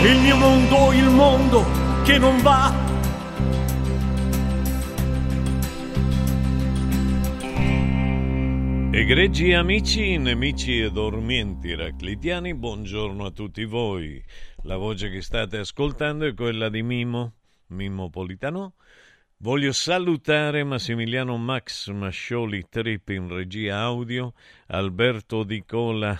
Il 0.00 0.16
mio 0.20 0.36
mondo, 0.36 0.92
il 0.92 1.10
mondo 1.10 1.64
che 2.04 2.18
non 2.18 2.40
va. 2.40 2.72
Egregi 8.92 9.52
amici, 9.54 10.16
nemici 10.16 10.80
e 10.80 10.92
dormienti 10.92 11.74
raclitiani, 11.74 12.54
buongiorno 12.54 13.24
a 13.24 13.32
tutti 13.32 13.64
voi. 13.64 14.24
La 14.62 14.76
voce 14.76 15.10
che 15.10 15.20
state 15.20 15.58
ascoltando 15.58 16.26
è 16.26 16.32
quella 16.32 16.68
di 16.68 16.82
Mimo, 16.84 17.32
Mimo 17.68 18.08
Politano. 18.08 18.74
Voglio 19.38 19.72
salutare 19.72 20.62
Massimiliano 20.62 21.36
Max 21.36 21.90
Mascioli 21.90 22.66
Trip 22.68 23.08
in 23.08 23.26
regia 23.28 23.78
audio, 23.78 24.32
Alberto 24.68 25.42
Di 25.42 25.64
Cola 25.64 26.16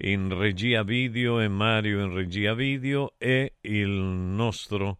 in 0.00 0.36
regia 0.36 0.82
video 0.82 1.40
e 1.40 1.48
Mario 1.48 2.02
in 2.04 2.12
regia 2.12 2.52
video 2.52 3.14
e 3.16 3.54
il 3.62 3.88
nostro 3.88 4.98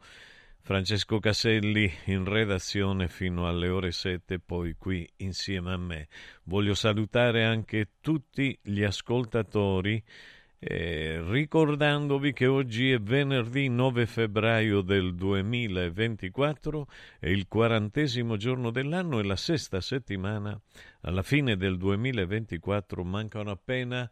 Francesco 0.63 1.19
Caselli 1.19 1.93
in 2.07 2.25
redazione 2.25 3.09
fino 3.09 3.47
alle 3.47 3.69
ore 3.69 3.93
7, 3.93 4.39
poi 4.39 4.75
qui 4.79 5.07
insieme 5.19 5.73
a 5.73 5.77
me. 5.77 6.09
Voglio 6.45 6.75
salutare 6.75 7.45
anche 7.45 7.91
tutti 8.01 8.59
gli 8.63 8.83
ascoltatori. 8.83 10.03
Eh, 10.59 11.23
ricordandovi 11.29 12.33
che 12.33 12.47
oggi 12.47 12.91
è 12.91 12.99
venerdì 12.99 13.69
9 13.69 14.07
febbraio 14.07 14.81
del 14.81 15.15
2024, 15.15 16.89
è 17.21 17.29
il 17.29 17.47
quarantesimo 17.47 18.39
giorno 18.39 18.71
dell'anno 18.71 19.21
e 19.21 19.25
la 19.25 19.37
sesta 19.37 19.83
settimana 19.83 20.59
alla 21.03 21.23
fine 21.23 21.57
del 21.57 21.77
2024 21.77 23.05
mancano 23.05 23.51
appena 23.51 24.11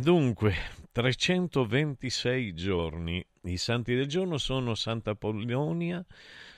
Dunque, 0.00 0.54
326 0.92 2.54
giorni. 2.54 3.24
I 3.42 3.56
santi 3.56 3.94
del 3.94 4.06
giorno 4.06 4.38
sono 4.38 4.74
Santa 4.74 5.14
Polonia, 5.14 6.04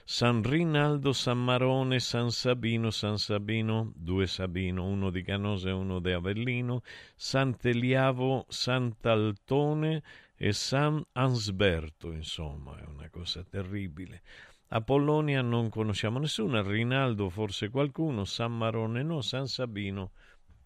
San 0.05 0.43
Rinaldo, 0.43 1.13
San 1.13 1.43
Marone, 1.43 1.99
San 1.99 2.31
Sabino, 2.31 2.91
San 2.91 3.19
Sabino, 3.19 3.93
due 3.95 4.27
Sabino, 4.27 4.85
uno 4.85 5.11
di 5.11 5.23
Canosa 5.23 5.71
e 5.71 5.73
uno 5.73 5.99
di 5.99 6.13
Avellino, 6.13 6.83
Sant'Eliavo, 7.17 8.47
Sant'Altone 8.49 10.03
e 10.37 10.53
San 10.53 11.03
Ansberto, 11.13 12.13
insomma, 12.13 12.79
è 12.79 12.85
una 12.87 13.09
cosa 13.11 13.43
terribile. 13.43 14.23
A 14.69 14.81
Polonia 14.81 15.43
non 15.43 15.69
conosciamo 15.69 16.19
nessuno, 16.19 16.59
a 16.59 16.63
Rinaldo 16.63 17.29
forse 17.31 17.71
qualcuno, 17.71 18.25
San 18.25 18.57
Marone 18.57 19.03
no, 19.03 19.21
San 19.23 19.47
Sabino 19.47 20.13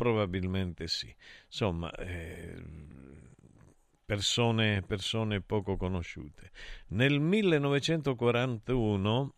probabilmente 0.01 0.89
sì. 0.89 1.15
Insomma, 1.45 1.93
eh, 1.97 2.57
persone, 4.03 4.81
persone 4.81 5.43
poco 5.43 5.77
conosciute. 5.77 6.53
Nel 6.89 7.21
1941 7.21 9.35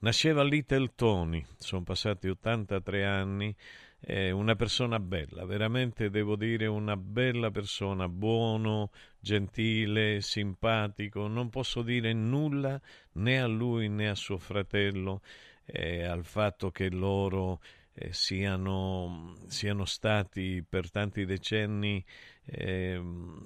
nasceva 0.00 0.42
Little 0.42 0.92
Tony, 0.94 1.42
sono 1.56 1.84
passati 1.84 2.28
83 2.28 3.06
anni, 3.06 3.56
eh, 4.00 4.30
una 4.30 4.54
persona 4.56 5.00
bella, 5.00 5.46
veramente 5.46 6.10
devo 6.10 6.36
dire 6.36 6.66
una 6.66 6.98
bella 6.98 7.50
persona, 7.50 8.10
buono, 8.10 8.90
gentile, 9.18 10.20
simpatico, 10.20 11.28
non 11.28 11.48
posso 11.48 11.80
dire 11.80 12.12
nulla 12.12 12.78
né 13.12 13.40
a 13.40 13.46
lui 13.46 13.88
né 13.88 14.10
a 14.10 14.14
suo 14.14 14.36
fratello 14.36 15.22
eh, 15.64 16.04
al 16.04 16.24
fatto 16.24 16.70
che 16.70 16.90
loro 16.90 17.60
eh, 17.94 18.12
siano, 18.12 19.36
siano, 19.46 19.84
stati 19.84 20.64
per 20.66 20.90
tanti 20.90 21.24
decenni 21.24 22.04
eh, 22.44 23.00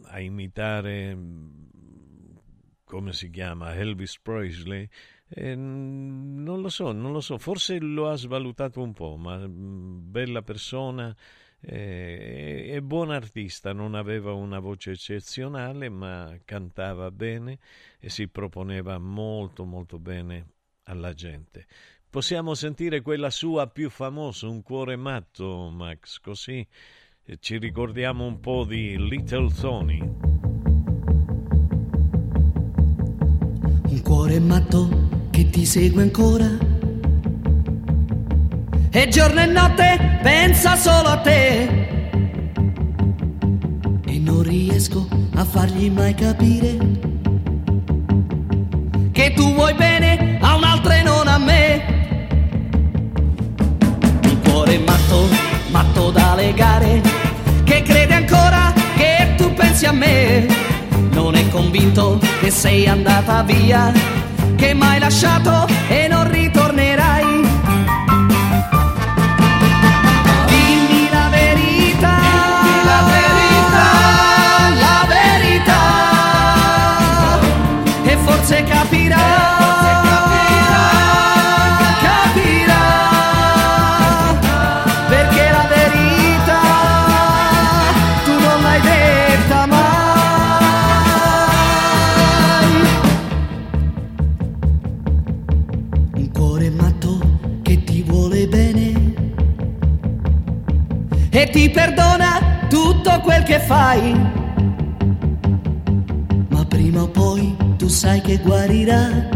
a 0.04 0.20
imitare, 0.20 1.16
come 2.84 3.12
si 3.12 3.30
chiama, 3.30 3.74
Elvis 3.74 4.18
Presley. 4.20 4.88
Eh, 5.28 5.54
non 5.54 6.60
lo 6.60 6.68
so, 6.68 6.92
non 6.92 7.12
lo 7.12 7.20
so, 7.20 7.38
forse 7.38 7.78
lo 7.80 8.08
ha 8.08 8.16
svalutato 8.16 8.80
un 8.82 8.92
po', 8.92 9.16
ma 9.16 9.38
mm, 9.38 10.10
bella 10.10 10.42
persona 10.42 11.14
eh, 11.66 12.70
e 12.74 12.82
buon 12.82 13.10
artista, 13.10 13.72
non 13.72 13.94
aveva 13.94 14.32
una 14.32 14.58
voce 14.58 14.92
eccezionale, 14.92 15.88
ma 15.88 16.36
cantava 16.44 17.10
bene 17.10 17.58
e 17.98 18.10
si 18.10 18.28
proponeva 18.28 18.98
molto 18.98 19.64
molto 19.64 19.98
bene 19.98 20.46
alla 20.84 21.14
gente. 21.14 21.66
Possiamo 22.14 22.54
sentire 22.54 23.02
quella 23.02 23.28
sua 23.28 23.66
più 23.66 23.90
famosa, 23.90 24.46
Un 24.46 24.62
cuore 24.62 24.94
matto, 24.94 25.68
Max, 25.74 26.20
così 26.20 26.64
ci 27.40 27.58
ricordiamo 27.58 28.24
un 28.24 28.38
po' 28.38 28.64
di 28.64 28.96
Little 28.96 29.52
Tony. 29.52 29.98
Un 33.88 34.00
cuore 34.04 34.38
matto 34.38 35.08
che 35.30 35.50
ti 35.50 35.66
segue 35.66 36.02
ancora. 36.02 36.46
E 38.90 39.08
giorno 39.08 39.40
e 39.40 39.46
notte 39.46 40.20
pensa 40.22 40.76
solo 40.76 41.08
a 41.08 41.18
te. 41.18 41.62
E 44.06 44.18
non 44.20 44.44
riesco 44.44 45.08
a 45.34 45.44
fargli 45.44 45.90
mai 45.90 46.14
capire 46.14 46.76
che 49.10 49.32
tu 49.34 49.52
vuoi 49.52 49.74
bene 49.74 50.38
a 50.40 50.54
un'altra 50.54 50.96
e 50.96 51.02
non 51.02 51.26
a 51.26 51.38
me 51.38 51.93
cuore 54.74 54.78
matto, 54.78 55.28
matto 55.70 56.10
da 56.10 56.34
legare, 56.34 57.00
che 57.64 57.82
crede 57.82 58.14
ancora 58.14 58.72
che 58.96 59.34
tu 59.36 59.52
pensi 59.54 59.86
a 59.86 59.92
me. 59.92 60.46
Non 61.10 61.34
è 61.34 61.48
convinto 61.48 62.18
che 62.40 62.50
sei 62.50 62.86
andata 62.86 63.42
via, 63.42 63.92
che 64.56 64.74
m'hai 64.74 64.98
lasciato 64.98 65.66
e 65.88 66.08
non 66.08 66.28
ritornerai. 66.30 66.43
Perdona 101.74 102.66
tutto 102.68 103.20
quel 103.20 103.42
che 103.42 103.58
fai. 103.58 104.12
Ma 106.48 106.64
prima 106.66 107.02
o 107.02 107.08
poi 107.08 107.54
tu 107.76 107.88
sai 107.88 108.20
che 108.20 108.38
guarirà. 108.38 109.28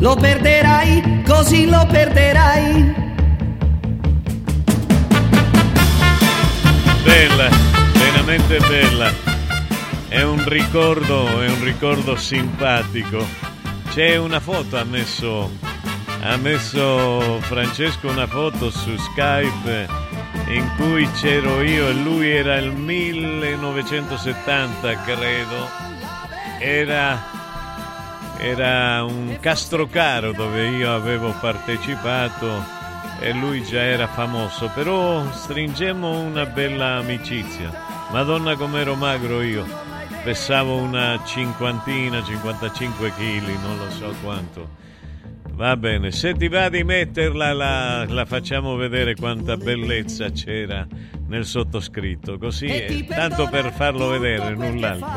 Lo 0.00 0.16
perderai, 0.16 1.22
così 1.24 1.68
lo 1.68 1.86
perderai. 1.86 2.94
Bella, 7.04 7.48
veramente 7.92 8.58
bella. 8.68 9.10
È 10.08 10.22
un 10.22 10.46
ricordo, 10.48 11.40
è 11.40 11.48
un 11.48 11.62
ricordo 11.62 12.16
simpatico. 12.16 13.24
C'è 13.90 14.16
una 14.16 14.40
foto, 14.40 14.76
ha 14.76 14.84
messo 14.84 15.50
ha 16.24 16.36
messo 16.36 17.40
Francesco 17.40 18.08
una 18.08 18.28
foto 18.28 18.70
su 18.70 18.96
Skype 18.96 19.88
in 20.48 20.72
cui 20.76 21.10
c'ero 21.12 21.62
io 21.62 21.88
e 21.88 21.94
lui 21.94 22.30
era 22.30 22.58
il 22.58 22.70
1970 22.70 25.02
credo. 25.02 25.68
Era, 26.60 27.20
era 28.38 29.02
un 29.02 29.36
Castrocaro 29.40 30.30
dove 30.32 30.68
io 30.68 30.94
avevo 30.94 31.34
partecipato 31.40 32.64
e 33.18 33.32
lui 33.32 33.64
già 33.64 33.82
era 33.82 34.06
famoso. 34.06 34.70
Però 34.74 35.28
stringemmo 35.28 36.20
una 36.20 36.46
bella 36.46 36.98
amicizia. 36.98 37.72
Madonna 38.10 38.54
com'ero 38.54 38.94
magro 38.94 39.42
io. 39.42 39.66
Pesavo 40.22 40.76
una 40.76 41.20
cinquantina 41.24 42.22
55 42.22 43.10
kg 43.10 43.60
non 43.60 43.76
lo 43.76 43.90
so 43.90 44.14
quanto 44.22 44.81
Va 45.62 45.76
bene, 45.76 46.10
se 46.10 46.34
ti 46.34 46.48
va 46.48 46.68
di 46.68 46.82
metterla 46.82 47.52
la, 47.52 48.04
la 48.08 48.24
facciamo 48.24 48.74
vedere 48.74 49.14
quanta 49.14 49.56
bellezza 49.56 50.28
c'era 50.32 50.84
nel 51.28 51.44
sottoscritto, 51.44 52.36
così 52.36 52.66
è, 52.66 53.04
tanto 53.04 53.48
per 53.48 53.70
farlo 53.72 54.08
vedere, 54.08 54.56
null'altro. 54.56 55.08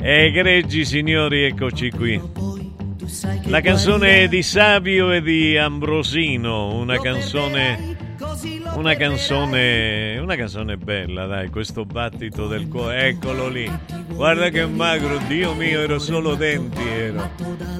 Egregi 0.00 0.84
signori, 0.84 1.44
eccoci 1.44 1.90
qui. 1.92 2.20
La 3.44 3.60
canzone 3.60 4.24
è 4.24 4.28
di 4.28 4.42
Savio 4.42 5.12
e 5.12 5.22
di 5.22 5.56
Ambrosino, 5.56 6.74
una 6.74 6.98
canzone 6.98 7.95
una 8.74 8.94
canzone, 8.94 10.18
una 10.18 10.36
canzone 10.36 10.76
bella, 10.76 11.26
dai, 11.26 11.50
questo 11.50 11.84
battito 11.84 12.46
del 12.46 12.68
cuore, 12.68 13.08
eccolo 13.08 13.48
lì. 13.48 13.70
Guarda 14.08 14.48
che 14.48 14.66
magro, 14.66 15.18
Dio 15.26 15.54
mio, 15.54 15.80
ero 15.80 15.98
solo 15.98 16.34
denti, 16.34 16.82
ero. 16.82 17.30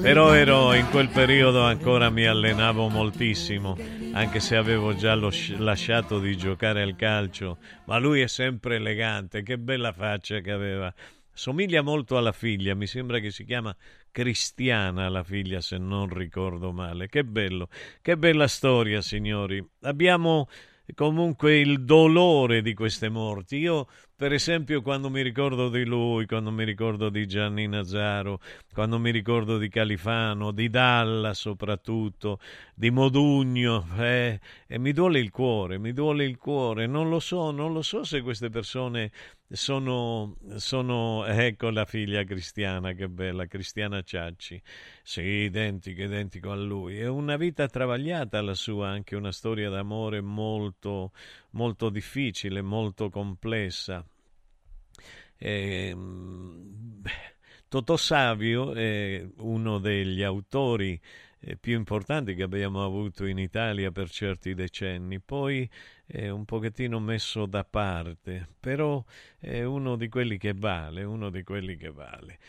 Però 0.01 0.33
ero 0.33 0.73
in 0.73 0.87
quel 0.89 1.09
periodo 1.09 1.63
ancora 1.63 2.09
mi 2.09 2.25
allenavo 2.25 2.87
moltissimo, 2.89 3.75
anche 4.13 4.39
se 4.39 4.55
avevo 4.55 4.95
già 4.95 5.15
lasciato 5.15 6.19
di 6.19 6.37
giocare 6.37 6.81
al 6.81 6.95
calcio, 6.95 7.57
ma 7.85 7.97
lui 7.97 8.21
è 8.21 8.27
sempre 8.27 8.75
elegante, 8.75 9.43
che 9.43 9.57
bella 9.57 9.91
faccia 9.91 10.39
che 10.39 10.51
aveva. 10.51 10.93
Somiglia 11.33 11.81
molto 11.81 12.17
alla 12.17 12.31
figlia, 12.31 12.73
mi 12.73 12.87
sembra 12.87 13.19
che 13.19 13.31
si 13.31 13.45
chiama 13.45 13.75
Cristiana 14.11 15.09
la 15.09 15.23
figlia, 15.23 15.61
se 15.61 15.77
non 15.77 16.09
ricordo 16.09 16.71
male. 16.71 17.07
Che 17.07 17.23
bello, 17.23 17.69
che 18.01 18.17
bella 18.17 18.47
storia, 18.47 19.01
signori. 19.01 19.65
Abbiamo 19.81 20.47
comunque 20.95 21.59
il 21.59 21.83
dolore 21.83 22.61
di 22.61 22.73
queste 22.73 23.09
morti. 23.09 23.57
Io, 23.57 23.87
per 24.15 24.33
esempio, 24.33 24.81
quando 24.81 25.09
mi 25.09 25.21
ricordo 25.21 25.69
di 25.69 25.83
lui, 25.85 26.25
quando 26.25 26.51
mi 26.51 26.63
ricordo 26.63 27.09
di 27.09 27.27
Gianni 27.27 27.67
Nazaro, 27.67 28.39
quando 28.73 28.97
mi 28.97 29.11
ricordo 29.11 29.57
di 29.57 29.69
Califano, 29.69 30.51
di 30.51 30.69
Dalla 30.69 31.33
soprattutto, 31.33 32.39
di 32.73 32.89
Modugno, 32.89 33.85
eh, 33.97 34.39
e 34.65 34.79
mi 34.79 34.93
duole 34.93 35.19
il 35.19 35.29
cuore, 35.29 35.77
mi 35.77 35.93
duole 35.93 36.23
il 36.23 36.37
cuore. 36.37 36.87
Non 36.87 37.09
lo 37.09 37.19
so, 37.19 37.51
non 37.51 37.73
lo 37.73 37.81
so 37.81 38.03
se 38.03 38.21
queste 38.21 38.49
persone 38.49 39.11
sono, 39.49 40.35
sono, 40.55 41.25
ecco 41.25 41.69
la 41.69 41.85
figlia 41.85 42.23
cristiana, 42.23 42.93
che 42.93 43.07
bella, 43.07 43.45
Cristiana 43.45 44.01
Ciacci, 44.01 44.61
sì, 45.03 45.21
identico, 45.21 46.01
identico 46.01 46.51
a 46.51 46.55
lui. 46.55 46.99
È 46.99 47.07
una 47.07 47.37
vita 47.37 47.67
travagliata 47.67 48.41
la 48.41 48.53
sua, 48.53 48.89
anche 48.89 49.15
una 49.15 49.31
storia 49.31 49.69
d'amore 49.69 50.21
molto, 50.21 51.11
molto 51.51 51.89
difficile, 51.89 52.61
molto 52.61 53.09
complessa. 53.09 54.05
E, 55.37 55.87
ehm, 55.89 57.01
Totò 57.69 57.97
Savio 57.97 58.73
è 58.73 59.27
uno 59.39 59.77
degli 59.79 60.23
autori 60.23 60.99
eh, 61.39 61.57
più 61.57 61.75
importanti 61.75 62.33
che 62.33 62.43
abbiamo 62.43 62.83
avuto 62.83 63.25
in 63.25 63.37
Italia 63.37 63.91
per 63.91 64.09
certi 64.09 64.53
decenni, 64.53 65.19
poi 65.19 65.69
è 66.09 66.29
un 66.29 66.45
pochettino 66.45 67.01
messo 67.01 67.45
da 67.45 67.65
parte, 67.65 68.47
però 68.61 69.03
è 69.37 69.63
uno 69.63 69.97
di 69.97 70.07
quelli 70.07 70.37
che 70.37 70.53
vale, 70.53 71.03
uno 71.03 71.29
di 71.29 71.43
quelli 71.43 71.75
che 71.75 71.91
vale. 71.91 72.39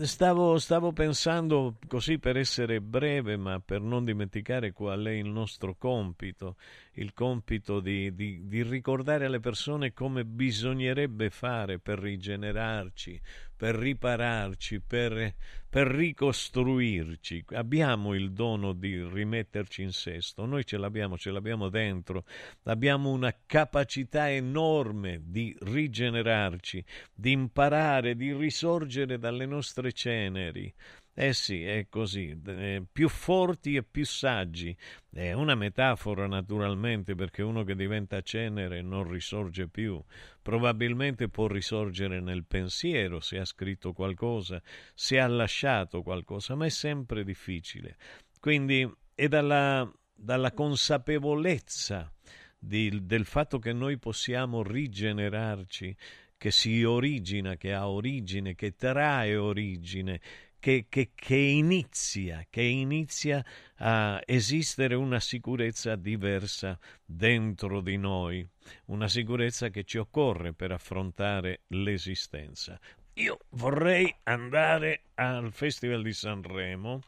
Stavo, 0.00 0.58
stavo, 0.58 0.92
pensando, 0.92 1.78
così 1.86 2.18
per 2.18 2.36
essere 2.36 2.80
breve, 2.80 3.36
ma 3.36 3.60
per 3.60 3.80
non 3.80 4.04
dimenticare 4.04 4.72
qual 4.72 5.04
è 5.04 5.12
il 5.12 5.28
nostro 5.28 5.76
compito, 5.78 6.56
il 6.94 7.12
compito 7.14 7.78
di, 7.78 8.12
di, 8.12 8.48
di 8.48 8.62
ricordare 8.64 9.26
alle 9.26 9.40
persone 9.40 9.92
come 9.92 10.24
bisognerebbe 10.24 11.30
fare 11.30 11.78
per 11.78 12.00
rigenerarci, 12.00 13.20
per 13.56 13.74
ripararci, 13.74 14.80
per, 14.80 15.34
per 15.68 15.86
ricostruirci. 15.86 17.44
Abbiamo 17.54 18.14
il 18.14 18.32
dono 18.32 18.72
di 18.72 19.02
rimetterci 19.02 19.82
in 19.82 19.92
sesto, 19.92 20.44
noi 20.44 20.64
ce 20.64 20.76
l'abbiamo, 20.76 21.16
ce 21.16 21.30
l'abbiamo 21.30 21.68
dentro, 21.68 22.24
abbiamo 22.64 23.10
una 23.10 23.34
capacità 23.46 24.30
enorme 24.30 25.22
di 25.24 25.56
rigenerarci, 25.60 26.84
di 27.14 27.32
imparare, 27.32 28.14
di 28.14 28.32
risorgere 28.34 29.18
dalle 29.18 29.46
nostre 29.46 29.92
ceneri. 29.92 30.72
Eh 31.18 31.32
sì, 31.32 31.64
è 31.64 31.86
così, 31.88 32.38
eh, 32.46 32.84
più 32.92 33.08
forti 33.08 33.74
e 33.74 33.82
più 33.82 34.04
saggi. 34.04 34.76
È 35.10 35.32
una 35.32 35.54
metafora 35.54 36.26
naturalmente 36.26 37.14
perché 37.14 37.40
uno 37.40 37.64
che 37.64 37.74
diventa 37.74 38.20
cenere 38.20 38.82
non 38.82 39.10
risorge 39.10 39.66
più. 39.66 39.98
Probabilmente 40.42 41.30
può 41.30 41.46
risorgere 41.46 42.20
nel 42.20 42.44
pensiero 42.44 43.20
se 43.20 43.38
ha 43.38 43.46
scritto 43.46 43.94
qualcosa, 43.94 44.60
se 44.92 45.18
ha 45.18 45.26
lasciato 45.26 46.02
qualcosa, 46.02 46.54
ma 46.54 46.66
è 46.66 46.68
sempre 46.68 47.24
difficile. 47.24 47.96
Quindi 48.38 48.86
è 49.14 49.26
dalla, 49.26 49.90
dalla 50.14 50.52
consapevolezza 50.52 52.12
di, 52.58 53.06
del 53.06 53.24
fatto 53.24 53.58
che 53.58 53.72
noi 53.72 53.96
possiamo 53.96 54.62
rigenerarci, 54.62 55.96
che 56.36 56.50
si 56.50 56.84
origina, 56.84 57.56
che 57.56 57.72
ha 57.72 57.88
origine, 57.88 58.54
che 58.54 58.74
trae 58.76 59.36
origine, 59.36 60.20
che, 60.66 60.86
che, 60.88 61.10
che, 61.14 61.36
inizia, 61.36 62.44
che 62.50 62.62
inizia 62.62 63.44
a 63.76 64.20
esistere 64.26 64.96
una 64.96 65.20
sicurezza 65.20 65.94
diversa 65.94 66.76
dentro 67.04 67.80
di 67.80 67.96
noi, 67.96 68.44
una 68.86 69.06
sicurezza 69.06 69.68
che 69.68 69.84
ci 69.84 69.98
occorre 69.98 70.54
per 70.54 70.72
affrontare 70.72 71.60
l'esistenza. 71.68 72.80
Io 73.14 73.38
vorrei 73.50 74.12
andare 74.24 75.02
al 75.14 75.52
Festival 75.52 76.02
di 76.02 76.12
Sanremo. 76.12 76.98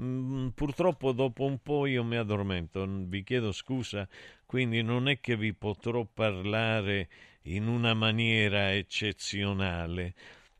Mm, 0.00 0.48
purtroppo 0.54 1.12
dopo 1.12 1.44
un 1.44 1.58
po' 1.58 1.84
io 1.84 2.02
mi 2.04 2.16
addormento, 2.16 2.86
vi 2.88 3.22
chiedo 3.24 3.52
scusa, 3.52 4.08
quindi 4.46 4.80
non 4.80 5.06
è 5.06 5.20
che 5.20 5.36
vi 5.36 5.52
potrò 5.52 6.06
parlare 6.06 7.10
in 7.42 7.66
una 7.66 7.92
maniera 7.92 8.72
eccezionale. 8.72 10.14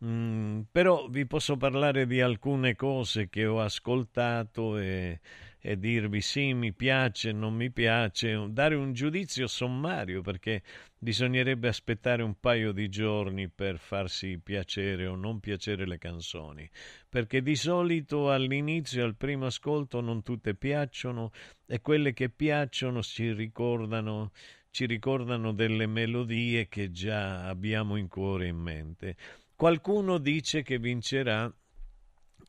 Mm, 0.04 0.62
però 0.72 1.06
vi 1.08 1.26
posso 1.26 1.56
parlare 1.56 2.06
di 2.08 2.20
alcune 2.20 2.74
cose 2.74 3.28
che 3.28 3.46
ho 3.46 3.60
ascoltato 3.60 4.76
e, 4.76 5.20
e, 5.60 5.78
dirvi 5.78 6.20
sì, 6.20 6.54
mi 6.54 6.72
piace, 6.72 7.30
non 7.30 7.54
mi 7.54 7.70
piace, 7.70 8.46
dare 8.50 8.74
un 8.74 8.92
giudizio 8.94 9.46
sommario 9.46 10.20
perché 10.20 10.62
bisognerebbe 10.98 11.68
aspettare 11.68 12.24
un 12.24 12.34
paio 12.40 12.72
di 12.72 12.88
giorni 12.88 13.48
per 13.48 13.78
farsi 13.78 14.40
piacere 14.42 15.06
o 15.06 15.14
non 15.14 15.38
piacere 15.38 15.86
le 15.86 15.98
canzoni, 15.98 16.68
perché 17.08 17.40
di 17.40 17.54
solito 17.54 18.32
all'inizio, 18.32 19.04
al 19.04 19.14
primo 19.14 19.46
ascolto, 19.46 20.00
non 20.00 20.22
tutte 20.24 20.56
piacciono 20.56 21.30
e 21.64 21.80
quelle 21.80 22.12
che 22.12 22.28
piacciono 22.28 23.02
ci 23.02 23.32
ricordano 23.32 24.32
ci 24.72 24.86
ricordano 24.86 25.52
delle 25.52 25.86
melodie 25.86 26.66
che 26.66 26.90
già 26.90 27.46
abbiamo 27.46 27.96
in 27.96 28.08
cuore 28.08 28.46
e 28.46 28.48
in 28.48 28.56
mente. 28.56 29.16
Qualcuno 29.62 30.18
dice 30.18 30.64
che 30.64 30.80
vincerà 30.80 31.48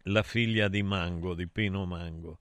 la 0.05 0.23
figlia 0.23 0.67
di 0.67 0.81
Mango, 0.81 1.35
di 1.35 1.47
Pino 1.47 1.85
Mango, 1.85 2.39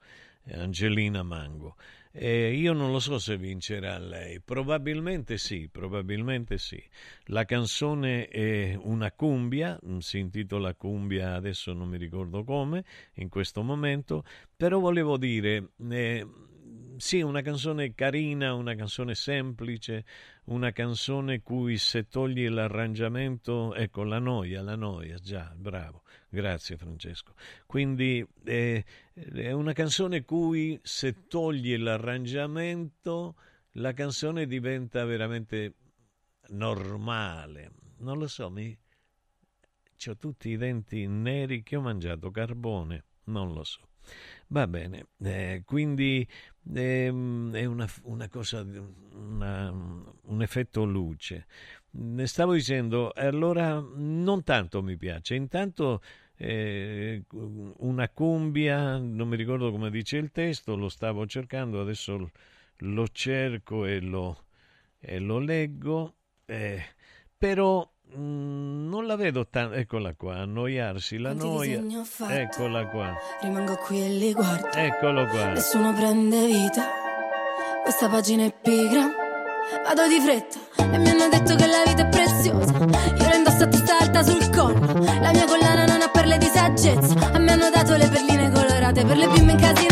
Angelina 0.53 1.23
Mango. 1.23 1.77
E 2.11 2.55
io 2.55 2.73
non 2.73 2.91
lo 2.91 2.99
so 2.99 3.19
se 3.19 3.37
vincerà 3.37 3.99
lei, 3.99 4.41
probabilmente 4.41 5.37
sì, 5.37 5.69
probabilmente 5.71 6.57
sì. 6.57 6.83
La 7.25 7.45
canzone 7.45 8.29
è 8.29 8.75
una 8.81 9.13
cumbia, 9.13 9.79
si 9.99 10.19
intitola 10.19 10.73
Cumbia, 10.73 11.35
adesso 11.35 11.75
non 11.75 11.91
mi 11.91 11.99
ricordo 11.99 12.43
come, 12.43 12.83
in 13.17 13.29
questo 13.29 13.63
momento, 13.63 14.25
però 14.57 14.79
volevo 14.79 15.19
dire, 15.19 15.73
eh, 15.91 16.27
sì, 17.03 17.21
una 17.21 17.43
canzone 17.43 17.95
carina, 17.95 18.55
una 18.55 18.77
canzone 18.77 19.17
semplice, 19.17 20.05
una 20.45 20.71
canzone 20.71 21.43
cui 21.43 21.77
se 21.77 22.07
togli 22.07 22.49
l'arrangiamento, 22.49 23.75
ecco 23.75 24.05
la 24.05 24.21
noia, 24.21 24.63
la 24.63 24.77
noia, 24.77 25.17
già, 25.19 25.53
bravo, 25.57 26.05
grazie 26.29 26.77
Francesco. 26.77 27.35
Quindi 27.67 28.25
eh, 28.45 28.85
è 29.15 29.51
una 29.51 29.73
canzone 29.73 30.25
cui 30.25 30.79
se 30.85 31.27
togli 31.27 31.77
l'arrangiamento, 31.77 33.35
la 33.73 33.93
canzone 33.95 34.47
diventa 34.47 35.05
veramente 35.05 35.75
normale. 36.51 37.73
Non 37.99 38.17
lo 38.17 38.29
so, 38.29 38.49
mi... 38.49 38.79
ho 40.07 40.17
tutti 40.17 40.51
i 40.51 40.57
denti 40.57 41.09
neri 41.09 41.65
che 41.65 41.75
ho 41.75 41.81
mangiato 41.81 42.31
carbone, 42.31 43.05
non 43.25 43.53
lo 43.53 43.65
so. 43.65 43.89
Va 44.49 44.67
bene, 44.67 45.07
eh, 45.23 45.63
quindi 45.65 46.27
è 46.71 47.09
una, 47.09 47.89
una 48.03 48.29
cosa, 48.29 48.65
una, 49.15 49.71
un 49.71 50.43
effetto 50.43 50.85
luce. 50.85 51.47
Ne 51.91 52.27
stavo 52.27 52.55
dicendo, 52.55 53.13
allora 53.15 53.85
non 53.95 54.43
tanto 54.45 54.83
mi 54.83 54.97
piace, 54.97 55.35
intanto 55.35 56.01
eh, 56.37 57.25
una 57.33 58.09
cumbia, 58.09 58.97
non 58.97 59.29
mi 59.29 59.37
ricordo 59.37 59.71
come 59.71 59.91
dice 59.91 60.17
il 60.17 60.31
testo, 60.31 60.77
lo 60.77 60.89
stavo 60.89 61.27
cercando, 61.27 61.81
adesso 61.81 62.31
lo 62.77 63.09
cerco 63.09 63.85
e 63.85 64.01
lo, 64.01 64.45
e 64.99 65.19
lo 65.19 65.39
leggo, 65.39 66.15
eh, 66.47 66.83
però 67.37 67.92
Mm, 68.17 68.89
non 68.89 69.07
la 69.07 69.17
vedo 69.17 69.47
tanto. 69.49 69.75
Eccola 69.75 70.15
qua, 70.15 70.37
annoiarsi, 70.37 71.19
la 71.19 71.35
Quanti 71.35 71.47
noia. 71.47 71.83
Eccola 72.29 72.87
qua. 72.87 73.15
Rimango 73.41 73.77
qui 73.77 74.03
e 74.03 74.09
li 74.09 74.33
guardo. 74.33 74.69
Eccolo 74.75 75.27
qua. 75.27 75.53
Nessuno 75.53 75.93
prende 75.95 76.47
vita. 76.47 76.83
Questa 77.83 78.09
pagina 78.09 78.45
è 78.45 78.55
pigra. 78.61 79.11
Vado 79.85 80.07
di 80.07 80.21
fretta 80.21 80.59
e 80.93 80.99
mi 80.99 81.09
hanno 81.09 81.29
detto 81.29 81.55
che 81.55 81.67
la 81.67 81.83
vita 81.87 82.03
è 82.03 82.09
preziosa. 82.09 82.73
Io 82.73 83.29
la 83.29 83.35
indosso 83.35 83.63
a 83.65 83.67
testa 83.69 83.99
alta 83.99 84.23
sul 84.23 84.51
collo. 84.51 85.03
La 85.21 85.31
mia 85.33 85.47
collana 85.47 85.87
non 85.87 86.03
ha 86.03 86.09
perle 86.09 86.37
di 86.37 86.47
saggezza. 86.47 87.33
A 87.33 87.39
me 87.39 87.53
hanno 87.53 87.71
dato 87.71 87.97
le 87.97 88.09
perline 88.09 88.51
colorate 88.51 89.05
per 89.05 89.17
le 89.17 89.29
bimbe 89.29 89.53
incasinate 89.53 89.83
con 89.87 89.92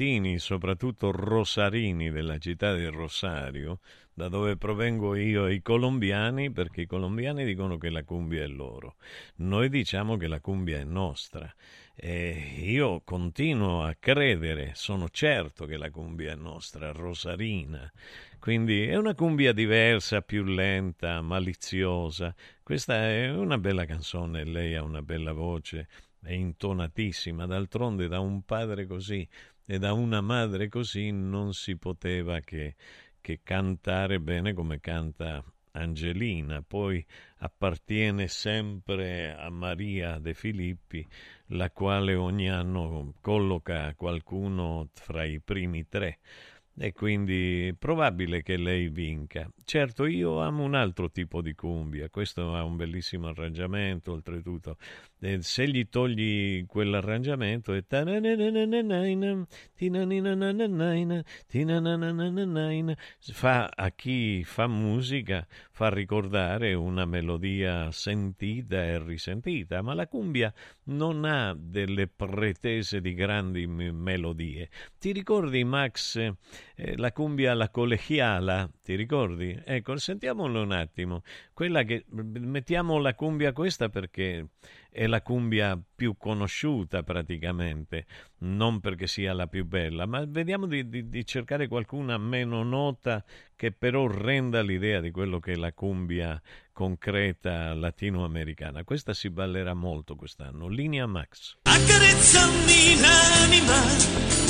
Argentini, 0.00 0.38
soprattutto 0.38 1.10
rosarini 1.10 2.10
della 2.10 2.38
città 2.38 2.74
di 2.74 2.86
Rosario, 2.86 3.80
da 4.14 4.28
dove 4.28 4.56
provengo 4.56 5.14
io, 5.14 5.46
e 5.46 5.54
i 5.54 5.62
colombiani, 5.62 6.50
perché 6.50 6.82
i 6.82 6.86
colombiani 6.86 7.44
dicono 7.44 7.76
che 7.76 7.90
la 7.90 8.02
cumbia 8.02 8.42
è 8.42 8.46
loro. 8.46 8.96
Noi 9.36 9.68
diciamo 9.68 10.16
che 10.16 10.26
la 10.26 10.40
cumbia 10.40 10.78
è 10.78 10.84
nostra. 10.84 11.52
E 11.94 12.54
io 12.62 13.02
continuo 13.04 13.82
a 13.82 13.94
credere, 13.98 14.72
sono 14.74 15.10
certo 15.10 15.66
che 15.66 15.76
la 15.76 15.90
cumbia 15.90 16.32
è 16.32 16.34
nostra, 16.34 16.92
rosarina. 16.92 17.90
Quindi 18.38 18.86
è 18.86 18.96
una 18.96 19.14
cumbia 19.14 19.52
diversa, 19.52 20.22
più 20.22 20.44
lenta, 20.44 21.20
maliziosa. 21.20 22.34
Questa 22.62 22.96
è 22.96 23.30
una 23.30 23.58
bella 23.58 23.84
canzone, 23.84 24.44
lei 24.44 24.74
ha 24.76 24.82
una 24.82 25.02
bella 25.02 25.32
voce, 25.32 25.88
è 26.22 26.32
intonatissima. 26.32 27.44
D'altronde 27.44 28.08
da 28.08 28.20
un 28.20 28.42
padre 28.44 28.86
così 28.86 29.26
e 29.70 29.78
da 29.78 29.92
una 29.92 30.20
madre 30.20 30.68
così 30.68 31.12
non 31.12 31.54
si 31.54 31.76
poteva 31.76 32.40
che, 32.40 32.74
che 33.20 33.38
cantare 33.44 34.18
bene 34.18 34.52
come 34.52 34.80
canta 34.80 35.44
Angelina. 35.70 36.60
Poi 36.60 37.06
appartiene 37.36 38.26
sempre 38.26 39.32
a 39.32 39.48
Maria 39.48 40.18
De 40.18 40.34
Filippi, 40.34 41.06
la 41.50 41.70
quale 41.70 42.16
ogni 42.16 42.50
anno 42.50 43.14
colloca 43.20 43.94
qualcuno 43.94 44.88
fra 44.92 45.22
i 45.22 45.38
primi 45.38 45.86
tre 45.86 46.18
e 46.76 46.92
quindi 46.92 47.68
è 47.68 47.72
probabile 47.74 48.42
che 48.42 48.56
lei 48.56 48.88
vinca. 48.88 49.48
Certo, 49.64 50.04
io 50.06 50.40
amo 50.40 50.64
un 50.64 50.74
altro 50.74 51.10
tipo 51.10 51.42
di 51.42 51.54
cumbia, 51.54 52.08
questo 52.08 52.56
ha 52.56 52.64
un 52.64 52.74
bellissimo 52.74 53.28
arrangiamento, 53.28 54.10
oltretutto. 54.10 54.78
E 55.22 55.42
se 55.42 55.68
gli 55.68 55.86
togli 55.90 56.64
quell'arrangiamento 56.64 57.74
è 57.74 57.84
fa 63.20 63.66
a 63.66 63.90
chi 63.90 64.42
fa 64.44 64.66
musica 64.66 65.46
fa 65.72 65.90
ricordare 65.90 66.72
una 66.72 67.04
melodia 67.04 67.90
sentita 67.90 68.82
e 68.82 68.98
risentita, 68.98 69.82
ma 69.82 69.92
la 69.92 70.06
cumbia 70.06 70.52
non 70.84 71.26
ha 71.26 71.54
delle 71.54 72.08
pretese 72.08 73.02
di 73.02 73.12
grandi 73.12 73.66
melodie. 73.66 74.70
Ti 74.98 75.12
ricordi 75.12 75.62
Max 75.64 76.16
eh, 76.16 76.96
la 76.96 77.12
cumbia 77.12 77.52
la 77.52 77.68
collegiala, 77.68 78.70
ti 78.82 78.94
ricordi? 78.94 79.60
Ecco, 79.66 79.98
sentiamolo 79.98 80.62
un 80.62 80.72
attimo. 80.72 81.22
Quella 81.52 81.82
che 81.82 82.06
mettiamo 82.08 82.98
la 82.98 83.14
cumbia 83.14 83.52
questa 83.52 83.90
perché 83.90 84.48
è 84.90 85.06
la 85.06 85.22
cumbia 85.22 85.80
più 85.94 86.16
conosciuta 86.16 87.02
praticamente, 87.02 88.06
non 88.38 88.80
perché 88.80 89.06
sia 89.06 89.32
la 89.32 89.46
più 89.46 89.64
bella, 89.64 90.06
ma 90.06 90.24
vediamo 90.26 90.66
di, 90.66 90.88
di, 90.88 91.08
di, 91.08 91.24
cercare 91.24 91.68
qualcuna 91.68 92.18
meno 92.18 92.62
nota 92.62 93.24
che 93.54 93.72
però 93.72 94.06
renda 94.06 94.62
l'idea 94.62 95.00
di 95.00 95.10
quello 95.10 95.38
che 95.38 95.52
è 95.52 95.56
la 95.56 95.72
cumbia 95.72 96.40
concreta 96.72 97.74
latinoamericana. 97.74 98.84
Questa 98.84 99.14
si 99.14 99.30
ballerà 99.30 99.74
molto 99.74 100.16
quest'anno. 100.16 100.66
Linea 100.68 101.06
Max. 101.06 101.58
Accarezzami 101.62 103.00
l'anima 103.00 104.49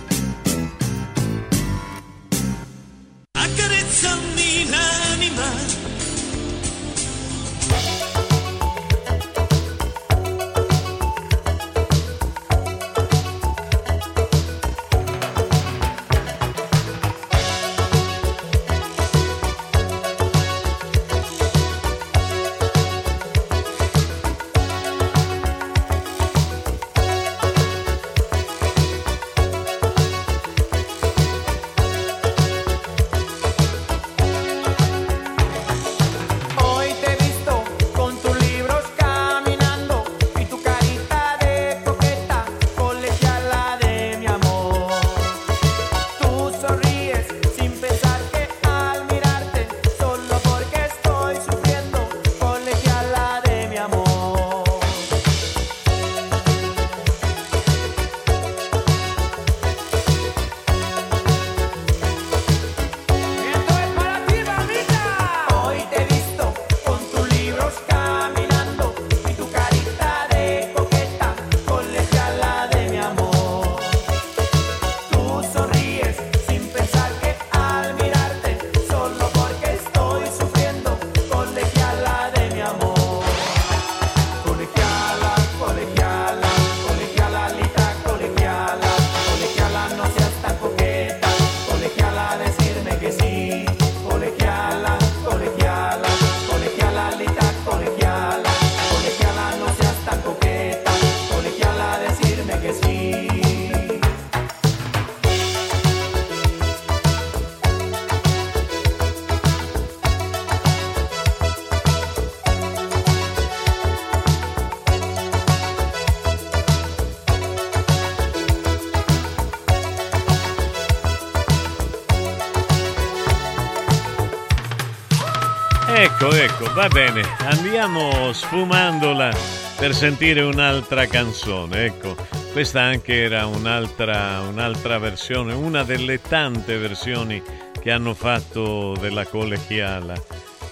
Va 126.81 126.87
bene. 126.87 127.21
Andiamo 127.41 128.33
sfumandola 128.33 129.31
per 129.77 129.93
sentire 129.93 130.41
un'altra 130.41 131.05
canzone. 131.05 131.85
Ecco, 131.85 132.15
questa 132.53 132.81
anche 132.81 133.21
era 133.21 133.45
un'altra, 133.45 134.39
un'altra 134.39 134.97
versione, 134.97 135.53
una 135.53 135.83
delle 135.83 136.19
tante 136.19 136.77
versioni 136.77 137.39
che 137.79 137.91
hanno 137.91 138.15
fatto 138.15 138.95
della 138.99 139.25
Colechiala. 139.25 140.15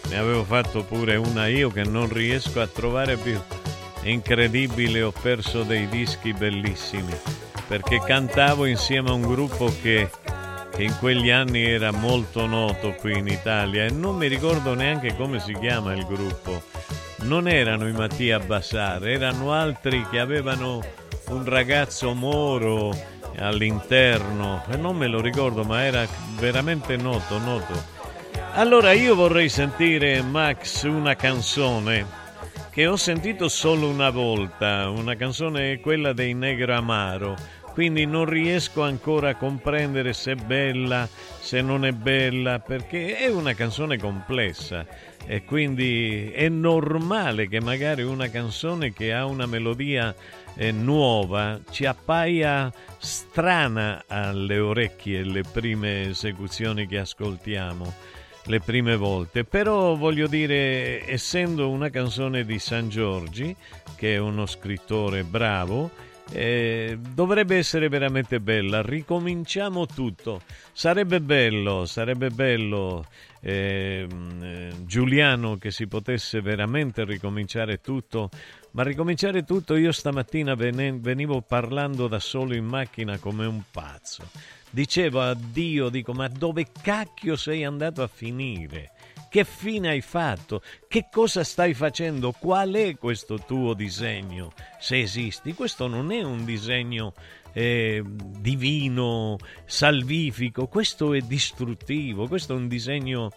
Ne 0.09 0.17
avevo 0.17 0.43
fatto 0.43 0.83
pure 0.83 1.15
una 1.15 1.45
io 1.45 1.69
che 1.69 1.83
non 1.83 2.11
riesco 2.11 2.59
a 2.59 2.65
trovare 2.65 3.15
più. 3.15 3.39
È 4.01 4.09
incredibile, 4.09 5.03
ho 5.03 5.11
perso 5.11 5.61
dei 5.61 5.87
dischi 5.89 6.33
bellissimi 6.33 7.15
perché 7.67 8.01
cantavo 8.03 8.65
insieme 8.65 9.09
a 9.09 9.13
un 9.13 9.21
gruppo 9.21 9.71
che 9.83 10.09
che 10.79 10.85
in 10.85 10.97
quegli 10.97 11.29
anni 11.29 11.65
era 11.65 11.91
molto 11.91 12.45
noto 12.45 12.93
qui 12.93 13.17
in 13.17 13.27
Italia 13.27 13.83
e 13.83 13.89
non 13.89 14.15
mi 14.15 14.27
ricordo 14.27 14.75
neanche 14.75 15.13
come 15.13 15.41
si 15.41 15.53
chiama 15.59 15.93
il 15.93 16.05
gruppo. 16.05 16.63
Non 17.23 17.49
erano 17.49 17.85
i 17.85 17.91
Mattia 17.91 18.39
Bassar, 18.39 19.05
erano 19.05 19.51
altri 19.51 20.07
che 20.09 20.19
avevano 20.19 20.81
un 21.31 21.43
ragazzo 21.43 22.13
moro 22.13 22.95
all'interno 23.39 24.63
e 24.69 24.77
non 24.77 24.95
me 24.95 25.07
lo 25.07 25.19
ricordo 25.19 25.65
ma 25.65 25.83
era 25.83 26.07
veramente 26.39 26.95
noto, 26.95 27.39
noto. 27.39 27.73
Allora 28.53 28.93
io 28.93 29.15
vorrei 29.15 29.49
sentire 29.49 30.21
Max 30.21 30.83
una 30.83 31.17
canzone 31.17 32.05
che 32.71 32.87
ho 32.87 32.95
sentito 32.95 33.49
solo 33.49 33.89
una 33.89 34.11
volta, 34.11 34.89
una 34.89 35.17
canzone 35.17 35.81
quella 35.81 36.13
dei 36.13 36.33
Negro 36.33 36.73
Amaro, 36.73 37.35
quindi 37.73 38.05
non 38.05 38.25
riesco 38.25 38.83
ancora 38.83 39.29
a 39.29 39.35
comprendere 39.35 40.13
se 40.13 40.33
è 40.33 40.35
bella, 40.35 41.07
se 41.39 41.61
non 41.61 41.85
è 41.85 41.91
bella, 41.91 42.59
perché 42.59 43.17
è 43.17 43.27
una 43.27 43.53
canzone 43.53 43.97
complessa. 43.97 44.85
E 45.25 45.43
quindi 45.43 46.31
è 46.31 46.49
normale 46.49 47.47
che 47.47 47.61
magari 47.61 48.03
una 48.03 48.29
canzone 48.29 48.93
che 48.93 49.13
ha 49.13 49.25
una 49.25 49.45
melodia 49.45 50.15
eh, 50.55 50.71
nuova 50.71 51.59
ci 51.69 51.85
appaia 51.85 52.71
strana 52.97 54.03
alle 54.07 54.59
orecchie 54.59 55.23
le 55.23 55.43
prime 55.43 56.09
esecuzioni 56.09 56.87
che 56.87 56.97
ascoltiamo 56.97 57.93
le 58.45 58.59
prime 58.59 58.95
volte, 58.95 59.43
però 59.43 59.95
voglio 59.95 60.27
dire, 60.27 61.07
essendo 61.07 61.69
una 61.69 61.89
canzone 61.89 62.43
di 62.45 62.57
San 62.57 62.89
Giorgi, 62.89 63.55
che 63.95 64.15
è 64.15 64.17
uno 64.17 64.47
scrittore 64.47 65.23
bravo, 65.23 65.91
eh, 66.31 66.97
dovrebbe 66.99 67.57
essere 67.57 67.89
veramente 67.89 68.39
bella. 68.39 68.81
Ricominciamo 68.81 69.85
tutto. 69.85 70.41
Sarebbe 70.71 71.21
bello, 71.21 71.85
sarebbe 71.85 72.29
bello 72.29 73.05
eh, 73.41 74.07
Giuliano 74.85 75.57
che 75.57 75.71
si 75.71 75.87
potesse 75.87 76.41
veramente 76.41 77.03
ricominciare 77.03 77.81
tutto. 77.81 78.29
Ma 78.71 78.83
ricominciare 78.83 79.43
tutto, 79.43 79.75
io 79.75 79.91
stamattina 79.91 80.53
venivo 80.53 81.41
parlando 81.41 82.07
da 82.07 82.19
solo 82.19 82.53
in 82.53 82.65
macchina 82.65 83.17
come 83.17 83.45
un 83.47 83.63
pazzo 83.71 84.23
dicevo 84.69 85.21
a 85.21 85.33
Dio, 85.35 85.89
dico, 85.89 86.13
ma 86.13 86.27
dove 86.27 86.67
cacchio 86.81 87.35
sei 87.35 87.63
andato 87.63 88.03
a 88.03 88.07
finire? 88.07 88.91
Che 89.29 89.43
fine 89.43 89.89
hai 89.89 90.01
fatto? 90.01 90.61
Che 90.87 91.07
cosa 91.11 91.43
stai 91.43 91.75
facendo? 91.75 92.31
Qual 92.31 92.73
è 92.73 92.97
questo 92.97 93.37
tuo 93.37 93.75
disegno? 93.75 94.53
Se 94.79 94.99
esisti, 94.99 95.53
questo 95.53 95.87
non 95.87 96.11
è 96.11 96.23
un 96.23 96.45
disegno 96.45 97.13
eh, 97.53 98.03
divino, 98.03 99.37
salvifico, 99.65 100.67
questo 100.67 101.13
è 101.13 101.21
distruttivo, 101.21 102.27
questo 102.27 102.53
è 102.53 102.55
un 102.55 102.67
disegno 102.67 103.31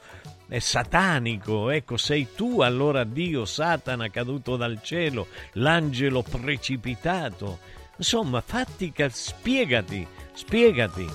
è 0.49 0.59
satanico, 0.59 1.71
ecco, 1.71 1.97
sei 1.97 2.29
tu 2.35 2.61
allora 2.61 3.05
Dio, 3.05 3.45
Satana 3.45 4.09
caduto 4.09 4.57
dal 4.57 4.81
cielo, 4.83 5.29
l'angelo 5.53 6.23
precipitato. 6.23 7.59
Insomma, 7.97 8.41
fatti, 8.41 8.93
spiegati 9.11 10.07
spiegati. 10.33 11.07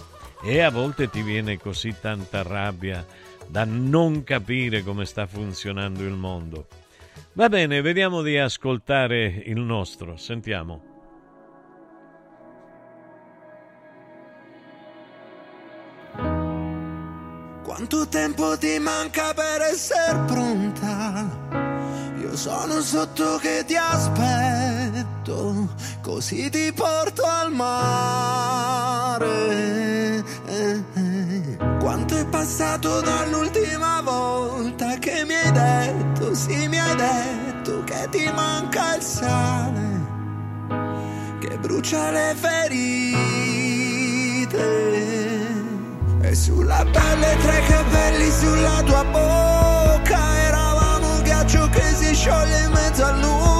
E 0.43 0.61
a 0.61 0.69
volte 0.69 1.09
ti 1.09 1.21
viene 1.23 1.57
così 1.57 1.95
tanta 1.99 2.43
rabbia 2.43 3.05
da 3.47 3.65
non 3.65 4.23
capire 4.23 4.83
come 4.83 5.05
sta 5.05 5.25
funzionando 5.25 6.03
il 6.03 6.13
mondo. 6.13 6.67
Va 7.33 7.49
bene, 7.49 7.81
vediamo 7.81 8.21
di 8.21 8.37
ascoltare 8.37 9.25
il 9.45 9.59
nostro, 9.59 10.17
sentiamo. 10.17 10.95
Quanto 17.63 18.07
tempo 18.07 18.57
ti 18.57 18.79
manca 18.79 19.35
per 19.35 19.61
essere 19.61 20.17
pronta? 20.25 21.29
Io 22.19 22.35
sono 22.35 22.81
sotto 22.81 23.37
che 23.37 23.63
ti 23.67 23.75
aspetto, 23.75 25.69
così 26.01 26.49
ti 26.49 26.73
porto 26.73 27.21
al 27.23 27.51
mare. 27.53 29.27
Quanto 31.87 32.17
è 32.17 32.25
passato 32.25 32.99
dall'ultima 32.99 34.01
volta 34.01 34.95
che 34.95 35.23
mi 35.25 35.33
hai 35.33 35.51
detto, 35.53 36.35
sì 36.35 36.67
mi 36.67 36.77
hai 36.77 36.93
detto 36.97 37.81
che 37.85 38.09
ti 38.11 38.29
manca 38.35 38.97
il 38.97 39.01
sale, 39.01 40.01
che 41.39 41.57
brucia 41.57 42.11
le 42.11 42.35
ferite. 42.35 42.65
E 46.23 46.35
sulla 46.35 46.85
pelle 46.91 47.37
tre 47.37 47.61
capelli 47.69 48.31
sulla 48.31 48.83
tua 48.83 49.05
bocca 49.05 50.27
ghiaccio 51.21 51.69
che 51.69 51.93
si 51.93 52.13
scioglie 52.13 52.63
in 52.63 52.71
mezzo 52.71 53.05
al 53.05 53.19
nulla, 53.19 53.56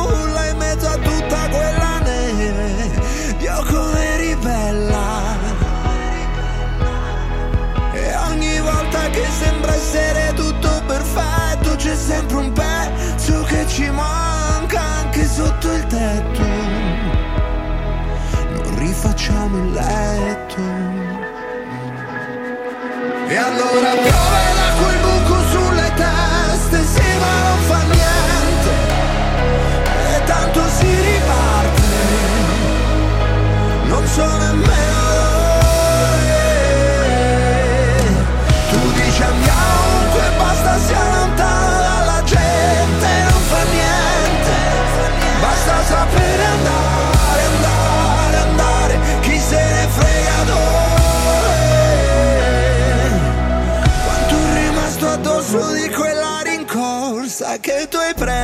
Rifacciamo 19.27 19.57
il 19.57 19.73
letto. 19.73 20.61
E 23.27 23.35
allora 23.35 23.89
piove 23.91 24.53
da 24.55 24.69
quel 24.79 24.97
buco 25.01 25.35
sulle 25.49 25.91
teste, 25.95 26.85
sì 26.85 27.17
ma 27.19 27.33
non 27.49 27.59
fa 27.67 27.81
niente, 27.83 28.71
e 30.15 30.23
tanto 30.23 30.61
si 30.69 30.85
riparte, 30.85 31.81
non 33.87 34.07
so 34.07 34.37
nemmeno 34.37 34.76
che 57.59 57.87
tu 57.89 57.97
hai 57.97 58.13
preso, 58.13 58.36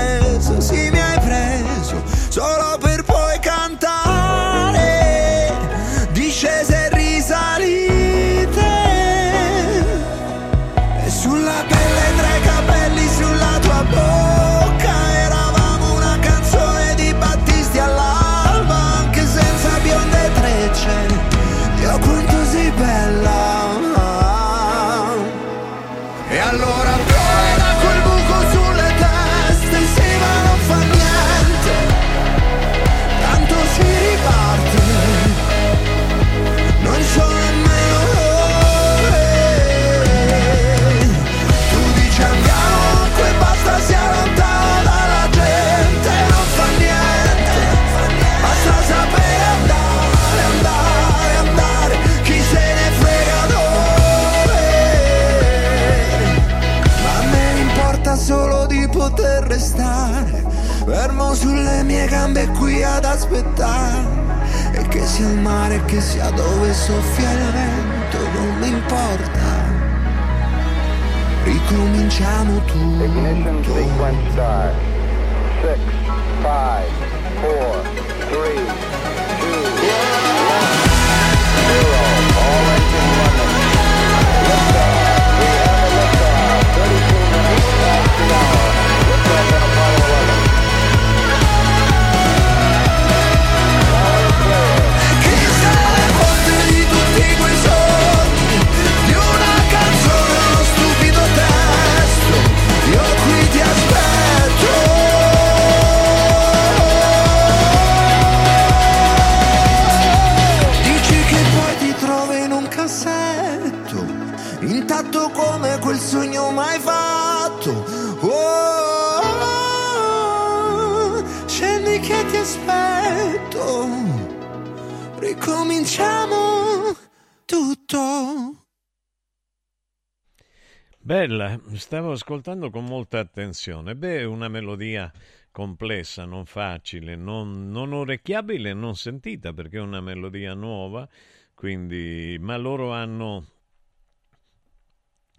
stavo 131.84 132.14
ascoltando 132.14 132.70
con 132.70 132.86
molta 132.86 133.20
attenzione. 133.20 133.94
Beh, 133.94 134.20
è 134.20 134.24
una 134.24 134.48
melodia 134.48 135.12
complessa, 135.52 136.24
non 136.24 136.46
facile, 136.46 137.18
non, 137.18 137.70
non 137.72 137.92
orecchiabile, 137.92 138.74
non 138.74 138.96
sentita 138.96 139.52
perché 139.52 139.78
è 139.78 139.82
una 139.82 140.00
melodia 140.00 140.54
nuova, 140.54 141.08
quindi, 141.54 142.38
ma 142.40 142.56
loro 142.56 142.94
hanno, 142.94 143.48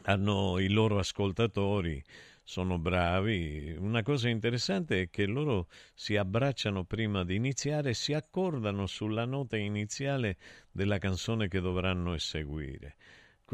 hanno 0.02 0.58
i 0.58 0.68
loro 0.68 0.98
ascoltatori, 0.98 2.04
sono 2.42 2.78
bravi. 2.78 3.74
Una 3.78 4.02
cosa 4.02 4.28
interessante 4.28 5.00
è 5.00 5.10
che 5.10 5.24
loro 5.24 5.68
si 5.94 6.14
abbracciano 6.14 6.84
prima 6.84 7.24
di 7.24 7.36
iniziare 7.36 7.90
e 7.90 7.94
si 7.94 8.12
accordano 8.12 8.86
sulla 8.86 9.24
nota 9.24 9.56
iniziale 9.56 10.36
della 10.70 10.98
canzone 10.98 11.48
che 11.48 11.60
dovranno 11.60 12.12
eseguire. 12.12 12.96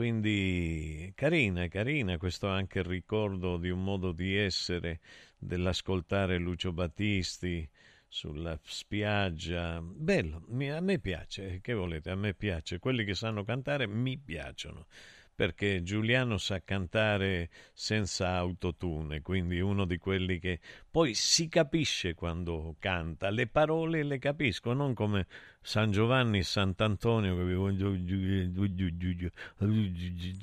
Quindi 0.00 1.12
carina, 1.14 1.68
carina, 1.68 2.16
questo 2.16 2.48
anche 2.48 2.78
il 2.78 2.86
ricordo 2.86 3.58
di 3.58 3.68
un 3.68 3.84
modo 3.84 4.12
di 4.12 4.34
essere, 4.34 5.00
dell'ascoltare 5.36 6.38
Lucio 6.38 6.72
Battisti 6.72 7.68
sulla 8.08 8.58
spiaggia. 8.62 9.78
Bello, 9.82 10.46
a 10.74 10.80
me 10.80 10.98
piace, 11.00 11.60
che 11.60 11.74
volete, 11.74 12.08
a 12.08 12.14
me 12.14 12.32
piace. 12.32 12.78
Quelli 12.78 13.04
che 13.04 13.14
sanno 13.14 13.44
cantare 13.44 13.86
mi 13.86 14.16
piacciono 14.16 14.86
perché 15.40 15.82
Giuliano 15.82 16.36
sa 16.36 16.62
cantare 16.62 17.48
senza 17.72 18.34
autotune, 18.34 19.22
quindi 19.22 19.58
uno 19.58 19.86
di 19.86 19.96
quelli 19.96 20.38
che 20.38 20.60
poi 20.90 21.14
si 21.14 21.48
capisce 21.48 22.12
quando 22.12 22.76
canta, 22.78 23.30
le 23.30 23.46
parole 23.46 24.02
le 24.02 24.18
capisco, 24.18 24.74
non 24.74 24.92
come 24.92 25.26
San 25.62 25.90
Giovanni 25.90 26.38
e 26.38 26.42
Sant'Antonio 26.42 27.34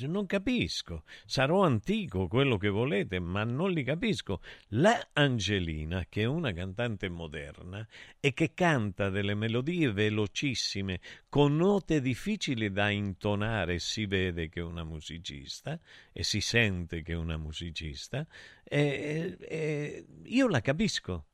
non 0.06 0.26
capisco, 0.28 1.04
sarò 1.26 1.64
antico, 1.64 2.28
quello 2.28 2.58
che 2.58 2.70
volete, 2.70 3.20
ma 3.20 3.44
non 3.44 3.72
li 3.72 3.84
capisco. 3.84 4.42
La 4.70 5.10
Angelina, 5.14 6.06
che 6.08 6.22
è 6.22 6.26
una 6.26 6.54
cantante 6.54 7.10
moderna 7.10 7.86
e 8.20 8.34
che 8.34 8.54
canta 8.54 9.10
delle 9.10 9.34
melodie 9.34 9.92
velocissime 9.92 11.00
con 11.28 11.56
note 11.56 12.00
difficili 12.00 12.72
da 12.72 12.92
intonare, 12.92 13.80
si 13.80 14.06
vede 14.06 14.50
che 14.50 14.60
è 14.60 14.64
una 14.64 14.84
musicista 14.84 15.80
e 16.14 16.24
si 16.24 16.42
sente 16.42 17.02
che 17.02 17.14
è 17.14 17.16
una 17.16 17.38
musicista, 17.38 18.26
e, 18.64 19.36
e 19.40 20.06
io 20.26 20.48
la 20.48 20.62
capisco, 20.62 21.26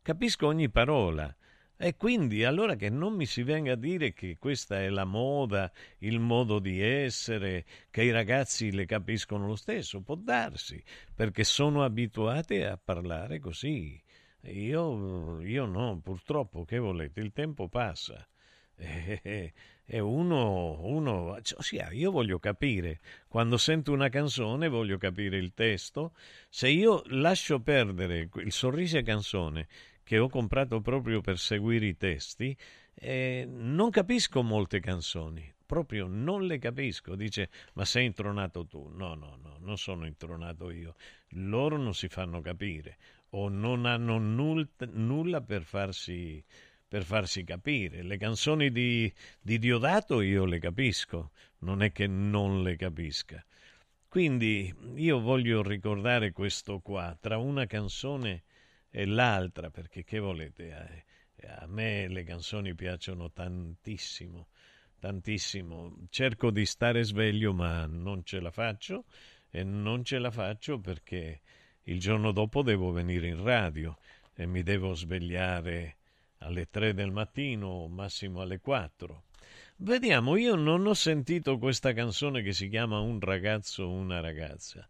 capisco 0.00 0.46
ogni 0.46 0.70
parola. 0.70 1.37
E 1.80 1.94
quindi 1.94 2.42
allora 2.42 2.74
che 2.74 2.90
non 2.90 3.14
mi 3.14 3.24
si 3.24 3.44
venga 3.44 3.74
a 3.74 3.76
dire 3.76 4.12
che 4.12 4.36
questa 4.36 4.80
è 4.80 4.88
la 4.88 5.04
moda, 5.04 5.70
il 5.98 6.18
modo 6.18 6.58
di 6.58 6.82
essere, 6.82 7.64
che 7.88 8.02
i 8.02 8.10
ragazzi 8.10 8.72
le 8.72 8.84
capiscono 8.84 9.46
lo 9.46 9.54
stesso, 9.54 10.00
può 10.00 10.16
darsi, 10.16 10.82
perché 11.14 11.44
sono 11.44 11.84
abituati 11.84 12.62
a 12.62 12.76
parlare 12.76 13.38
così. 13.38 14.02
Io, 14.40 15.40
io 15.40 15.66
no, 15.66 16.00
purtroppo, 16.02 16.64
che 16.64 16.78
volete, 16.78 17.20
il 17.20 17.32
tempo 17.32 17.68
passa. 17.68 18.26
E, 18.74 19.52
e 19.86 20.00
uno, 20.00 20.80
uno, 20.84 21.38
ossia, 21.58 21.92
io 21.92 22.10
voglio 22.10 22.40
capire, 22.40 22.98
quando 23.28 23.56
sento 23.56 23.92
una 23.92 24.08
canzone 24.08 24.66
voglio 24.68 24.98
capire 24.98 25.36
il 25.36 25.54
testo, 25.54 26.12
se 26.48 26.68
io 26.68 27.02
lascio 27.06 27.60
perdere 27.60 28.28
il 28.34 28.50
sorriso 28.50 28.98
e 28.98 29.02
canzone 29.02 29.68
che 30.08 30.18
ho 30.18 30.30
comprato 30.30 30.80
proprio 30.80 31.20
per 31.20 31.36
seguire 31.36 31.84
i 31.84 31.94
testi, 31.98 32.56
eh, 32.94 33.46
non 33.46 33.90
capisco 33.90 34.42
molte 34.42 34.80
canzoni, 34.80 35.52
proprio 35.66 36.06
non 36.06 36.46
le 36.46 36.58
capisco. 36.58 37.14
Dice, 37.14 37.50
ma 37.74 37.84
sei 37.84 38.06
intronato 38.06 38.64
tu? 38.64 38.88
No, 38.88 39.12
no, 39.12 39.36
no, 39.42 39.58
non 39.60 39.76
sono 39.76 40.06
intronato 40.06 40.70
io. 40.70 40.94
Loro 41.32 41.76
non 41.76 41.92
si 41.92 42.08
fanno 42.08 42.40
capire 42.40 42.96
o 43.32 43.50
non 43.50 43.84
hanno 43.84 44.16
null- 44.16 44.70
nulla 44.92 45.42
per 45.42 45.64
farsi, 45.64 46.42
per 46.88 47.04
farsi 47.04 47.44
capire. 47.44 48.02
Le 48.02 48.16
canzoni 48.16 48.72
di, 48.72 49.12
di 49.38 49.58
Diodato 49.58 50.22
io 50.22 50.46
le 50.46 50.58
capisco, 50.58 51.32
non 51.58 51.82
è 51.82 51.92
che 51.92 52.06
non 52.06 52.62
le 52.62 52.76
capisca. 52.76 53.44
Quindi 54.08 54.74
io 54.94 55.20
voglio 55.20 55.62
ricordare 55.62 56.32
questo 56.32 56.78
qua, 56.78 57.14
tra 57.20 57.36
una 57.36 57.66
canzone 57.66 58.44
e 58.90 59.06
l'altra, 59.06 59.70
perché 59.70 60.04
che 60.04 60.18
volete? 60.18 61.04
Eh, 61.36 61.46
a 61.46 61.66
me 61.66 62.08
le 62.08 62.24
canzoni 62.24 62.74
piacciono 62.74 63.30
tantissimo, 63.30 64.48
tantissimo. 64.98 66.06
Cerco 66.10 66.50
di 66.50 66.66
stare 66.66 67.04
sveglio, 67.04 67.52
ma 67.52 67.86
non 67.86 68.24
ce 68.24 68.40
la 68.40 68.50
faccio 68.50 69.04
e 69.50 69.62
non 69.62 70.04
ce 70.04 70.18
la 70.18 70.30
faccio 70.30 70.80
perché 70.80 71.40
il 71.84 72.00
giorno 72.00 72.32
dopo 72.32 72.62
devo 72.62 72.90
venire 72.90 73.28
in 73.28 73.42
radio 73.42 73.96
e 74.34 74.46
mi 74.46 74.62
devo 74.62 74.94
svegliare 74.94 75.96
alle 76.38 76.68
3 76.68 76.94
del 76.94 77.10
mattino, 77.10 77.88
massimo 77.88 78.40
alle 78.40 78.60
4. 78.60 79.24
Vediamo, 79.76 80.36
io 80.36 80.54
non 80.54 80.86
ho 80.86 80.94
sentito 80.94 81.58
questa 81.58 81.92
canzone 81.92 82.42
che 82.42 82.52
si 82.52 82.68
chiama 82.68 82.98
Un 82.98 83.20
ragazzo, 83.20 83.88
una 83.88 84.20
ragazza, 84.20 84.88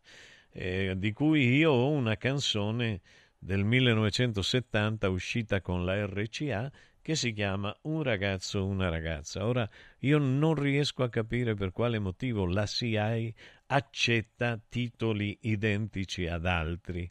eh, 0.50 0.94
di 0.96 1.12
cui 1.12 1.56
io 1.56 1.72
ho 1.72 1.90
una 1.90 2.16
canzone 2.16 3.00
del 3.38 3.64
1970 3.64 5.08
uscita 5.08 5.60
con 5.60 5.84
la 5.84 6.04
RCA 6.06 6.70
che 7.00 7.14
si 7.14 7.32
chiama 7.32 7.74
Un 7.82 8.02
ragazzo, 8.02 8.66
una 8.66 8.88
ragazza. 8.90 9.46
Ora 9.46 9.66
io 10.00 10.18
non 10.18 10.54
riesco 10.54 11.02
a 11.02 11.08
capire 11.08 11.54
per 11.54 11.72
quale 11.72 11.98
motivo 11.98 12.44
la 12.44 12.66
CIA 12.66 13.32
accetta 13.66 14.60
titoli 14.68 15.38
identici 15.42 16.26
ad 16.26 16.44
altri. 16.44 17.10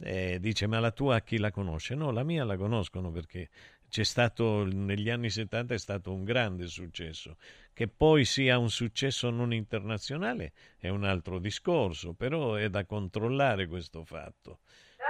Eh, 0.00 0.38
dice 0.40 0.66
ma 0.66 0.80
la 0.80 0.90
tua 0.90 1.20
chi 1.20 1.38
la 1.38 1.50
conosce? 1.50 1.94
No, 1.94 2.10
la 2.10 2.24
mia 2.24 2.44
la 2.44 2.56
conoscono 2.56 3.10
perché 3.10 3.48
c'è 3.88 4.04
stato 4.04 4.64
negli 4.64 5.08
anni 5.08 5.30
70 5.30 5.74
è 5.74 5.78
stato 5.78 6.12
un 6.12 6.24
grande 6.24 6.66
successo. 6.66 7.36
Che 7.72 7.88
poi 7.88 8.24
sia 8.24 8.58
un 8.58 8.70
successo 8.70 9.30
non 9.30 9.54
internazionale 9.54 10.52
è 10.76 10.88
un 10.88 11.04
altro 11.04 11.38
discorso, 11.38 12.12
però 12.12 12.54
è 12.54 12.68
da 12.68 12.84
controllare 12.84 13.66
questo 13.66 14.04
fatto 14.04 14.58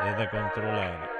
è 0.01 0.15
da 0.15 0.29
controllare. 0.29 1.17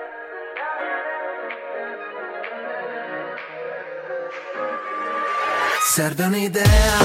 Serve 5.85 6.25
un'idea 6.25 6.99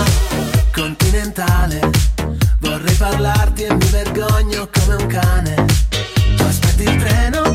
continentale. 0.71 1.79
Vorrei 2.59 2.93
parlarti 2.95 3.63
e 3.63 3.73
mi 3.73 3.85
vergogno 3.87 4.69
come 4.71 5.01
un 5.01 5.07
cane. 5.07 5.65
Tu 6.37 6.43
aspetti 6.43 6.83
il 6.83 6.95
treno, 6.97 7.53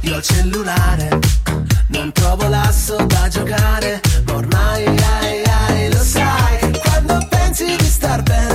io 0.00 0.16
il 0.16 0.22
cellulare. 0.22 1.18
Non 1.88 2.10
trovo 2.12 2.48
l'asso 2.48 2.96
da 3.04 3.28
giocare. 3.28 4.00
Ormai 4.30 4.86
ai, 4.86 5.42
ai, 5.44 5.92
lo 5.92 6.02
sai 6.02 6.80
quando 6.82 7.26
pensi 7.28 7.76
di 7.76 7.84
star 7.84 8.22
bene 8.22 8.51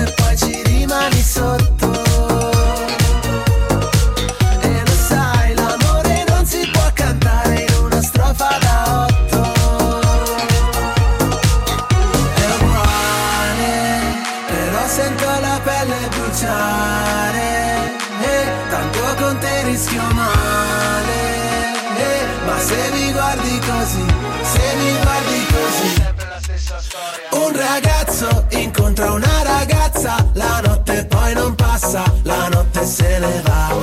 poi 31.27 31.33
non 31.33 31.55
passa, 31.55 32.03
la 32.23 32.47
notte 32.47 32.85
se 32.85 33.19
ne 33.19 33.41
va. 33.43 33.75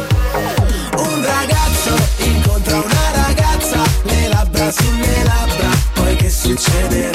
Un 0.96 1.24
ragazzo 1.24 1.94
incontra 2.18 2.76
una 2.76 3.10
ragazza, 3.26 3.82
le 4.04 4.28
labbra 4.28 4.70
sulle 4.70 5.22
labbra, 5.24 5.68
poi 5.92 6.16
che 6.16 6.30
succederà? 6.30 7.13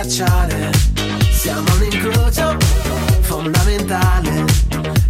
Ghiacciare. 0.00 0.70
Siamo 1.30 1.74
un 1.74 1.82
incrocio, 1.90 2.56
fondamentale 3.20 4.44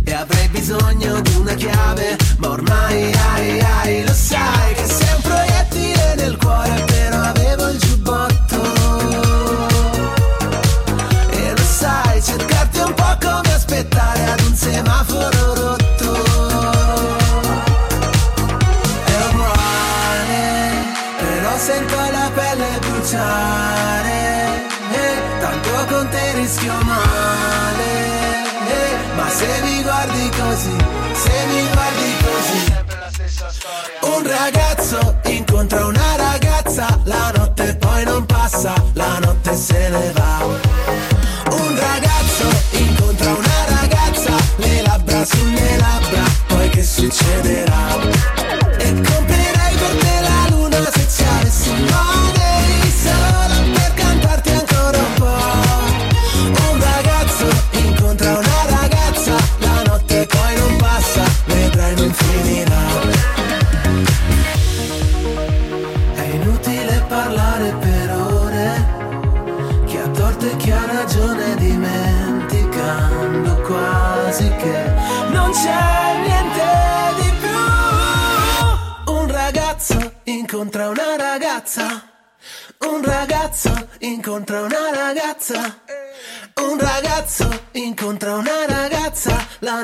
e 0.04 0.12
avrei 0.12 0.48
bisogno 0.48 1.20
di 1.20 1.34
una 1.36 1.54
chiave, 1.54 2.16
ma 2.38 2.50
ormai 2.50 3.12
ai 3.34 3.60
ai 3.60 4.04
lo 4.04 4.12
sai 4.12 4.74
che 4.74 4.84
sei 4.86 5.14
un 5.14 5.22
proiettile 5.22 6.14
nel 6.16 6.36
cuore, 6.36 6.84
però 6.86 7.20
avevo 7.20 7.68
il 7.68 7.78
giubbotto. 7.78 8.62
E 11.30 11.50
lo 11.56 11.64
sai, 11.64 12.22
cercarti 12.22 12.78
un 12.78 12.94
po' 12.94 13.16
come 13.20 13.52
aspettare 13.54 14.24
ad 14.24 14.40
un 14.40 14.54
semaforo 14.54 15.59
poi 38.50 38.62
non 38.62 38.70
passa, 38.72 38.74
la 38.94 39.18
notte 39.20 39.54
se 39.54 39.88
ne 39.88 40.12
va. 40.12 41.09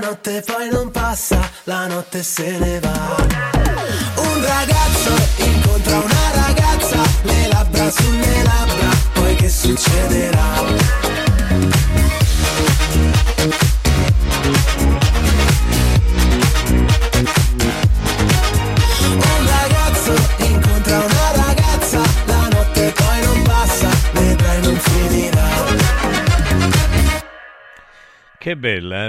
Notte 0.07 0.41
poi 0.43 0.69
non 0.71 0.91
passa, 0.93 1.51
la 1.65 1.87
notte 1.87 2.23
se 2.23 2.59
ne 2.59 2.79
va. 2.79 3.56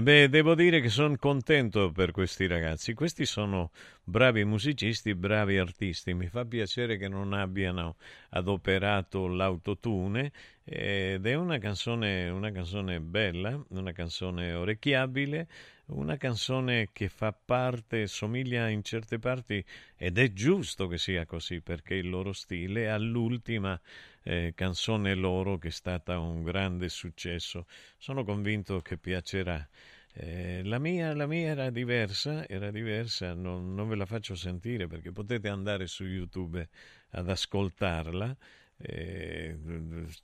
Beh, 0.02 0.28
devo 0.30 0.56
dire 0.56 0.82
che 0.82 0.90
sono 0.90 1.16
contento 1.18 1.92
per 1.92 2.12
questi 2.12 2.46
ragazzi. 2.48 2.94
Questi 2.94 3.26
sono 3.26 3.72
bravi 4.04 4.44
musicisti, 4.44 5.16
bravi 5.16 5.58
artisti. 5.58 6.14
Mi 6.14 6.28
fa 6.28 6.46
piacere 6.46 6.98
che 6.98 7.08
non 7.08 7.34
abbiano 7.34 7.96
adoperato 8.30 9.28
l'autotune 9.28 10.32
ed 10.64 11.26
è 11.26 11.34
una 11.36 11.58
canzone, 11.58 12.28
una 12.30 12.52
canzone 12.52 13.00
bella, 13.00 13.64
una 13.70 13.92
canzone 13.94 14.54
orecchiabile, 14.54 15.48
una 15.88 16.18
canzone 16.18 16.90
che 16.92 17.08
fa 17.08 17.32
parte, 17.32 18.08
somiglia 18.08 18.68
in 18.68 18.84
certe 18.84 19.20
parti 19.20 19.64
ed 19.96 20.18
è 20.18 20.34
giusto 20.34 20.88
che 20.88 20.98
sia 20.98 21.26
così 21.26 21.62
perché 21.62 21.96
il 21.96 22.10
loro 22.10 22.34
stile 22.34 22.90
all'ultima 22.90 23.80
eh, 24.28 24.52
canzone 24.54 25.14
loro 25.16 25.58
che 25.58 25.70
è 25.70 25.72
stata 25.72 26.20
un 26.20 26.44
grande 26.44 26.90
successo. 26.90 27.66
Sono 27.98 28.26
convinto 28.26 28.82
che 28.82 28.98
piacerà. 28.98 29.66
Eh, 30.14 30.64
la, 30.66 30.80
mia, 30.80 31.14
la 31.16 31.28
mia 31.28 31.50
era 31.50 31.70
diversa, 31.70 32.46
era 32.48 32.70
diversa, 32.70 33.34
non, 33.34 33.74
non 33.74 33.88
ve 33.88 33.96
la 33.96 34.06
faccio 34.06 34.36
sentire 34.36 34.88
perché 34.88 35.12
potete 35.14 35.48
andare 35.48 35.88
su 35.88 36.04
YouTube 36.04 36.68
ad 37.12 37.30
ascoltarla. 37.30 38.36
Eh, 38.80 39.58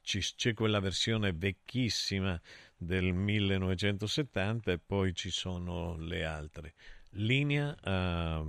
c'è 0.02 0.54
quella 0.54 0.80
versione 0.82 1.32
vecchissima 1.32 2.40
del 2.76 3.14
1970 3.14 4.74
e 4.74 4.80
poi 4.80 5.14
ci 5.14 5.30
sono 5.32 5.96
le 5.98 6.26
altre. 6.26 6.74
Linea 7.12 7.74
a, 7.82 8.44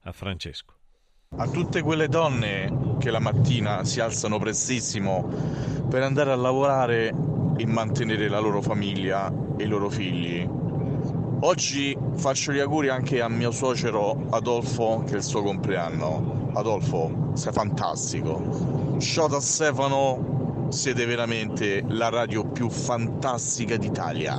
a 0.00 0.12
Francesco. 0.12 0.81
A 1.34 1.48
tutte 1.48 1.80
quelle 1.80 2.08
donne 2.08 2.96
che 2.98 3.10
la 3.10 3.18
mattina 3.18 3.84
si 3.84 4.00
alzano 4.00 4.38
prestissimo 4.38 5.26
per 5.88 6.02
andare 6.02 6.30
a 6.30 6.36
lavorare 6.36 7.14
e 7.56 7.66
mantenere 7.66 8.28
la 8.28 8.38
loro 8.38 8.60
famiglia 8.60 9.32
e 9.56 9.64
i 9.64 9.66
loro 9.66 9.88
figli. 9.88 10.46
Oggi 11.40 11.96
faccio 12.16 12.52
gli 12.52 12.58
auguri 12.58 12.90
anche 12.90 13.22
a 13.22 13.28
mio 13.28 13.50
suocero 13.50 14.26
Adolfo 14.28 15.04
che 15.06 15.14
è 15.14 15.16
il 15.16 15.22
suo 15.22 15.42
compleanno. 15.42 16.50
Adolfo, 16.52 17.30
sei 17.34 17.52
fantastico. 17.52 18.98
Shota 18.98 19.40
Stefano, 19.40 20.66
siete 20.68 21.06
veramente 21.06 21.82
la 21.88 22.10
radio 22.10 22.44
più 22.44 22.68
fantastica 22.68 23.78
d'Italia. 23.78 24.38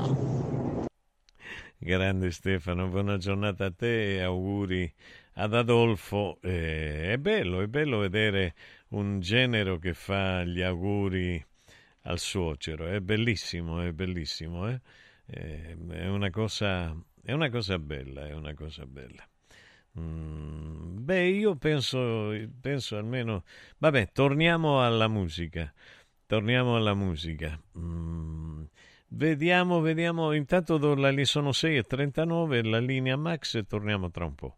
Grande 1.75 2.31
Stefano, 2.31 2.87
buona 2.87 3.17
giornata 3.17 3.65
a 3.65 3.71
te 3.75 4.17
e 4.17 4.21
auguri 4.21 4.93
ad 5.36 5.53
Adolfo. 5.53 6.39
Eh, 6.41 7.13
è 7.13 7.17
bello, 7.17 7.61
è 7.61 7.67
bello 7.67 7.99
vedere 7.99 8.55
un 8.89 9.19
genero 9.19 9.77
che 9.77 9.93
fa 9.93 10.43
gli 10.43 10.61
auguri 10.61 11.43
al 12.03 12.19
suocero, 12.19 12.88
è 12.88 12.99
bellissimo, 12.99 13.81
è 13.81 13.91
bellissimo, 13.91 14.69
eh? 14.69 14.81
Eh, 15.25 15.77
è, 15.89 16.07
una 16.07 16.29
cosa, 16.29 16.95
è 17.21 17.31
una 17.31 17.49
cosa 17.49 17.79
bella, 17.79 18.27
è 18.27 18.34
una 18.34 18.53
cosa 18.53 18.86
bella. 18.86 19.25
Mm, 19.99 21.03
beh, 21.03 21.27
io 21.27 21.55
penso, 21.55 22.34
penso 22.59 22.97
almeno... 22.97 23.43
Vabbè, 23.77 24.11
torniamo 24.11 24.84
alla 24.84 25.07
musica. 25.07 25.71
Torniamo 26.25 26.75
alla 26.75 26.93
musica. 26.93 27.59
Mm, 27.77 28.63
vediamo, 29.09 29.79
vediamo. 29.81 30.34
Intanto 30.34 30.77
li 31.09 31.25
sono 31.25 31.51
6.39, 31.51 32.67
la 32.67 32.79
linea 32.79 33.15
Max 33.15 33.55
e 33.55 33.65
torniamo 33.65 34.09
tra 34.09 34.25
un 34.25 34.36
po'. 34.36 34.57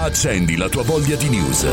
Accendi 0.00 0.56
la 0.56 0.68
tua 0.68 0.84
voglia 0.84 1.16
di 1.16 1.28
news. 1.28 1.66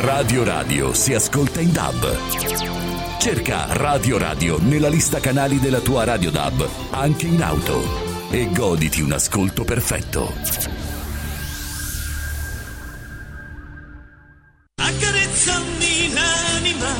Radio 0.00 0.44
Radio 0.44 0.94
si 0.94 1.12
ascolta 1.12 1.60
in 1.60 1.72
DAB. 1.72 3.18
Cerca 3.18 3.66
Radio 3.70 4.16
Radio 4.16 4.58
nella 4.62 4.88
lista 4.88 5.18
canali 5.18 5.58
della 5.58 5.80
tua 5.80 6.04
Radio 6.04 6.30
DAB, 6.30 6.68
anche 6.90 7.26
in 7.26 7.42
auto. 7.42 7.82
E 8.30 8.48
goditi 8.52 9.00
un 9.00 9.10
ascolto 9.10 9.64
perfetto. 9.64 10.32
Accarezzami 14.76 16.12
l'anima 16.14 16.94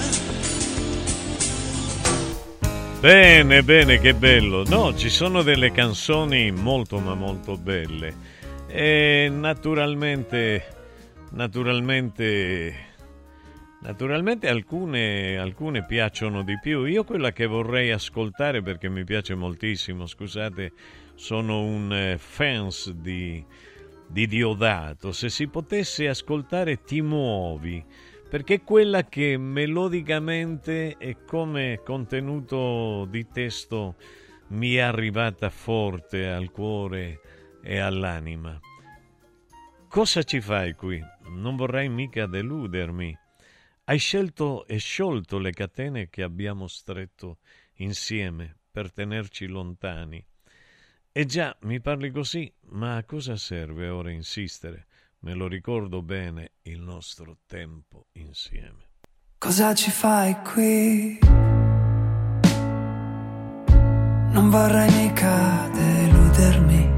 Bene, 3.00 3.62
bene, 3.62 4.00
che 4.00 4.12
bello. 4.14 4.64
No, 4.66 4.96
ci 4.96 5.08
sono 5.08 5.42
delle 5.42 5.70
canzoni 5.70 6.50
molto 6.50 6.98
ma 6.98 7.14
molto 7.14 7.56
belle. 7.56 8.27
E 8.70 9.30
naturalmente, 9.32 10.62
naturalmente, 11.30 12.74
naturalmente 13.80 14.46
alcune, 14.46 15.38
alcune 15.38 15.86
piacciono 15.86 16.42
di 16.42 16.58
più. 16.60 16.84
Io 16.84 17.02
quella 17.02 17.32
che 17.32 17.46
vorrei 17.46 17.90
ascoltare 17.90 18.60
perché 18.60 18.90
mi 18.90 19.04
piace 19.04 19.34
moltissimo, 19.34 20.06
scusate, 20.06 20.72
sono 21.14 21.62
un 21.62 21.90
eh, 21.94 22.18
fans 22.18 22.92
di, 22.92 23.42
di 24.06 24.26
Diodato. 24.26 25.12
Se 25.12 25.30
si 25.30 25.48
potesse 25.48 26.06
ascoltare 26.06 26.82
Ti 26.82 27.00
muovi, 27.00 27.82
perché 28.28 28.60
quella 28.60 29.04
che 29.04 29.38
melodicamente 29.38 30.96
e 30.98 31.24
come 31.24 31.80
contenuto 31.82 33.06
di 33.08 33.26
testo 33.32 33.94
mi 34.48 34.74
è 34.74 34.80
arrivata 34.80 35.48
forte 35.48 36.28
al 36.28 36.50
cuore 36.50 37.20
e 37.62 37.78
all'anima. 37.78 38.58
Cosa 39.88 40.22
ci 40.22 40.40
fai 40.40 40.74
qui? 40.74 41.02
Non 41.28 41.56
vorrai 41.56 41.88
mica 41.88 42.26
deludermi. 42.26 43.16
Hai 43.84 43.98
scelto 43.98 44.66
e 44.66 44.76
sciolto 44.76 45.38
le 45.38 45.52
catene 45.52 46.08
che 46.10 46.22
abbiamo 46.22 46.66
stretto 46.66 47.38
insieme 47.76 48.56
per 48.70 48.92
tenerci 48.92 49.46
lontani. 49.46 50.24
E 51.10 51.24
già 51.24 51.56
mi 51.62 51.80
parli 51.80 52.10
così, 52.10 52.52
ma 52.70 52.96
a 52.96 53.04
cosa 53.04 53.36
serve 53.36 53.88
ora 53.88 54.10
insistere? 54.10 54.86
Me 55.20 55.34
lo 55.34 55.48
ricordo 55.48 56.02
bene 56.02 56.52
il 56.62 56.80
nostro 56.80 57.38
tempo 57.46 58.06
insieme. 58.12 58.90
Cosa 59.38 59.74
ci 59.74 59.90
fai 59.90 60.36
qui? 60.42 61.18
Non 64.30 64.50
vorrei 64.50 64.90
mica 64.92 65.68
deludermi. 65.72 66.97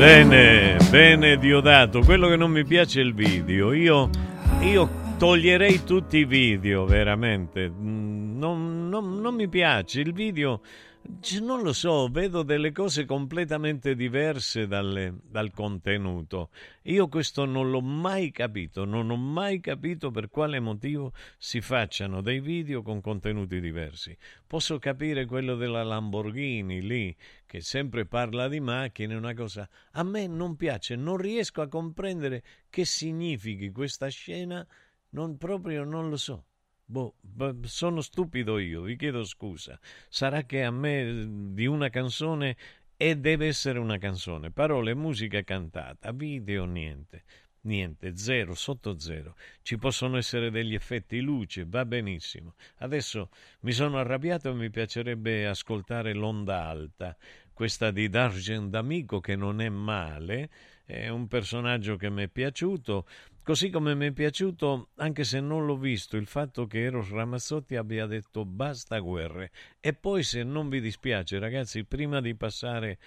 Bene, 0.00 0.78
bene 0.90 1.36
Diodato, 1.36 2.00
quello 2.00 2.26
che 2.28 2.36
non 2.36 2.50
mi 2.50 2.64
piace 2.64 3.02
è 3.02 3.04
il 3.04 3.12
video. 3.12 3.74
Io, 3.74 4.08
io 4.62 4.88
toglierei 5.18 5.84
tutti 5.84 6.16
i 6.16 6.24
video, 6.24 6.86
veramente. 6.86 7.68
Mm, 7.68 8.38
Non, 8.38 8.88
non- 8.88 9.20
non 9.20 9.34
mi 9.34 9.46
piace 9.46 10.00
il 10.00 10.14
video. 10.14 10.62
Non 11.12 11.62
lo 11.62 11.72
so, 11.72 12.08
vedo 12.08 12.42
delle 12.44 12.70
cose 12.70 13.04
completamente 13.04 13.96
diverse 13.96 14.66
dalle- 14.66 15.18
dal 15.24 15.50
contenuto. 15.50 16.50
Io 16.82 17.08
questo 17.08 17.44
non 17.44 17.68
l'ho 17.70 17.80
mai 17.80 18.30
capito, 18.30 18.84
non 18.84 19.10
ho 19.10 19.16
mai 19.16 19.58
capito 19.60 20.10
per 20.10 20.30
quale 20.30 20.60
motivo 20.60 21.12
si 21.36 21.60
facciano 21.60 22.20
dei 22.22 22.40
video 22.40 22.82
con 22.82 23.00
contenuti 23.00 23.60
diversi. 23.60 24.16
Posso 24.46 24.78
capire 24.78 25.26
quello 25.26 25.56
della 25.56 25.82
Lamborghini 25.82 26.80
lì, 26.80 27.16
che 27.44 27.60
sempre 27.60 28.06
parla 28.06 28.48
di 28.48 28.60
macchine, 28.60 29.14
una 29.14 29.34
cosa. 29.34 29.68
A 29.92 30.04
me 30.04 30.26
non 30.28 30.54
piace, 30.54 30.94
non 30.94 31.16
riesco 31.16 31.60
a 31.60 31.68
comprendere 31.68 32.44
che 32.70 32.84
significhi 32.84 33.72
questa 33.72 34.08
scena, 34.08 34.66
non 35.10 35.36
proprio 35.36 35.84
non 35.84 36.08
lo 36.08 36.16
so. 36.16 36.44
Boh, 36.90 37.14
sono 37.62 38.00
stupido 38.00 38.58
io, 38.58 38.82
vi 38.82 38.96
chiedo 38.96 39.22
scusa. 39.22 39.78
Sarà 40.08 40.42
che 40.42 40.64
a 40.64 40.72
me 40.72 41.00
eh, 41.02 41.26
di 41.52 41.66
una 41.66 41.88
canzone 41.88 42.56
e 42.96 43.16
deve 43.16 43.46
essere 43.46 43.78
una 43.78 43.96
canzone, 43.96 44.50
parole, 44.50 44.94
musica 44.94 45.42
cantata, 45.44 46.10
video 46.10 46.64
niente. 46.64 47.22
Niente, 47.62 48.16
zero, 48.16 48.54
sotto 48.54 48.98
zero. 48.98 49.36
Ci 49.62 49.76
possono 49.76 50.16
essere 50.16 50.50
degli 50.50 50.74
effetti 50.74 51.20
luce, 51.20 51.64
va 51.64 51.84
benissimo. 51.84 52.54
Adesso 52.78 53.28
mi 53.60 53.72
sono 53.72 53.98
arrabbiato 53.98 54.50
e 54.50 54.54
mi 54.54 54.70
piacerebbe 54.70 55.46
ascoltare 55.46 56.12
l'onda 56.14 56.64
alta, 56.64 57.16
questa 57.52 57.90
di 57.90 58.08
D'Argent 58.08 58.70
D'Amico 58.70 59.20
che 59.20 59.36
non 59.36 59.60
è 59.60 59.68
male, 59.68 60.48
è 60.86 61.08
un 61.08 61.28
personaggio 61.28 61.96
che 61.96 62.10
mi 62.10 62.24
è 62.24 62.28
piaciuto, 62.28 63.06
così 63.42 63.70
come 63.70 63.94
mi 63.94 64.06
è 64.06 64.12
piaciuto, 64.12 64.90
anche 64.96 65.24
se 65.24 65.40
non 65.40 65.66
l'ho 65.66 65.76
visto, 65.76 66.16
il 66.16 66.26
fatto 66.26 66.66
che 66.66 66.82
Eros 66.84 67.10
Ramazzotti 67.10 67.76
abbia 67.76 68.06
detto 68.06 68.44
basta 68.44 68.98
guerre. 68.98 69.50
E 69.80 69.92
poi 69.94 70.22
se 70.22 70.42
non 70.42 70.68
vi 70.68 70.80
dispiace 70.80 71.38
ragazzi, 71.38 71.84
prima 71.84 72.20
di 72.20 72.34
passare 72.34 72.98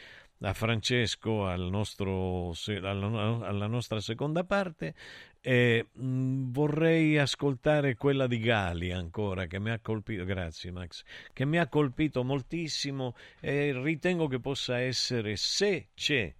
a 0.41 0.53
Francesco 0.53 1.45
al 1.45 1.61
nostro, 1.69 2.51
alla, 2.81 3.67
nostra 3.67 3.99
seconda 4.01 4.43
parte. 4.43 4.93
eh, 5.41 5.87
mh, 5.91 6.51
vorrei 6.51 7.17
ascoltare 7.17 7.95
quella 7.95 8.27
di 8.27 8.39
Gali 8.39 8.91
ancora 8.91 9.45
che 9.45 9.59
mi 9.59 9.71
ha 9.71 9.79
colpito, 9.79 10.23
grazie 10.25 10.71
Max, 10.71 11.03
che 11.33 11.45
mi 11.45 11.57
ha 11.59 11.67
colpito 11.67 12.23
moltissimo 12.23 13.15
e 13.39 13.73
ritengo 13.81 14.27
che 14.27 14.39
possa 14.39 14.79
essere, 14.79 15.35
se 15.35 15.89
c'è 15.93 16.33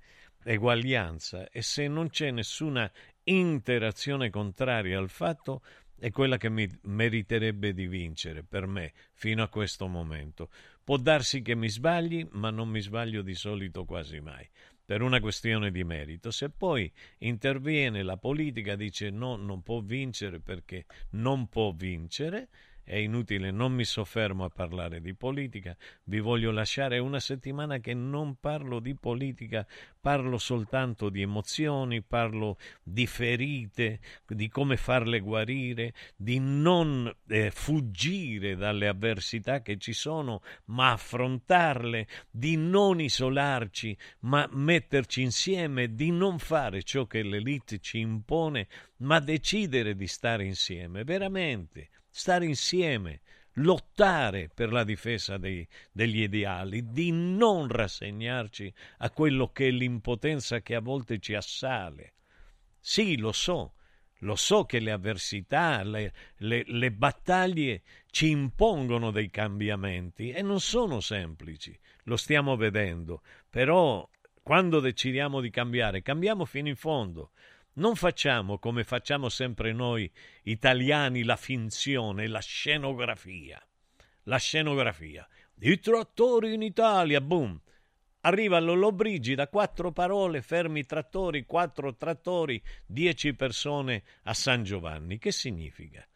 eguaglianza 0.46 1.50
e 1.50 1.62
se 1.62 1.88
non 1.88 2.10
c'è 2.10 2.32
nessuna 2.32 2.90
interazione 3.26 4.30
contraria 4.30 4.98
al 4.98 5.10
fatto, 5.10 5.62
è 5.98 6.12
quella 6.12 6.38
che 6.38 6.50
mi 6.50 6.70
meriterebbe 6.84 7.74
di 7.74 7.88
vincere 7.88 8.44
per 8.44 8.68
me 8.68 8.92
fino 9.14 9.42
a 9.42 9.48
questo 9.48 9.88
momento. 9.88 10.50
Può 10.84 10.98
darsi 10.98 11.42
che 11.42 11.56
mi 11.56 11.70
sbagli, 11.70 12.28
ma 12.32 12.50
non 12.50 12.68
mi 12.68 12.82
sbaglio 12.82 13.22
di 13.22 13.36
solito 13.36 13.86
quasi 13.86 14.20
mai, 14.20 14.46
per 14.84 15.02
una 15.02 15.22
questione 15.22 15.72
di 15.72 15.86
merito. 15.86 16.30
Se 16.30 16.50
poi 16.50 16.92
interviene 17.20 18.04
la 18.04 18.18
politica, 18.18 18.76
dice 18.76 19.10
no, 19.10 19.38
non 19.38 19.62
può 19.64 19.80
vincere 19.80 20.42
perché 20.42 20.86
non 21.12 21.48
può 21.48 21.72
vincere, 21.72 22.50
è 22.84 22.98
inutile, 22.98 23.52
non 23.52 23.72
mi 23.74 23.86
soffermo 23.86 24.44
a 24.44 24.50
parlare 24.50 25.02
di 25.02 25.14
politica, 25.14 25.76
vi 26.06 26.20
voglio 26.20 26.52
lasciare 26.52 27.00
una 27.00 27.20
settimana 27.20 27.80
che 27.80 27.94
non 27.94 28.36
parlo 28.40 28.80
di 28.80 28.94
politica, 28.96 29.66
parlo 30.02 30.38
soltanto 30.38 31.10
di 31.10 31.22
emozioni, 31.22 32.02
parlo 32.02 32.58
di 32.84 33.08
ferite, 33.08 34.02
di 34.28 34.50
come 34.50 34.76
farle 34.76 35.22
guarire, 35.22 35.94
di 36.16 36.40
non 36.40 37.12
eh, 37.28 37.52
fuggire 37.52 38.56
dalle 38.56 38.88
avversità 38.88 39.62
che 39.62 39.78
ci 39.78 39.94
sono, 39.94 40.42
ma 40.66 40.92
affrontarle, 40.92 42.08
di 42.30 42.58
non 42.58 43.00
isolarci, 43.00 43.98
ma 44.22 44.48
metterci 44.52 45.22
insieme, 45.22 45.94
di 45.94 46.12
non 46.12 46.38
fare 46.38 46.84
ciò 46.84 47.06
che 47.06 47.24
l'elite 47.24 47.80
ci 47.80 48.00
impone, 48.00 48.68
ma 48.98 49.20
decidere 49.20 49.96
di 49.96 50.08
stare 50.08 50.44
insieme, 50.44 51.06
veramente 51.06 51.90
stare 52.16 52.46
insieme, 52.46 53.22
lottare 53.54 54.50
per 54.54 54.72
la 54.72 54.84
difesa 54.84 55.38
dei- 55.38 55.68
degli 55.92 56.22
ideali, 56.22 56.92
di 56.92 57.12
non 57.12 57.68
rassegnarci 57.68 58.72
a 59.00 59.10
quello 59.10 59.52
che 59.52 59.68
è 59.68 59.72
l'impotenza 59.72 60.62
che 60.62 60.76
a 60.76 60.80
volte 60.80 61.18
ci 61.18 61.34
assale. 61.34 62.14
Sì, 62.80 63.18
lo 63.18 63.32
so, 63.32 63.74
lo 64.20 64.36
so 64.36 64.66
che 64.66 64.80
le 64.80 64.92
avversità, 64.92 65.82
le, 65.84 66.14
le- 66.38 66.64
le 66.68 66.92
battaglie 66.92 67.82
ci 68.12 68.30
impongono 68.30 69.10
dei 69.10 69.32
cambiamenti 69.32 70.30
e 70.30 70.44
non 70.44 70.60
sono 70.60 71.00
semplici, 71.00 71.78
lo 72.04 72.16
stiamo 72.16 72.56
vedendo, 72.56 73.24
però 73.50 74.08
quando 74.44 74.80
decidiamo 74.80 75.42
di 75.42 75.50
cambiare, 75.50 76.04
cambiamo 76.04 76.46
fino 76.46 76.68
in 76.68 76.76
fondo. 76.76 77.32
Non 77.76 77.96
facciamo 77.96 78.60
come 78.60 78.84
facciamo 78.84 79.30
sempre 79.30 79.74
noi 79.74 80.10
italiani 80.44 81.24
la 81.24 81.36
finzione, 81.36 82.28
la 82.28 82.40
scenografia. 82.40 83.60
La 84.24 84.38
scenografia. 84.38 85.28
I 85.60 85.80
trattori 85.80 86.54
in 86.54 86.62
Italia, 86.62 87.20
boom. 87.20 87.60
Arriva 88.22 88.60
Lollobrigida, 88.60 89.48
quattro 89.48 89.92
parole, 89.92 90.42
fermi 90.42 90.82
i 90.82 90.86
trattori, 90.86 91.46
quattro 91.46 91.96
trattori, 91.96 92.62
dieci 92.86 93.34
persone 93.34 94.04
a 94.24 94.34
San 94.34 94.64
Giovanni. 94.64 95.18
Che 95.18 95.32
significa? 95.32 96.08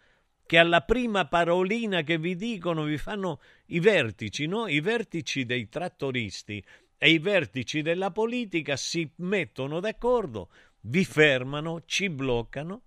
Che 0.45 0.57
alla 0.57 0.81
prima 0.81 1.27
parolina 1.27 2.03
che 2.03 2.19
vi 2.19 2.35
dicono 2.35 2.83
vi 2.83 2.97
fanno 2.97 3.41
i 3.67 3.79
vertici, 3.79 4.45
no? 4.45 4.67
I 4.67 4.79
vertici 4.79 5.43
dei 5.45 5.67
trattoristi 5.67 6.63
e 6.97 7.11
i 7.11 7.19
vertici 7.19 7.81
della 7.81 8.11
politica 8.11 8.75
si 8.75 9.09
mettono 9.17 9.79
d'accordo, 9.79 10.49
vi 10.87 11.03
fermano, 11.05 11.83
ci 11.85 12.09
bloccano, 12.09 12.83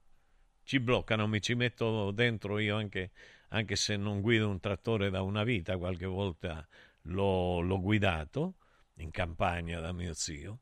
ci 0.62 0.80
bloccano, 0.80 1.26
mi 1.26 1.40
ci 1.40 1.54
metto 1.54 2.10
dentro 2.12 2.58
io 2.58 2.76
anche 2.76 3.10
anche 3.52 3.76
se 3.76 3.96
non 3.96 4.20
guido 4.20 4.48
un 4.48 4.60
trattore 4.60 5.10
da 5.10 5.22
una 5.22 5.42
vita, 5.42 5.76
qualche 5.76 6.06
volta 6.06 6.66
l'ho, 7.02 7.60
l'ho 7.60 7.80
guidato 7.80 8.56
in 8.96 9.10
campagna 9.10 9.80
da 9.80 9.92
mio 9.92 10.14
zio. 10.14 10.60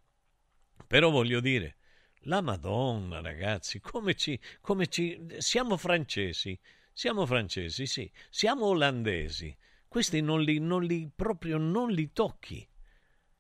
Però 0.86 1.10
voglio 1.10 1.40
dire, 1.40 1.76
la 2.22 2.40
Madonna, 2.40 3.20
ragazzi, 3.20 3.78
come 3.80 4.14
ci, 4.14 4.40
come 4.62 4.86
ci... 4.86 5.20
Siamo 5.36 5.76
francesi, 5.76 6.58
siamo 6.90 7.26
francesi, 7.26 7.86
sì, 7.86 8.10
siamo 8.30 8.66
olandesi. 8.66 9.54
Questi 9.86 10.22
non 10.22 10.40
li, 10.40 10.58
non 10.58 10.82
li 10.82 11.10
proprio 11.14 11.58
non 11.58 11.90
li 11.90 12.10
tocchi. 12.12 12.66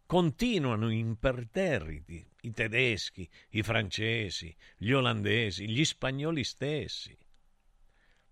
Continuano 0.04 0.90
imperterriti 0.90 2.27
i 2.42 2.52
tedeschi, 2.52 3.28
i 3.50 3.62
francesi, 3.62 4.54
gli 4.76 4.92
olandesi, 4.92 5.68
gli 5.68 5.84
spagnoli 5.84 6.44
stessi. 6.44 7.16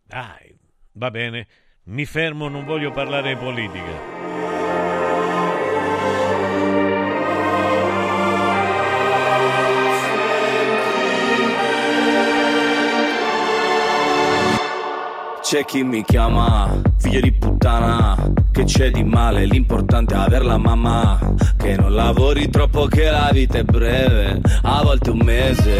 Dai, 0.03 0.57
va 0.93 1.11
bene, 1.11 1.49
mi 1.85 2.05
fermo, 2.05 2.49
non 2.49 2.65
voglio 2.65 2.93
parlare 2.93 3.35
di 3.35 3.41
politica. 3.41 4.16
C'è 15.49 15.65
chi 15.65 15.85
mi 15.85 16.03
chiama 16.03 16.77
figlio 16.99 17.21
di 17.21 17.31
puttana 17.31 18.17
Che 18.51 18.65
c'è 18.65 18.91
di 18.91 19.05
male, 19.05 19.45
l'importante 19.45 20.13
è 20.13 20.17
aver 20.17 20.45
la 20.45 20.59
mamma. 20.59 21.21
Che 21.57 21.77
non 21.77 21.95
lavori 21.95 22.51
troppo 22.51 22.87
che 22.87 23.09
la 23.09 23.31
vita 23.33 23.59
è 23.59 23.63
breve 23.63 24.41
A 24.63 24.83
volte 24.83 25.11
un 25.11 25.21
mese. 25.23 25.79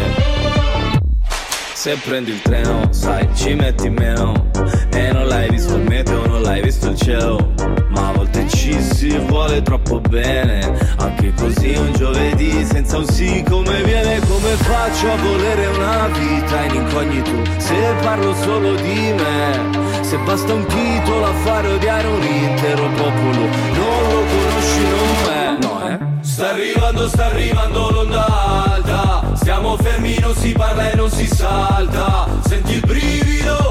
Se 1.73 1.97
prendi 1.97 2.31
il 2.31 2.41
treno, 2.41 2.87
sai, 2.91 3.27
ci 3.35 3.55
metti 3.55 3.89
meno. 3.89 4.51
E 4.89 5.11
non 5.11 5.27
l'hai 5.27 5.49
visto 5.49 5.75
il 5.75 5.83
meteo, 5.83 6.25
non 6.25 6.43
l'hai 6.43 6.61
visto 6.61 6.87
il 6.87 6.95
cielo 6.95 7.53
Ma 7.97 8.09
a 8.09 8.11
volte 8.11 8.47
ci 8.47 8.79
si 8.79 9.17
vuole 9.17 9.63
troppo 9.63 9.99
bene 9.99 10.71
Anche 10.99 11.33
così 11.33 11.73
un 11.75 11.91
giovedì 11.93 12.63
senza 12.63 12.97
un 12.97 13.07
sì 13.07 13.43
come 13.49 13.81
viene 13.81 14.19
Come 14.19 14.51
faccio 14.51 15.11
a 15.11 15.15
volere 15.15 15.65
una 15.65 16.07
vita 16.09 16.63
in 16.65 16.75
incognito 16.75 17.31
Se 17.57 17.73
parlo 18.03 18.35
solo 18.35 18.75
di 18.75 19.13
me 19.13 20.03
Se 20.03 20.15
basta 20.17 20.53
un 20.53 20.65
titolo 20.67 21.25
a 21.25 21.33
fare 21.43 21.69
odiare 21.69 22.07
un 22.07 22.21
intero 22.21 22.87
popolo 22.89 23.39
Non 23.73 24.11
lo 24.11 24.23
conosci, 24.29 24.81
non 24.83 25.15
me 25.25 25.57
No, 25.59 25.87
eh? 25.89 25.97
Sta 26.21 26.49
arrivando, 26.51 27.07
sta 27.07 27.25
arrivando 27.25 27.89
l'onda 27.89 28.25
alta 28.27 29.23
Stiamo 29.33 29.75
fermi, 29.77 30.19
non 30.19 30.35
si 30.35 30.51
parla 30.51 30.91
e 30.91 30.95
non 30.95 31.09
si 31.09 31.25
salta 31.25 32.27
Senti 32.45 32.73
il 32.73 32.81
brivido, 32.81 33.66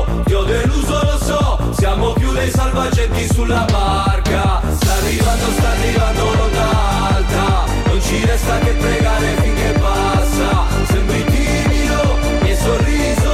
Siamo 1.77 2.13
più 2.15 2.33
dei 2.33 2.51
salvagenti 2.51 3.29
sulla 3.33 3.67
barca. 3.71 4.63
Sta 4.77 4.93
arrivando, 4.95 5.45
sta 5.53 5.69
arrivando 5.69 6.35
l'onda 6.35 6.69
alta. 7.15 7.65
Non 7.87 8.01
ci 8.01 8.25
resta 8.25 8.59
che 8.59 8.71
pregare 8.73 9.37
finché 9.43 9.79
passa. 9.79 10.65
Sembri 10.87 11.25
timido, 11.25 12.19
mi 12.41 12.51
hai 12.51 12.57
sorriso, 12.57 13.26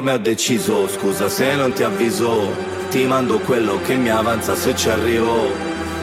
Ormai 0.00 0.14
ho 0.14 0.18
deciso, 0.18 0.88
scusa 0.88 1.28
se 1.28 1.54
non 1.56 1.74
ti 1.74 1.82
avviso 1.82 2.54
Ti 2.88 3.04
mando 3.04 3.38
quello 3.40 3.78
che 3.82 3.96
mi 3.96 4.08
avanza 4.08 4.54
se 4.54 4.74
ci 4.74 4.88
arrivo. 4.88 5.52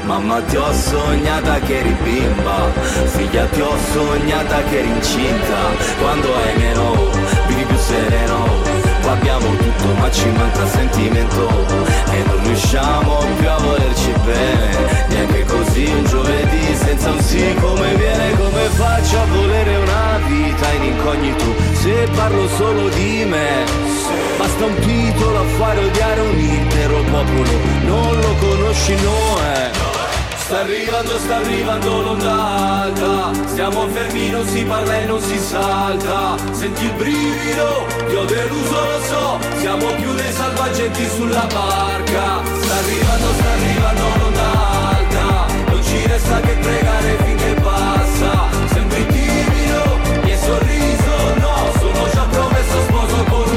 Mamma 0.03 0.39
ti 0.41 0.55
ho 0.55 0.71
sognata 0.71 1.59
che 1.61 1.79
eri 1.79 1.95
bimba 2.03 2.71
Figlia 3.07 3.45
ti 3.47 3.59
ho 3.59 3.75
sognata 3.91 4.61
che 4.65 4.77
eri 4.77 4.89
incinta. 4.89 5.57
Quando 5.99 6.27
hai 6.35 6.57
meno, 6.57 7.09
vivi 7.47 7.63
più 7.63 7.77
sereno. 7.77 8.45
Abbiamo 9.07 9.47
tutto 9.55 9.93
ma 9.97 10.11
ci 10.11 10.29
manca 10.29 10.67
sentimento. 10.67 11.49
E 12.11 12.23
non 12.27 12.43
riusciamo 12.43 13.25
più 13.39 13.49
a 13.49 13.57
volerci 13.57 14.13
bene 14.23 15.05
Neanche 15.09 15.43
così 15.45 15.85
un 15.85 16.05
giovedì 16.05 16.75
un 17.11 17.21
sì 17.21 17.53
come 17.59 17.95
viene 17.95 18.35
Come 18.37 18.63
faccio 18.75 19.19
a 19.19 19.25
volere 19.25 19.75
una 19.77 20.19
vita 20.27 20.71
in 20.73 20.83
incognito? 20.83 21.45
Se 21.73 22.07
parlo 22.15 22.47
solo 22.49 22.89
di 22.89 23.25
me 23.25 23.65
Basta 24.37 24.65
un 24.65 24.75
titolo 24.79 25.39
a 25.39 25.45
fare 25.57 25.79
odiare 25.79 26.21
un 26.21 26.37
intero 26.37 27.03
popolo. 27.03 27.49
Non 27.83 28.19
lo 28.19 28.35
conosci, 28.39 28.95
no 29.01 29.37
eh 29.53 29.95
Sta 30.37 30.59
arrivando, 30.59 31.17
sta 31.17 31.35
arrivando 31.35 32.01
l'onda 32.01 32.83
alta 32.83 33.31
Stiamo 33.47 33.87
fermi, 33.89 34.29
non 34.29 34.47
si 34.47 34.63
parla 34.63 35.01
e 35.01 35.05
non 35.05 35.19
si 35.19 35.37
salta. 35.37 36.37
Senti 36.51 36.85
il 36.85 36.93
brivido, 36.93 37.85
ti 38.07 38.15
ho 38.15 38.23
deluso, 38.23 38.85
lo 38.85 39.01
so. 39.01 39.39
Siamo 39.59 39.87
più 39.95 40.13
dei 40.13 40.31
salvagenti 40.31 41.05
sulla 41.09 41.45
barca. 41.51 42.41
Sta 42.61 42.75
arrivando, 42.75 43.33
sta 43.33 43.51
arrivando 43.51 44.01
l'onda 44.19 44.77
resta 46.17 46.39
che 46.39 46.53
pregare 46.53 47.17
finché 47.23 47.53
passa. 47.61 48.49
Sembri 48.73 49.05
timido, 49.05 49.99
mi 50.23 50.31
hai 50.31 50.37
sorriso, 50.37 51.35
no 51.39 51.71
Sono 51.79 52.09
già 52.11 52.25
promesso 52.29 52.81
sposo 52.87 53.23
con 53.29 53.56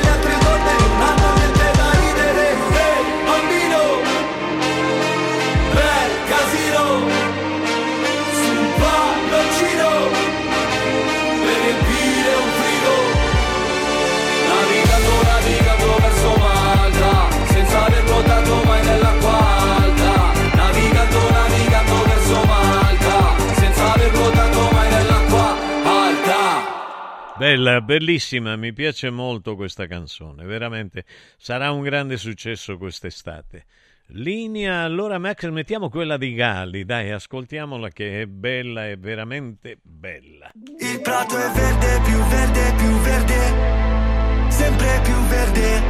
Bella, 27.41 27.81
bellissima, 27.81 28.55
mi 28.55 28.71
piace 28.71 29.09
molto 29.09 29.55
questa 29.55 29.87
canzone, 29.87 30.45
veramente 30.45 31.05
sarà 31.39 31.71
un 31.71 31.81
grande 31.81 32.15
successo 32.17 32.77
quest'estate. 32.77 33.65
Linea, 34.09 34.81
allora 34.81 35.17
Max, 35.17 35.49
mettiamo 35.49 35.89
quella 35.89 36.17
di 36.17 36.35
Galli, 36.35 36.85
dai, 36.85 37.09
ascoltiamola 37.09 37.89
che 37.89 38.21
è 38.21 38.25
bella, 38.27 38.87
è 38.87 38.95
veramente 38.95 39.79
bella. 39.81 40.51
Il 40.53 41.01
prato 41.01 41.35
è 41.35 41.49
verde, 41.49 42.01
più 42.03 42.17
verde, 42.25 42.73
più 42.77 42.91
verde, 42.99 44.51
sempre 44.51 45.01
più 45.01 45.15
verde, 45.25 45.81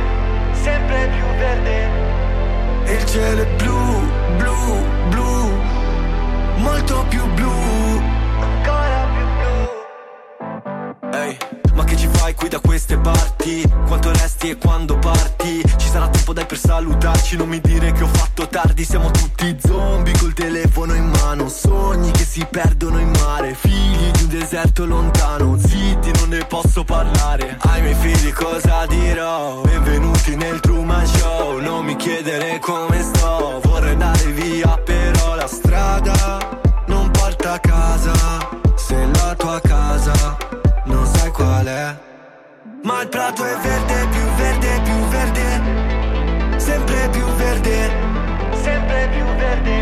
sempre 0.53 1.09
più 1.09 1.25
verde. 1.35 2.93
Il 2.93 3.05
cielo 3.07 3.41
è 3.41 3.55
blu, 3.57 3.80
scherzi 14.41 14.49
e 14.49 14.57
quando 14.57 14.97
parti 14.97 15.61
ci 15.77 15.87
sarà 15.87 16.07
tempo 16.09 16.33
dai 16.33 16.45
per 16.45 16.57
salutarci. 16.57 17.37
Non 17.37 17.47
mi 17.47 17.61
dire 17.61 17.91
che 17.91 18.03
ho 18.03 18.07
fatto 18.07 18.47
tardi, 18.47 18.83
siamo 18.83 19.11
tutti 19.11 19.55
zombie 19.63 20.17
col 20.17 20.33
telefono 20.33 20.95
in 20.95 21.05
mano. 21.05 21.47
Sogni 21.47 22.11
che 22.11 22.25
si 22.25 22.45
perdono 22.49 22.99
in 22.99 23.11
mare, 23.11 23.53
figli 23.53 24.11
di 24.11 24.23
un 24.23 24.29
deserto 24.29 24.85
lontano. 24.85 25.57
Zitti, 25.57 26.11
non 26.19 26.29
ne 26.29 26.45
posso 26.45 26.83
parlare, 26.83 27.57
ai 27.59 27.81
miei 27.81 27.95
figli 27.95 28.33
cosa 28.33 28.85
dirò? 28.87 29.61
Benvenuti 29.61 30.35
nel 30.35 30.59
Truman 30.59 31.05
Show, 31.05 31.59
non 31.59 31.85
mi 31.85 31.95
chiedere 31.95 32.59
come 32.59 33.01
sto. 33.01 33.59
Vorrei 33.63 33.91
andare 33.91 34.25
via 34.31 34.77
però 34.83 35.35
la 35.35 35.47
strada 35.47 36.37
non 36.87 37.11
porta 37.11 37.53
a 37.53 37.59
casa. 37.59 38.13
Se 38.75 38.95
la 39.13 39.35
tua 39.35 39.59
casa 39.61 40.37
non 40.85 41.05
sai 41.05 41.31
qual 41.31 41.65
è. 41.65 42.09
Ma 42.83 43.01
il 43.01 43.09
prato 43.09 43.45
è 43.45 43.57
verde. 43.61 44.00
sempre 48.53 49.09
più 49.11 49.25
verde, 49.35 49.75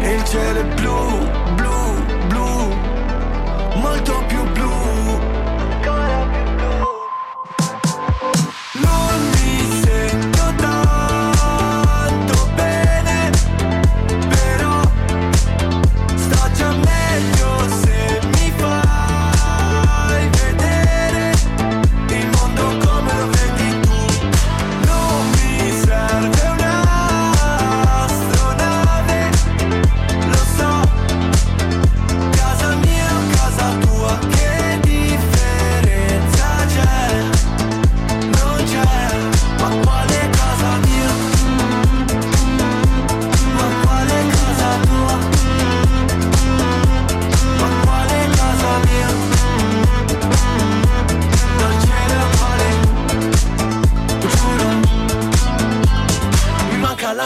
e 0.00 0.14
il 0.14 0.24
cielo 0.24 0.60
è 0.60 0.64
blu. 0.74 1.19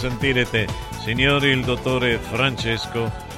Sentire 0.00 0.48
te. 0.48 0.66
Signori, 1.04 1.48
il 1.50 1.62
dottore 1.62 2.16
Francesco 2.18 3.28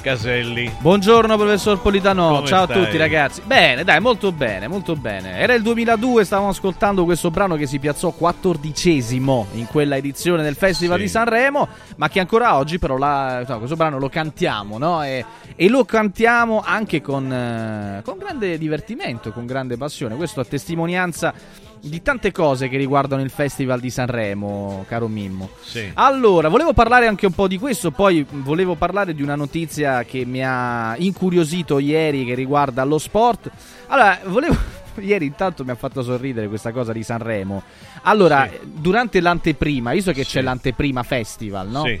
Caselli. 0.00 0.68
Buongiorno 0.80 1.36
professor 1.36 1.80
Politano, 1.80 2.28
Come 2.36 2.46
ciao 2.48 2.64
stai? 2.64 2.76
a 2.80 2.84
tutti 2.84 2.96
ragazzi. 2.96 3.42
Bene, 3.44 3.84
dai, 3.84 4.00
molto 4.00 4.32
bene, 4.32 4.66
molto 4.66 4.96
bene. 4.96 5.38
Era 5.38 5.54
il 5.54 5.62
2002, 5.62 6.24
stavamo 6.24 6.48
ascoltando 6.48 7.04
questo 7.04 7.30
brano 7.30 7.54
che 7.54 7.66
si 7.66 7.78
piazzò 7.78 8.10
quattordicesimo 8.10 9.46
in 9.52 9.66
quella 9.66 9.96
edizione 9.96 10.42
del 10.42 10.56
Festival 10.56 10.96
Sì. 10.98 11.02
di 11.04 11.08
Sanremo, 11.08 11.68
ma 11.96 12.08
che 12.08 12.18
ancora 12.18 12.56
oggi 12.56 12.78
però 12.80 12.96
la- 12.96 13.44
no, 13.46 13.58
questo 13.58 13.76
brano 13.76 13.98
lo 14.00 14.08
cantiamo, 14.08 14.76
no? 14.78 15.04
E, 15.04 15.24
e 15.54 15.68
lo 15.68 15.84
cantiamo 15.84 16.62
anche 16.64 17.00
con, 17.00 17.32
eh, 17.32 18.02
con 18.04 18.18
grande 18.18 18.58
divertimento, 18.58 19.30
con 19.32 19.46
grande 19.46 19.76
passione. 19.76 20.16
Questo 20.16 20.40
a 20.40 20.44
testimonianza 20.44 21.32
di 21.80 22.02
tante 22.02 22.32
cose 22.32 22.68
che 22.68 22.76
riguardano 22.76 23.22
il 23.22 23.30
Festival 23.30 23.80
di 23.80 23.90
Sanremo, 23.90 24.84
caro 24.88 25.08
Mimmo. 25.08 25.50
Sì. 25.60 25.90
Allora, 25.94 26.48
volevo 26.48 26.72
parlare 26.72 27.06
anche 27.06 27.26
un 27.26 27.32
po' 27.32 27.48
di 27.48 27.58
questo, 27.58 27.90
poi 27.90 28.24
volevo 28.28 28.74
parlare 28.74 29.14
di 29.14 29.22
una 29.22 29.34
notizia 29.34 30.04
che 30.04 30.24
mi 30.24 30.42
ha 30.44 30.96
incuriosito 30.96 31.78
ieri 31.78 32.24
che 32.24 32.34
riguarda 32.34 32.84
lo 32.84 32.98
sport. 32.98 33.50
Allora, 33.88 34.18
volevo... 34.24 34.56
Ieri 34.98 35.26
intanto 35.26 35.64
mi 35.64 35.70
ha 35.70 35.76
fatto 35.76 36.02
sorridere 36.02 36.48
questa 36.48 36.72
cosa 36.72 36.92
di 36.92 37.04
Sanremo. 37.04 37.62
Allora, 38.02 38.50
durante 38.64 39.20
l'anteprima, 39.20 39.92
visto 39.92 40.10
che 40.10 40.24
c'è 40.24 40.42
l'anteprima 40.42 41.04
festival, 41.04 41.68
no? 41.68 41.84
Sì. 41.84 42.00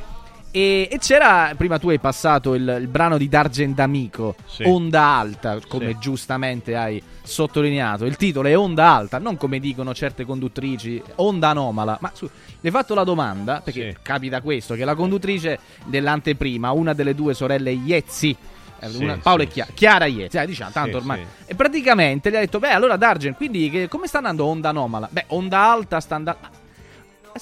E, 0.50 0.88
e 0.90 0.98
c'era, 0.98 1.52
prima 1.56 1.78
tu 1.78 1.90
hai 1.90 1.98
passato 1.98 2.54
il, 2.54 2.78
il 2.80 2.86
brano 2.88 3.18
di 3.18 3.28
D'Argent 3.28 3.74
D'Amico, 3.74 4.34
Sì. 4.46 4.62
Onda 4.64 5.02
Alta, 5.02 5.58
come 5.68 5.88
Sì. 5.92 5.96
giustamente 6.00 6.74
hai 6.74 7.02
sottolineato. 7.22 8.06
Il 8.06 8.16
titolo 8.16 8.48
è 8.48 8.56
Onda 8.56 8.90
Alta, 8.90 9.18
non 9.18 9.36
come 9.36 9.58
dicono 9.60 9.92
certe 9.92 10.24
conduttrici, 10.24 11.00
Onda 11.16 11.50
Anomala. 11.50 11.98
Ma 12.00 12.10
su, 12.14 12.24
le 12.24 12.58
hai 12.62 12.70
fatto 12.70 12.94
la 12.94 13.04
domanda, 13.04 13.60
perché 13.62 13.96
capita 14.00 14.40
questo, 14.40 14.74
che 14.74 14.84
la 14.86 14.94
conduttrice 14.94 15.58
dell'anteprima, 15.84 16.70
una 16.72 16.94
delle 16.94 17.14
due 17.14 17.34
sorelle 17.34 17.70
Iezzi, 17.72 18.34
eh, 18.80 18.88
Sì, 18.88 19.04
Paolo 19.22 19.42
sì, 19.42 19.48
e 19.48 19.50
Chia- 19.52 19.68
Chiara 19.74 20.06
Iezzi, 20.06 20.38
eh, 20.38 20.46
diciamo, 20.46 20.70
tanto 20.70 20.90
Sì, 20.92 20.96
ormai. 20.96 21.18
sì. 21.44 21.50
E 21.52 21.54
praticamente 21.56 22.30
gli 22.30 22.36
ha 22.36 22.40
detto, 22.40 22.58
beh 22.58 22.70
allora 22.70 22.96
D'Argent, 22.96 23.36
quindi 23.36 23.68
che- 23.70 23.86
come 23.88 24.06
sta 24.06 24.16
andando 24.18 24.46
Onda 24.46 24.70
Anomala? 24.70 25.08
Beh, 25.10 25.24
Onda 25.28 25.60
Alta 25.70 26.00
sta 26.00 26.14
andando... 26.14 26.38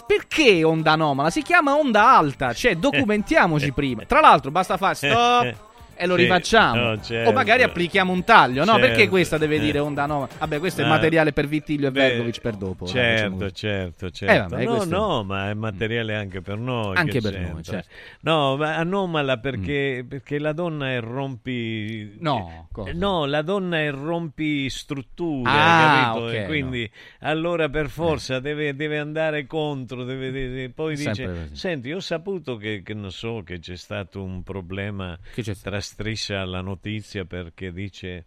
Perché 0.07 0.64
onda 0.64 0.93
anomala? 0.93 1.30
Si 1.30 1.43
chiama 1.43 1.74
onda 1.76 2.16
alta, 2.16 2.53
cioè 2.53 2.74
documentiamoci 2.78 3.72
prima. 3.72 4.05
Tra 4.05 4.20
l'altro 4.20 4.51
basta 4.51 4.76
fare 4.76 4.95
stop 4.97 5.66
e 5.97 6.07
lo 6.07 6.17
Sì, 6.17 6.23
rifacciamo. 6.23 6.81
no, 6.81 7.01
certo. 7.01 7.31
O 7.31 7.33
magari 7.33 7.63
applichiamo 7.63 8.13
un 8.13 8.23
taglio, 8.25 8.65
no? 8.65 8.75
Perché 8.77 8.95
Certo. 8.97 9.11
questa 9.11 9.39
deve 9.39 9.57
Eh. 9.57 9.61
dire 9.61 9.79
onda 9.79 10.03
anomala? 10.05 10.29
Vabbè, 10.39 10.59
questo 10.59 10.83
è 10.83 10.85
Ma- 10.85 10.91
materiale 10.91 11.33
per 11.33 11.47
Vittilio 11.49 11.89
e 11.89 11.91
Beh, 11.91 12.01
Vergovic 12.09 12.41
per 12.41 12.55
dopo. 12.57 12.87
Certo, 12.87 13.51
certo, 13.51 14.11
certo. 14.11 14.35
Eh, 14.35 14.39
vabbè, 14.49 14.65
no, 14.65 14.77
questo- 14.77 14.97
no, 14.97 15.23
ma 15.25 15.51
è 15.51 15.55
materiale 15.55 16.15
anche 16.15 16.41
per 16.43 16.59
noi. 16.59 16.97
Anche 16.97 17.13
che 17.13 17.21
per 17.21 17.33
noi, 17.41 17.45
c'entra? 17.63 17.73
certo. 17.73 17.89
No, 18.21 18.57
ma 18.57 18.77
anomala 18.77 19.39
perché, 19.39 20.05
perché 20.09 20.39
la 20.39 20.53
donna 20.53 20.91
è 20.91 21.01
rompi... 21.01 22.17
No, 22.21 22.69
cosa? 22.73 22.93
No, 22.95 23.25
la 23.27 23.43
donna 23.43 23.79
è 23.79 23.91
rompi 23.91 24.69
strutture, 24.71 25.51
Ah, 25.51 26.11
capito? 26.13 26.27
ok, 26.27 26.33
E 26.35 26.45
quindi 26.47 26.91
allora 27.21 27.69
per 27.69 27.89
forza 27.89 28.39
deve, 28.41 28.75
deve 28.75 28.99
andare 28.99 29.47
contro, 29.47 30.05
deve, 30.05 30.31
deve- 30.31 30.71
poi 30.71 30.95
È 30.95 30.97
sempre 30.97 31.27
dice, 31.27 31.41
così. 31.43 31.57
senti, 31.57 31.93
ho 31.93 32.01
saputo 32.01 32.57
che, 32.57 32.83
che 32.83 32.95
non 32.95 33.11
so, 33.13 33.43
che 33.45 33.59
c'è 33.59 33.77
stato 33.77 34.23
un 34.23 34.43
problema 34.43 35.19
tra 35.63 35.81
striscia 35.87 36.41
alla 36.41 36.61
notizia 36.61 37.24
perché 37.24 37.72
dice... 37.72 38.26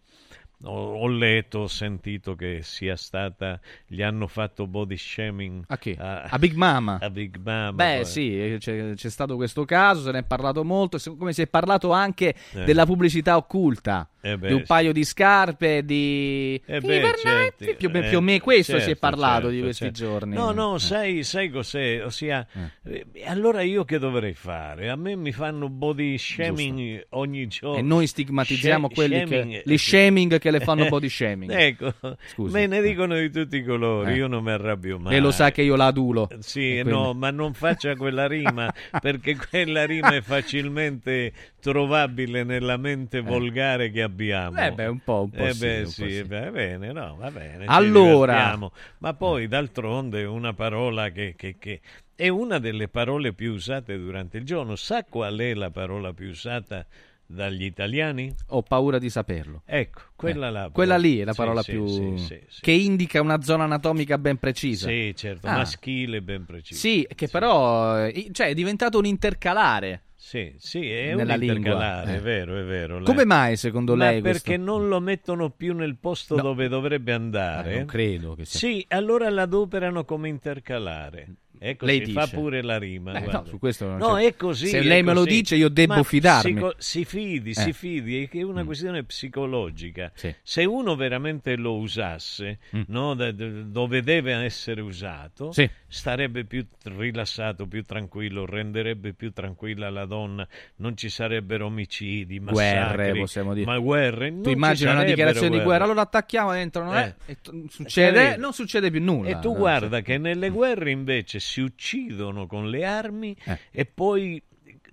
Ho, 0.64 0.92
ho 0.92 1.08
letto, 1.08 1.60
ho 1.60 1.66
sentito 1.68 2.34
che 2.34 2.58
sia 2.60 2.94
stata. 2.94 3.58
Gli 3.86 4.02
hanno 4.02 4.26
fatto 4.26 4.66
body 4.66 4.94
shaming 4.94 5.64
A 5.68 5.78
chi? 5.78 5.96
A 5.98 6.36
Big 6.38 6.52
Mama. 6.52 6.98
A 7.00 7.08
Big 7.08 7.38
Mama. 7.42 7.72
Beh, 7.72 8.00
poi. 8.02 8.04
sì, 8.04 8.56
c'è, 8.58 8.92
c'è 8.92 9.08
stato 9.08 9.36
questo 9.36 9.64
caso, 9.64 10.02
se 10.02 10.10
ne 10.10 10.18
è 10.18 10.22
parlato 10.22 10.62
molto, 10.62 10.98
come 11.16 11.32
si 11.32 11.40
è 11.40 11.46
parlato 11.46 11.92
anche 11.92 12.34
Eh. 12.52 12.64
della 12.64 12.84
pubblicità 12.84 13.38
occulta. 13.38 14.06
Eh 14.22 14.36
beh, 14.36 14.48
di 14.48 14.52
un 14.54 14.62
paio 14.66 14.92
di 14.92 15.04
scarpe, 15.04 15.84
di... 15.84 16.60
Eh 16.66 16.80
beh, 16.80 17.12
certo, 17.18 17.64
più, 17.76 17.90
eh, 17.92 18.08
più 18.08 18.18
o 18.18 18.20
meno 18.20 18.38
questo 18.40 18.72
si 18.76 18.82
è 18.82 18.84
certo, 18.88 18.98
parlato 19.00 19.32
certo, 19.42 19.48
di 19.50 19.60
questi 19.60 19.84
certo. 19.84 19.98
giorni. 19.98 20.34
No, 20.34 20.50
no, 20.50 20.74
Eh. 20.74 20.78
sai, 20.78 21.22
sai 21.24 21.48
cos'è? 21.50 22.04
Ossia, 22.04 22.46
eh, 22.84 23.06
allora 23.26 23.62
io 23.62 23.84
che 23.84 23.98
dovrei 23.98 24.34
fare? 24.34 24.90
A 24.90 24.96
me 24.96 25.16
mi 25.16 25.32
fanno 25.32 25.68
body 25.70 26.18
shaming 26.18 27.06
ogni 27.10 27.46
giorno. 27.46 27.78
E 27.78 27.82
noi 27.82 28.06
stigmatizziamo 28.06 28.88
Sha- 28.88 28.94
quelli 28.94 29.16
shaming, 29.26 29.52
che, 29.52 29.62
gli 29.64 29.72
eh, 29.72 29.78
shaming 29.78 30.38
che 30.38 30.50
le 30.50 30.60
fanno 30.60 30.86
body 30.90 31.08
shaming. 31.08 31.50
Ecco, 31.50 31.94
Scusi. 32.28 32.52
me 32.52 32.66
ne 32.66 32.82
dicono 32.82 33.16
di 33.18 33.30
tutti 33.30 33.56
i 33.56 33.64
colori, 33.64 34.12
Eh. 34.12 34.16
io 34.16 34.26
non 34.26 34.42
mi 34.44 34.50
arrabbio 34.50 34.98
mai. 34.98 35.12
Lei 35.12 35.20
lo 35.22 35.30
sa 35.30 35.50
che 35.50 35.62
io 35.62 35.76
la 35.76 35.86
adulo. 35.86 36.28
Sì, 36.40 36.76
E 36.76 36.82
no, 36.82 37.14
ma 37.14 37.30
non 37.30 37.54
faccia 37.54 37.96
quella 37.96 38.26
rima, 38.26 38.70
perché 39.00 39.36
quella 39.36 39.86
rima 39.86 40.14
è 40.14 40.20
facilmente 40.20 41.32
trovabile 41.60 42.42
nella 42.42 42.76
mente 42.76 43.20
volgare 43.20 43.90
che 43.90 44.02
abbiamo. 44.02 44.58
Eh 44.58 44.72
beh, 44.72 44.86
un 44.86 45.00
po', 45.04 45.22
un 45.22 45.30
po' 45.30 45.44
Eh 45.44 45.52
sì, 45.52 45.58
beh, 45.60 45.84
sì, 45.86 46.10
sì. 46.10 46.22
va 46.24 46.50
bene, 46.50 46.90
no, 46.92 47.16
va 47.16 47.30
bene. 47.30 47.66
Allora. 47.66 48.58
Ma 48.98 49.14
poi, 49.14 49.46
d'altronde, 49.46 50.24
una 50.24 50.52
parola 50.54 51.10
che, 51.10 51.34
che- 51.36 51.56
che 51.58 51.80
è 52.16 52.28
una 52.28 52.58
delle 52.58 52.88
parole 52.88 53.32
più 53.32 53.52
usate 53.52 53.96
durante 53.96 54.38
il 54.38 54.44
giorno. 54.44 54.74
Sa 54.76 55.04
qual 55.04 55.38
è 55.38 55.54
la 55.54 55.70
parola 55.70 56.12
più 56.12 56.28
usata 56.30 56.84
dagli 57.24 57.62
italiani? 57.64 58.34
Ho 58.48 58.62
paura 58.62 58.98
di 58.98 59.08
saperlo. 59.08 59.62
Ecco, 59.64 60.00
quella 60.16 60.48
Eh, 60.48 60.50
là. 60.50 60.70
Quella 60.72 60.96
lì 60.96 61.20
è 61.20 61.24
la 61.24 61.32
parola 61.32 61.62
sì, 61.62 61.70
più... 61.70 61.86
sì, 61.86 62.40
sì, 62.48 62.60
che 62.60 62.72
indica 62.72 63.20
una 63.20 63.40
zona 63.42 63.64
anatomica 63.64 64.18
ben 64.18 64.36
precisa. 64.38 64.88
Sì, 64.88 65.12
certo, 65.16 65.46
Ah. 65.46 65.56
maschile 65.58 66.22
ben 66.22 66.44
preciso. 66.44 66.80
Sì, 66.80 67.06
che 67.14 67.28
però 67.28 68.04
eh, 68.06 68.30
cioè, 68.32 68.48
è 68.48 68.54
diventato 68.54 68.98
un 68.98 69.06
intercalare. 69.06 70.02
Sì, 70.22 70.52
sì, 70.58 70.88
è 70.90 71.14
Nella 71.14 71.34
un 71.34 71.42
intercalare, 71.42 72.04
lingua, 72.06 72.12
eh. 72.12 72.16
è 72.18 72.20
vero, 72.20 72.58
è 72.58 72.62
vero. 72.62 73.00
Come 73.02 73.18
La- 73.20 73.24
mai, 73.24 73.56
secondo 73.56 73.96
Ma 73.96 74.10
lei, 74.10 74.20
perché 74.20 74.54
questo- 74.56 74.62
non 74.62 74.86
lo 74.86 75.00
mettono 75.00 75.48
più 75.48 75.74
nel 75.74 75.96
posto 75.96 76.36
No. 76.36 76.42
dove 76.42 76.68
dovrebbe 76.68 77.12
andare? 77.12 77.72
Eh, 77.72 77.76
non 77.78 77.86
credo 77.86 78.34
che 78.34 78.44
sia- 78.44 78.58
Sì, 78.68 78.84
allora 78.90 79.30
l'adoperano 79.30 80.04
come 80.04 80.28
intercalare. 80.28 81.26
Ecco, 81.62 81.84
Lei 81.84 82.06
si 82.06 82.12
fa 82.12 82.24
dice. 82.24 82.36
pure 82.36 82.62
la 82.62 82.78
rima. 82.78 83.10
Guarda. 83.12 83.38
no, 83.40 83.44
su 83.44 83.58
questo 83.58 83.86
non 83.86 83.98
No, 83.98 84.14
c'è- 84.14 84.28
è 84.28 84.34
così. 84.36 84.66
Se 84.68 84.78
è 84.78 84.82
lei 84.82 85.02
me 85.02 85.12
lo 85.12 85.24
così. 85.24 85.34
dice, 85.36 85.56
io 85.56 85.68
debbo 85.68 85.94
Ma 85.96 86.02
fidarmi. 86.02 86.52
psico- 86.52 86.74
si 86.78 87.04
fidi, 87.04 87.52
si 87.52 87.68
Eh. 87.68 87.72
fidi, 87.74 88.22
è 88.22 88.28
che 88.30 88.38
è 88.40 88.42
una 88.42 88.62
Mm. 88.62 88.66
questione 88.66 89.04
psicologica. 89.04 90.10
Sì. 90.14 90.34
Se 90.42 90.64
uno 90.64 90.96
veramente 90.96 91.56
lo 91.56 91.76
usasse, 91.76 92.58
Mm. 92.74 92.82
no, 92.86 93.12
da- 93.14 93.30
da- 93.32 93.46
dove 93.48 94.02
deve 94.02 94.32
essere 94.42 94.80
usato, 94.80 95.52
Sì. 95.52 95.68
starebbe 95.86 96.44
più 96.44 96.66
rilassato, 96.84 97.66
più 97.66 97.84
tranquillo, 97.84 98.46
renderebbe 98.46 99.12
più 99.12 99.30
tranquilla 99.32 99.90
la 99.90 100.06
donna, 100.06 100.46
non 100.76 100.96
ci 100.96 101.10
sarebbero 101.10 101.66
omicidi, 101.66 102.38
Guerre, 102.38 103.12
possiamo 103.14 103.52
dire. 103.54 103.66
ma 103.66 103.78
guerre. 103.78 104.30
non 104.30 104.42
Tu 104.42 104.48
ci 104.50 104.54
immagini 104.54 104.90
una 104.92 105.04
dichiarazione 105.04 105.48
di 105.48 105.54
guerre. 105.56 105.64
guerra, 105.68 105.84
allora 105.84 106.00
attacchiamo, 106.02 106.52
entrano, 106.52 106.98
eh, 106.98 107.14
Eh. 107.26 107.32
e 107.32 107.36
t- 107.42 107.50
succede, 107.68 108.18
Capito? 108.22 108.40
non 108.40 108.52
succede 108.54 108.90
più 108.90 109.02
nulla. 109.02 109.28
E 109.28 109.38
tu 109.40 109.52
No, 109.52 109.58
guarda 109.58 109.96
sì. 109.98 110.02
che 110.04 110.18
nelle 110.18 110.48
guerre 110.50 110.90
invece 110.90 111.38
si 111.50 111.60
uccidono 111.60 112.46
con 112.46 112.70
le 112.70 112.84
armi 112.84 113.36
Eh. 113.44 113.58
e 113.72 113.86
poi 113.86 114.40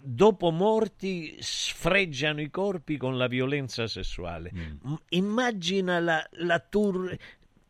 dopo 0.01 0.49
morti 0.51 1.35
sfreggiano 1.39 2.41
i 2.41 2.49
corpi 2.49 2.97
con 2.97 3.17
la 3.17 3.27
violenza 3.27 3.87
sessuale. 3.87 4.51
Mm. 4.55 4.93
Immagina 5.09 5.99
la, 5.99 6.27
la 6.31 6.59
tur- 6.59 7.15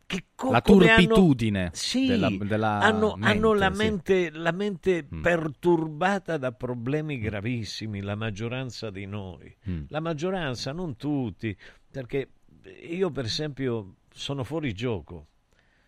che 0.06 0.24
co- 0.34 0.50
La 0.52 0.62
come 0.62 0.88
hanno- 0.90 0.96
turpitudine 1.06 1.70
Sì, 1.74 2.06
della- 2.06 2.30
della 2.30 2.78
hanno, 2.80 3.14
mente, 3.16 3.30
hanno 3.30 3.52
la 3.52 3.70
sì. 3.72 3.76
mente, 3.76 4.30
la 4.30 4.52
mente 4.52 5.06
Mm. 5.14 5.20
perturbata 5.20 6.38
da 6.38 6.52
problemi 6.52 7.18
gravissimi, 7.18 8.00
la 8.00 8.14
maggioranza 8.14 8.88
di 8.90 9.04
noi. 9.04 9.54
Mm. 9.68 9.82
La 9.88 10.00
maggioranza, 10.00 10.72
non 10.72 10.96
tutti, 10.96 11.54
perché 11.90 12.28
io 12.88 13.10
per 13.10 13.26
esempio 13.26 13.96
sono 14.10 14.44
fuori 14.44 14.72
gioco. 14.72 15.26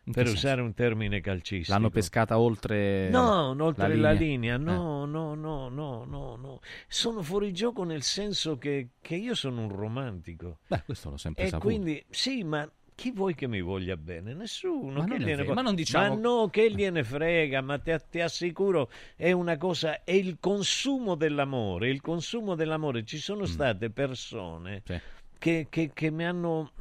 Per 0.03 0.27
senso? 0.27 0.33
usare 0.33 0.61
un 0.63 0.75
termine 0.75 1.21
calcistico. 1.21 1.73
L'hanno 1.73 1.91
pescata 1.91 2.39
oltre 2.39 3.09
No, 3.11 3.55
oltre 3.59 3.95
la 3.97 4.11
linea, 4.13 4.55
Eh. 4.57 4.59
no, 4.59 5.05
no, 5.05 5.35
no, 5.35 5.69
no, 5.69 6.05
no, 6.05 6.37
no. 6.37 6.61
Sono 6.89 7.23
fuori 7.23 7.53
gioco 7.53 7.85
nel 7.85 8.03
senso 8.03 8.59
che, 8.59 8.89
che 9.01 9.15
io 9.15 9.35
sono 9.35 9.63
un 9.63 9.69
romantico. 9.69 10.59
Beh, 10.67 10.83
questo 10.85 11.11
l'ho 11.11 11.17
sempre 11.17 11.45
E 11.45 11.49
saputo. 11.49 11.69
quindi, 11.69 12.03
sì, 12.11 12.43
ma 12.43 12.69
chi 12.95 13.13
vuoi 13.13 13.35
che 13.35 13.47
mi 13.47 13.61
voglia 13.61 13.97
bene? 13.97 14.35
Nessuno. 14.35 14.99
Ma 15.01 15.07
non 15.07 15.19
gliene 15.19 15.45
ma 15.45 15.63
non 15.63 15.75
diciamo- 15.75 16.15
Ma 16.15 16.21
no, 16.21 16.49
che 16.49 16.71
gliene 16.73 17.05
frega, 17.05 17.61
ma 17.61 17.79
ti, 17.79 17.95
ti 18.11 18.21
assicuro, 18.21 18.91
è 19.17 19.31
una 19.33 19.57
cosa, 19.59 20.03
è 20.03 20.13
il 20.13 20.39
consumo 20.41 21.15
dell'amore, 21.15 21.89
il 21.89 22.01
consumo 22.01 22.55
dell'amore. 22.57 23.05
Ci 23.05 23.17
Mm. 23.17 23.21
sono 23.21 23.45
state 23.47 23.91
persone 23.91 24.83
che, 25.39 25.67
che- 25.71 25.91
che 25.95 26.11
mi 26.11 26.25
hanno... 26.27 26.73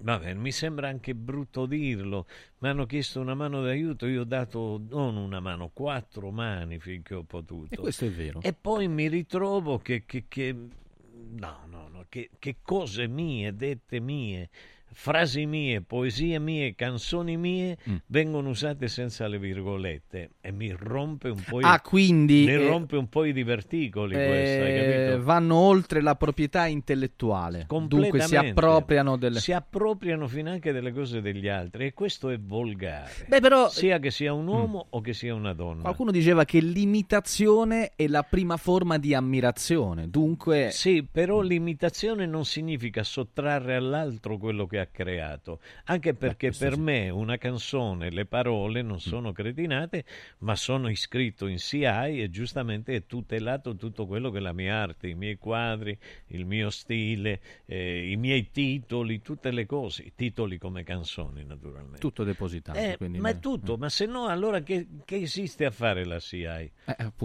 Vabbè, 0.00 0.32
mi 0.34 0.52
sembra 0.52 0.88
anche 0.88 1.14
brutto 1.14 1.66
dirlo, 1.66 2.26
mi 2.58 2.68
hanno 2.68 2.86
chiesto 2.86 3.20
una 3.20 3.34
mano 3.34 3.62
d'aiuto, 3.62 4.06
io 4.06 4.20
ho 4.20 4.24
dato 4.24 4.80
non 4.88 5.16
una 5.16 5.40
mano, 5.40 5.70
quattro 5.72 6.30
mani 6.30 6.78
finché 6.78 7.14
ho 7.14 7.24
potuto. 7.24 7.74
E 7.74 7.76
questo 7.78 8.04
è 8.04 8.10
vero. 8.10 8.40
E 8.40 8.52
poi 8.52 8.86
mi 8.86 9.08
ritrovo 9.08 9.78
che, 9.78 10.04
che- 10.06 10.26
che- 10.28 10.52
no, 10.52 11.58
no, 11.66 11.88
no, 11.88 12.06
che, 12.08 12.30
che 12.38 12.56
cose 12.62 13.08
mie, 13.08 13.54
dette 13.56 13.98
mie, 13.98 14.48
frasi 14.92 15.46
mie, 15.46 15.80
poesie 15.82 16.38
mie, 16.38 16.74
canzoni 16.74 17.36
mie 17.36 17.76
Mm. 17.88 17.96
vengono 18.06 18.48
usate 18.48 18.88
senza 18.88 19.26
le 19.28 19.38
virgolette 19.38 20.30
e 20.40 20.50
mi 20.52 20.74
rompe 20.76 21.28
un 21.28 21.42
po' 21.48 21.60
i, 21.60 21.64
Ah, 21.64 21.80
quindi, 21.80 22.44
mi 22.46 22.52
eh, 22.52 22.66
rompe 22.66 22.96
un 22.96 23.08
po' 23.08 23.24
i 23.24 23.32
diverticoli 23.32 24.14
questa, 24.14 24.64
hai 24.64 24.72
Eh, 24.76 25.04
capito? 25.06 25.22
vanno 25.24 25.54
oltre 25.56 26.00
la 26.00 26.14
proprietà 26.16 26.66
intellettuale. 26.66 27.66
Dunque 27.86 28.20
si 28.20 28.36
appropriano 28.36 29.16
delle... 29.16 29.38
si 29.40 29.52
appropriano 29.52 30.26
finanche 30.28 30.72
delle 30.72 30.92
cose 30.92 31.20
degli 31.20 31.48
altri 31.48 31.86
e 31.86 31.94
questo 31.94 32.30
è 32.30 32.38
volgare. 32.38 33.10
Beh, 33.28 33.40
però- 33.40 33.68
sia 33.68 33.98
che 33.98 34.10
sia 34.10 34.32
un 34.32 34.46
uomo 34.46 34.86
o 34.90 35.00
che 35.00 35.12
sia 35.12 35.34
una 35.34 35.52
donna. 35.52 35.82
Qualcuno 35.82 36.10
diceva 36.10 36.44
che 36.44 36.60
l'imitazione 36.60 37.92
è 37.96 38.06
la 38.06 38.22
prima 38.22 38.56
forma 38.56 38.98
di 38.98 39.14
ammirazione. 39.14 40.08
Dunque... 40.08 40.70
Sì, 40.70 41.06
però 41.10 41.40
l'imitazione 41.40 42.26
non 42.26 42.44
significa 42.44 43.02
sottrarre 43.02 43.74
all'altro 43.76 44.36
quello 44.38 44.66
che 44.66 44.77
ha 44.78 44.86
creato, 44.86 45.60
anche 45.84 46.14
perché 46.14 46.50
per 46.50 46.76
me 46.76 47.10
una 47.10 47.36
canzone, 47.36 48.10
le 48.10 48.24
parole 48.26 48.82
non 48.82 49.00
sono 49.00 49.32
cretinate, 49.32 50.04
ma 50.38 50.56
sono 50.56 50.88
iscritto 50.88 51.46
in 51.46 51.58
CI 51.58 52.22
e 52.22 52.28
giustamente 52.30 52.94
è 52.94 53.06
tutelato 53.06 53.76
tutto 53.76 54.06
quello 54.06 54.30
che 54.30 54.38
è 54.38 54.40
la 54.40 54.52
mia 54.52 54.76
arte, 54.76 55.08
i 55.08 55.14
miei 55.14 55.36
quadri, 55.36 55.96
il 56.28 56.44
mio 56.44 56.70
stile, 56.70 57.40
eh, 57.66 58.10
i 58.10 58.16
miei 58.16 58.50
titoli, 58.50 59.20
tutte 59.20 59.50
le 59.50 59.66
cose, 59.66 60.02
i 60.02 60.12
titoli 60.14 60.58
come 60.58 60.82
canzoni 60.84 61.44
naturalmente. 61.44 61.98
Tutto 61.98 62.24
depositato. 62.24 62.78
Eh, 62.78 62.96
ma 63.18 63.30
è 63.30 63.34
no. 63.34 63.40
tutto, 63.40 63.76
ma 63.76 63.88
se 63.88 64.06
no 64.06 64.26
allora 64.26 64.60
che, 64.60 64.86
che 65.04 65.16
esiste 65.16 65.64
a 65.64 65.70
fare 65.70 66.04
la 66.04 66.18
CI? 66.18 66.44
Eh, 66.44 66.70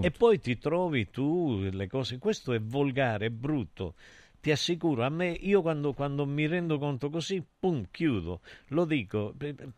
e 0.01 0.11
poi 0.11 0.39
ti 0.39 0.57
trovi 0.57 1.09
tu 1.09 1.67
le 1.71 1.87
cose, 1.87 2.17
questo 2.17 2.53
è 2.53 2.59
volgare, 2.59 3.27
è 3.27 3.29
brutto. 3.29 3.95
Ti 4.43 4.51
assicuro, 4.51 5.05
a 5.05 5.09
me, 5.09 5.29
io 5.29 5.61
quando, 5.61 5.93
quando 5.93 6.25
mi 6.25 6.45
rendo 6.47 6.77
conto 6.77 7.09
così, 7.09 7.41
pum, 7.59 7.87
chiudo, 7.89 8.41
lo 8.67 8.83
dico, 8.83 9.33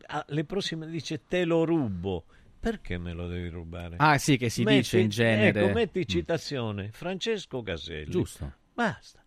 ah, 0.07 0.25
le 0.29 0.43
prossime 0.43 0.87
dice 0.87 1.21
te 1.27 1.45
lo 1.45 1.65
rubo. 1.65 2.25
Perché 2.59 2.97
me 2.97 3.13
lo 3.13 3.27
devi 3.27 3.47
rubare? 3.49 3.97
Ah, 3.99 4.17
sì, 4.17 4.37
che 4.37 4.49
si 4.49 4.63
dice 4.63 4.97
in 4.97 5.09
genere. 5.09 5.61
Ecco, 5.61 5.71
metti 5.71 6.07
citazione, 6.07 6.89
Francesco 6.93 7.61
Caselli. 7.61 8.09
Giusto. 8.09 8.53
Basta. 8.73 9.23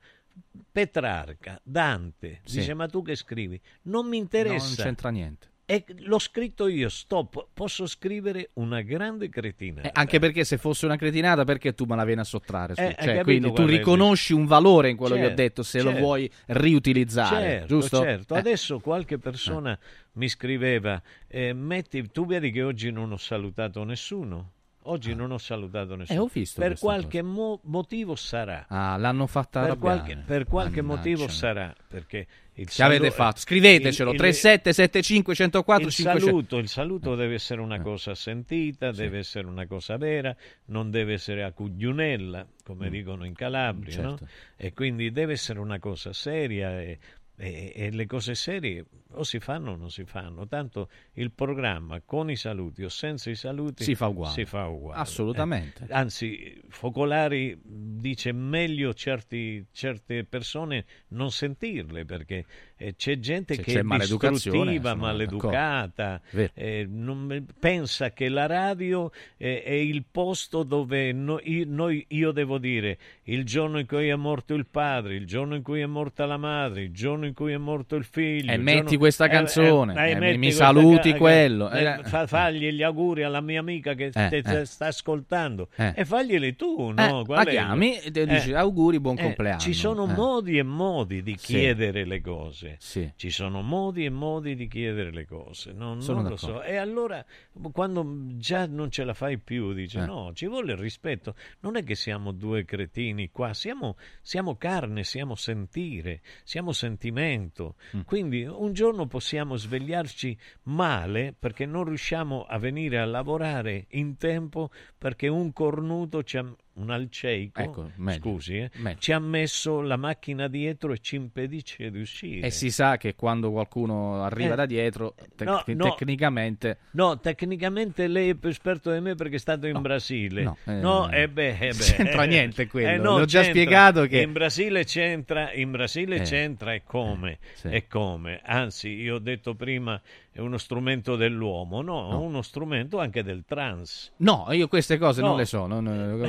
Petrarca, 0.72 1.60
Dante, 1.62 2.40
Sì. 2.42 2.58
dice 2.58 2.74
ma 2.74 2.88
tu 2.88 3.02
che 3.02 3.14
scrivi? 3.14 3.60
Non 3.82 4.08
mi 4.08 4.16
interessa. 4.16 4.66
non 4.66 4.74
c'entra 4.74 5.10
niente. 5.10 5.46
E 5.70 5.84
l'ho 5.98 6.18
scritto 6.18 6.66
io, 6.66 6.88
stop, 6.88 7.48
posso 7.52 7.86
scrivere 7.86 8.50
una 8.54 8.80
grande 8.80 9.28
cretina. 9.28 9.82
Eh, 9.82 9.90
anche 9.92 10.18
perché 10.18 10.42
se 10.44 10.56
fosse 10.56 10.86
una 10.86 10.96
cretinata, 10.96 11.44
perché 11.44 11.74
tu 11.74 11.84
me 11.84 11.94
la 11.94 12.06
vieni 12.06 12.22
a 12.22 12.24
sottrare? 12.24 12.72
Eh, 12.74 12.96
Cioè, 12.98 13.22
quindi 13.22 13.52
tu 13.52 13.66
riconosci 13.66 14.32
un 14.32 14.46
valore 14.46 14.88
in 14.88 14.96
quello 14.96 15.16
che 15.16 15.20
ho 15.20 15.26
Certo, 15.26 15.42
detto 15.42 15.62
se 15.62 15.82
lo 15.82 15.90
certo. 15.90 16.04
vuoi 16.04 16.30
riutilizzare, 16.46 17.40
Certo, 17.50 17.66
giusto? 17.66 18.00
certo. 18.00 18.34
Eh. 18.34 18.38
Adesso 18.38 18.78
qualche 18.78 19.18
persona 19.18 19.78
mi 20.12 20.28
scriveva, 20.28 21.02
eh, 21.26 21.52
metti, 21.52 22.10
tu 22.10 22.24
vedi 22.24 22.50
che 22.50 22.62
oggi 22.62 22.90
non 22.90 23.12
ho 23.12 23.18
salutato 23.18 23.84
nessuno. 23.84 24.52
Oggi 24.84 25.14
non 25.14 25.32
ho 25.32 25.38
salutato 25.38 25.96
nessuno. 25.96 26.18
Eh, 26.18 26.22
ho 26.22 26.30
visto 26.32 26.62
per 26.62 26.78
qualche 26.78 27.20
mo- 27.20 27.60
motivo 27.64 28.14
sarà. 28.16 28.64
Ah, 28.70 28.96
l'hanno 28.96 29.26
fatta 29.26 29.60
per 29.60 29.70
arrabbiare. 29.72 29.98
qualche, 29.98 30.22
per 30.24 30.44
qualche 30.46 30.80
motivo 30.80 31.28
sarà. 31.28 31.74
Perché 31.86 32.26
il 32.58 32.68
Che 32.68 32.82
avete 32.82 33.10
fatto? 33.10 33.40
Scrivetecelo, 33.40 34.10
il- 34.10 34.14
il- 34.16 34.20
3775 34.20 35.34
104 35.34 35.86
il 35.86 35.92
500. 35.92 36.24
saluto, 36.26 36.56
il 36.58 36.68
saluto 36.68 37.14
deve 37.14 37.34
essere 37.34 37.60
Eh. 37.60 37.64
una 37.64 37.80
cosa 37.80 38.14
sentita, 38.14 38.90
deve 38.92 39.18
essere 39.18 39.46
una 39.46 39.66
cosa 39.66 39.96
vera, 39.96 40.34
non 40.66 40.90
deve 40.90 41.12
essere 41.14 41.44
a 41.44 41.52
cuglionella, 41.52 42.46
come 42.64 42.90
dicono 42.90 43.24
in 43.24 43.34
Calabria, 43.34 44.02
no? 44.02 44.08
certo. 44.18 44.26
e 44.56 44.72
quindi 44.72 45.10
deve 45.12 45.32
essere 45.34 45.58
una 45.60 45.78
cosa 45.78 46.12
seria 46.12 46.80
e, 46.80 46.98
e- 47.38 47.72
e 47.74 47.90
le 47.90 48.06
cose 48.06 48.34
serie 48.34 48.84
o 49.12 49.22
si 49.22 49.38
fanno 49.38 49.72
o 49.72 49.76
non 49.76 49.90
si 49.90 50.04
fanno, 50.04 50.46
tanto 50.46 50.90
il 51.14 51.30
programma 51.30 52.00
con 52.04 52.30
i 52.30 52.36
saluti 52.36 52.82
o 52.84 52.88
senza 52.88 53.30
i 53.30 53.34
saluti 53.36 53.82
Si 53.84 53.94
fa 53.94 54.08
uguale. 54.08 54.34
si 54.34 54.44
fa 54.44 54.66
uguale. 54.66 55.00
Assolutamente. 55.00 55.84
Eh, 55.88 55.92
Anzi, 55.94 56.60
Focolari 56.68 57.58
dice 57.64 58.32
meglio 58.32 58.92
certi- 58.92 59.64
certe 59.72 60.24
persone 60.24 60.84
non 61.08 61.30
sentirle 61.30 62.04
perché 62.04 62.44
eh, 62.76 62.94
c'è 62.96 63.18
gente 63.18 63.54
Se 63.54 63.62
che 63.62 63.72
c'è 63.72 63.78
è 63.80 64.28
distruttiva, 64.28 64.94
maleducata, 64.94 66.20
eh, 66.54 66.86
non- 66.88 67.46
pensa 67.58 68.12
che 68.12 68.28
la 68.28 68.46
radio 68.46 69.10
è, 69.36 69.62
è 69.64 69.72
il 69.72 70.04
posto 70.10 70.62
dove 70.62 71.12
no- 71.12 71.40
io, 71.42 71.64
noi- 71.66 72.04
io 72.08 72.30
devo 72.32 72.58
dire 72.58 72.98
il 73.24 73.44
giorno 73.44 73.78
in 73.78 73.86
cui 73.86 74.08
è 74.08 74.14
morto 74.16 74.54
il 74.54 74.66
padre, 74.66 75.14
il 75.16 75.26
giorno 75.26 75.54
in 75.54 75.62
cui 75.62 75.80
è 75.80 75.86
morta 75.86 76.26
la 76.26 76.36
madre, 76.36 76.82
il 76.82 76.92
giorno 76.92 77.26
in 77.26 77.27
cui 77.34 77.52
è 77.52 77.56
morto 77.56 77.96
il 77.96 78.04
figlio. 78.04 78.50
E 78.52 78.54
il 78.56 78.60
metti 78.62 78.82
giorno- 78.82 78.98
questa 78.98 79.28
canzone, 79.28 79.92
eh, 80.10 80.14
mi- 80.14 80.20
metti 80.20 80.38
mi 80.38 80.44
questa 80.46 80.64
saluti 80.64 81.12
ca- 81.12 81.16
quello, 81.18 81.70
eh, 81.70 81.82
eh, 81.84 82.02
fa- 82.04 82.26
fagli 82.26 82.70
gli 82.70 82.82
auguri 82.82 83.22
alla 83.22 83.40
mia 83.40 83.60
amica 83.60 83.94
che 83.94 84.06
Eh, 84.06 84.28
te- 84.28 84.42
te 84.42 84.60
eh. 84.60 84.64
sta 84.64 84.86
ascoltando 84.86 85.68
Eh. 85.76 85.92
e 85.96 86.04
faglieli 86.04 86.56
tu, 86.56 86.88
Eh, 86.90 86.92
no? 86.92 87.24
la 87.26 87.44
chiami 87.44 87.98
e 88.00 88.10
dici, 88.26 88.52
auguri, 88.52 89.00
buon 89.00 89.16
compleanno. 89.16 89.60
Ci 89.60 89.72
sono 89.72 90.04
Eh. 90.04 90.14
modi 90.14 90.58
e 90.58 90.62
modi 90.62 91.22
di 91.22 91.36
Sì. 91.38 91.54
chiedere 91.54 92.04
le 92.04 92.20
cose. 92.20 92.76
Sì. 92.78 93.10
Ci 93.16 93.30
sono 93.30 93.62
modi 93.62 94.04
e 94.04 94.10
modi 94.10 94.54
di 94.54 94.68
chiedere 94.68 95.10
le 95.12 95.26
cose. 95.26 95.72
Non, 95.72 95.98
non 95.98 96.22
lo 96.28 96.36
so. 96.36 96.62
E 96.62 96.76
allora, 96.76 97.24
quando 97.72 98.06
già 98.36 98.66
non 98.66 98.90
ce 98.90 99.04
la 99.04 99.14
fai 99.14 99.38
più, 99.38 99.72
dice: 99.72 100.00
Eh. 100.00 100.06
No, 100.06 100.32
ci 100.34 100.46
vuole 100.46 100.72
il 100.72 100.78
rispetto. 100.78 101.34
Non 101.60 101.76
è 101.76 101.84
che 101.84 101.94
siamo 101.94 102.32
due 102.32 102.64
cretini 102.64 103.30
qua, 103.30 103.54
siamo, 103.54 103.96
siamo 104.22 104.56
carne, 104.56 105.04
siamo 105.04 105.34
sentire, 105.34 106.20
siamo 106.44 106.72
sentimento. 107.18 107.74
Mm. 107.96 108.00
Quindi 108.02 108.44
un 108.44 108.72
giorno 108.72 109.06
possiamo 109.06 109.56
svegliarci 109.56 110.36
male 110.64 111.34
perché 111.36 111.66
non 111.66 111.84
riusciamo 111.84 112.44
a 112.44 112.58
venire 112.58 112.98
a 112.98 113.04
lavorare 113.04 113.86
in 113.90 114.16
tempo 114.16 114.70
perché 114.96 115.28
un 115.28 115.52
cornuto 115.52 116.22
ci 116.22 116.36
ha. 116.38 116.46
Un 116.78 116.90
alceico, 116.90 117.60
Ecco, 117.60 117.90
scusi, 118.16 118.56
eh, 118.58 118.70
ci 118.98 119.10
ha 119.12 119.18
messo 119.18 119.80
la 119.80 119.96
macchina 119.96 120.46
dietro 120.46 120.92
e 120.92 120.98
ci 120.98 121.16
impedisce 121.16 121.90
di 121.90 122.00
uscire. 122.00 122.46
E 122.46 122.50
si 122.50 122.70
sa 122.70 122.96
che 122.96 123.14
quando 123.16 123.50
qualcuno 123.50 124.22
arriva 124.22 124.52
Eh. 124.52 124.56
da 124.56 124.66
dietro, 124.66 125.14
te- 125.34 125.44
No, 125.44 125.62
no. 125.66 125.84
tecnicamente... 125.96 126.78
No, 126.92 127.18
tecnicamente 127.18 128.06
lei 128.06 128.30
è 128.30 128.34
più 128.34 128.48
esperto 128.48 128.92
di 128.92 129.00
me 129.00 129.14
perché 129.16 129.36
è 129.36 129.38
stato 129.40 129.66
in 129.66 129.80
Brasile. 129.80 130.42
no, 130.42 130.56
eh, 130.66 130.72
No, 130.74 131.10
eh 131.10 131.28
beh, 131.28 131.58
eh 131.58 131.72
beh, 131.72 131.74
c'entra 131.96 132.22
eh, 132.22 132.26
niente 132.28 132.66
quello. 132.68 132.88
eh, 132.88 132.96
no, 132.96 133.18
L'ho 133.18 133.24
già 133.24 133.42
spiegato 133.42 134.06
che- 134.06 134.20
In 134.20 134.32
Brasile 134.32 134.84
c'entra, 134.84 135.52
in 135.52 135.70
Brasile 135.72 136.20
c'entra 136.22 136.74
e 136.74 136.82
come, 136.84 137.38
sì. 137.54 137.68
e 137.68 137.86
come. 137.88 138.40
Anzi, 138.44 138.88
io 138.90 139.16
ho 139.16 139.18
detto 139.18 139.54
prima 139.54 140.00
è 140.38 140.40
uno 140.40 140.56
strumento 140.56 141.16
dell'uomo, 141.16 141.82
no, 141.82 142.10
No. 142.10 142.20
uno 142.20 142.42
strumento 142.42 143.00
anche 143.00 143.24
del 143.24 143.42
trans. 143.44 144.12
No, 144.18 144.46
io 144.52 144.68
queste 144.68 144.96
cose 144.96 145.20
No. 145.20 145.28
non 145.28 145.36
le 145.36 145.44
so, 145.46 145.66
non- 145.66 145.84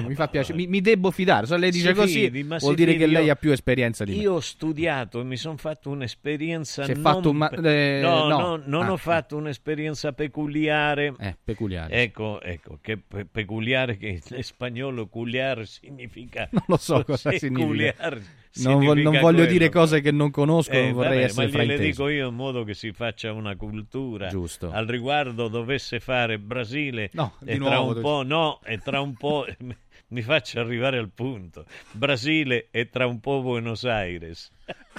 mi 0.07 0.15
fa 0.15 0.27
piacere, 0.27 0.57
mi, 0.57 0.65
mi 0.65 0.81
debbo 0.81 1.11
fidare, 1.11 1.45
se 1.45 1.55
lei 1.57 1.69
dice 1.69 1.89
Si 1.89 1.93
così 1.93 2.19
fidi, 2.23 2.41
vuol 2.41 2.73
dire 2.73 2.93
fidi, 2.93 3.03
che 3.03 3.07
lei 3.11 3.25
io- 3.25 3.31
ha 3.31 3.35
più 3.35 3.51
esperienza 3.51 4.03
di 4.03 4.15
me. 4.15 4.17
Io 4.23 4.33
ho 4.33 4.39
studiato 4.39 5.19
e 5.19 5.23
mi 5.25 5.37
sono 5.37 5.57
fatto 5.57 5.91
un'esperienza. 5.91 6.87
Non 6.87 6.95
fatto 6.95 7.29
un 7.29 7.37
ma- 7.37 7.51
eh, 7.51 7.99
no, 8.01 8.27
no. 8.27 8.37
no, 8.39 8.61
non 8.65 8.85
Ah, 8.87 8.91
ho 8.93 8.97
fatto 8.97 9.37
un'esperienza 9.37 10.11
peculiare. 10.11 11.13
Eh, 11.19 11.37
peculiare. 11.43 11.93
Ecco, 12.01 12.41
ecco, 12.41 12.79
che 12.81 12.97
pe- 12.97 13.25
peculiare 13.25 13.95
che 13.97 14.19
in 14.27 14.43
spagnolo 14.43 15.05
culiar 15.07 15.67
significa. 15.67 16.47
Non 16.51 16.63
lo 16.65 16.77
so 16.77 17.03
cosa 17.05 17.31
significa. 17.33 18.17
Non, 18.55 18.83
vo- 18.83 18.93
non 18.95 19.03
voglio 19.19 19.19
quello. 19.19 19.45
dire 19.45 19.69
cose 19.69 20.01
che 20.01 20.11
non 20.11 20.31
conosco, 20.31 20.71
Eh, 20.71 20.85
non 20.85 20.93
vorrei 20.93 21.09
vabbè, 21.11 21.23
essere 21.23 21.45
ma 21.45 21.51
frainteso. 21.51 21.81
dico 21.83 22.07
io 22.09 22.27
in 22.29 22.35
modo 22.35 22.63
che 22.63 22.73
si 22.73 22.91
faccia 22.91 23.31
una 23.31 23.55
cultura. 23.55 24.27
Giusto. 24.27 24.71
Al 24.71 24.85
riguardo 24.87 25.47
dovesse 25.47 25.99
fare 25.99 26.39
Brasile 26.39 27.09
No, 27.13 27.33
e 27.45 27.57
tra 27.57 27.69
nuovo, 27.75 27.95
un 27.95 28.01
po' 28.01 28.23
no, 28.23 28.59
e 28.65 28.77
tra 28.79 29.01
un 29.01 29.13
po' 29.13 29.45
mi 30.09 30.21
faccia 30.21 30.59
arrivare 30.61 30.97
al 30.97 31.09
punto. 31.09 31.65
Brasile 31.91 32.67
e 32.71 32.89
tra 32.89 33.05
un 33.07 33.19
po' 33.19 33.41
Buenos 33.41 33.83
Aires. 33.85 34.51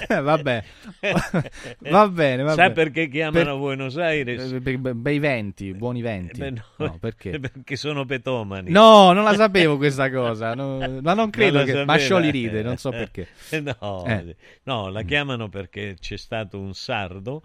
Eh, 0.09 0.21
vabbè, 0.21 0.65
va 1.91 2.09
bene. 2.09 2.43
Va 2.43 2.51
Sa 2.51 2.63
bene. 2.63 2.73
perché 2.73 3.09
chiamano 3.09 3.45
Per- 3.45 3.57
Buenos 3.57 3.97
Aires? 3.97 4.53
eh, 4.53 4.61
be- 4.61 4.79
be- 4.79 4.95
bei 4.95 5.19
venti, 5.19 5.73
buoni 5.75 6.01
venti. 6.03 6.41
Eh, 6.41 6.51
beh, 6.53 6.63
no, 6.77 6.87
No, 6.87 6.99
perché? 6.99 7.39
Perché 7.39 7.77
sono 7.77 8.05
petomani. 8.05 8.71
No, 8.71 9.13
non 9.13 9.25
la 9.25 9.35
sapevo 9.35 9.77
questa 9.77 10.11
cosa, 10.11 10.55
no, 10.55 10.79
ma 11.01 11.15
non 11.15 11.31
credo 11.31 11.59
la 11.59 11.65
che... 11.65 11.85
Mascioli 11.85 12.31
ride, 12.31 12.63
non 12.63 12.77
so 12.77 12.91
perché. 12.91 13.29
no, 13.81 14.05
Eh. 14.07 14.37
no, 14.65 14.89
la 14.89 15.03
chiamano 15.03 15.49
perché 15.49 15.97
c'è 16.01 16.17
stato 16.17 16.59
un 16.59 16.75
sardo 16.75 17.43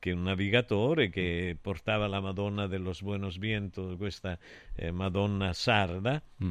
che 0.00 0.12
un 0.12 0.22
navigatore 0.22 1.10
che 1.10 1.56
portava 1.60 2.06
la 2.06 2.20
Madonna 2.20 2.66
dello 2.68 2.92
Buenos 3.00 3.36
Vientos, 3.38 3.96
questa 3.96 4.38
eh, 4.76 4.90
Madonna 4.92 5.52
sarda, 5.52 6.20
Mm. 6.42 6.50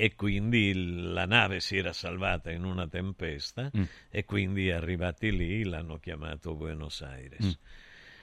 E 0.00 0.14
quindi 0.14 0.72
la 1.12 1.26
nave 1.26 1.58
si 1.58 1.76
era 1.76 1.92
salvata 1.92 2.52
in 2.52 2.62
una 2.62 2.86
tempesta 2.86 3.68
Mm. 3.76 3.82
e 4.10 4.24
quindi 4.24 4.70
arrivati 4.70 5.36
lì 5.36 5.64
l'hanno 5.64 5.98
chiamato 5.98 6.54
Buenos 6.54 7.00
Aires. 7.02 7.44
Mm. 7.44 7.50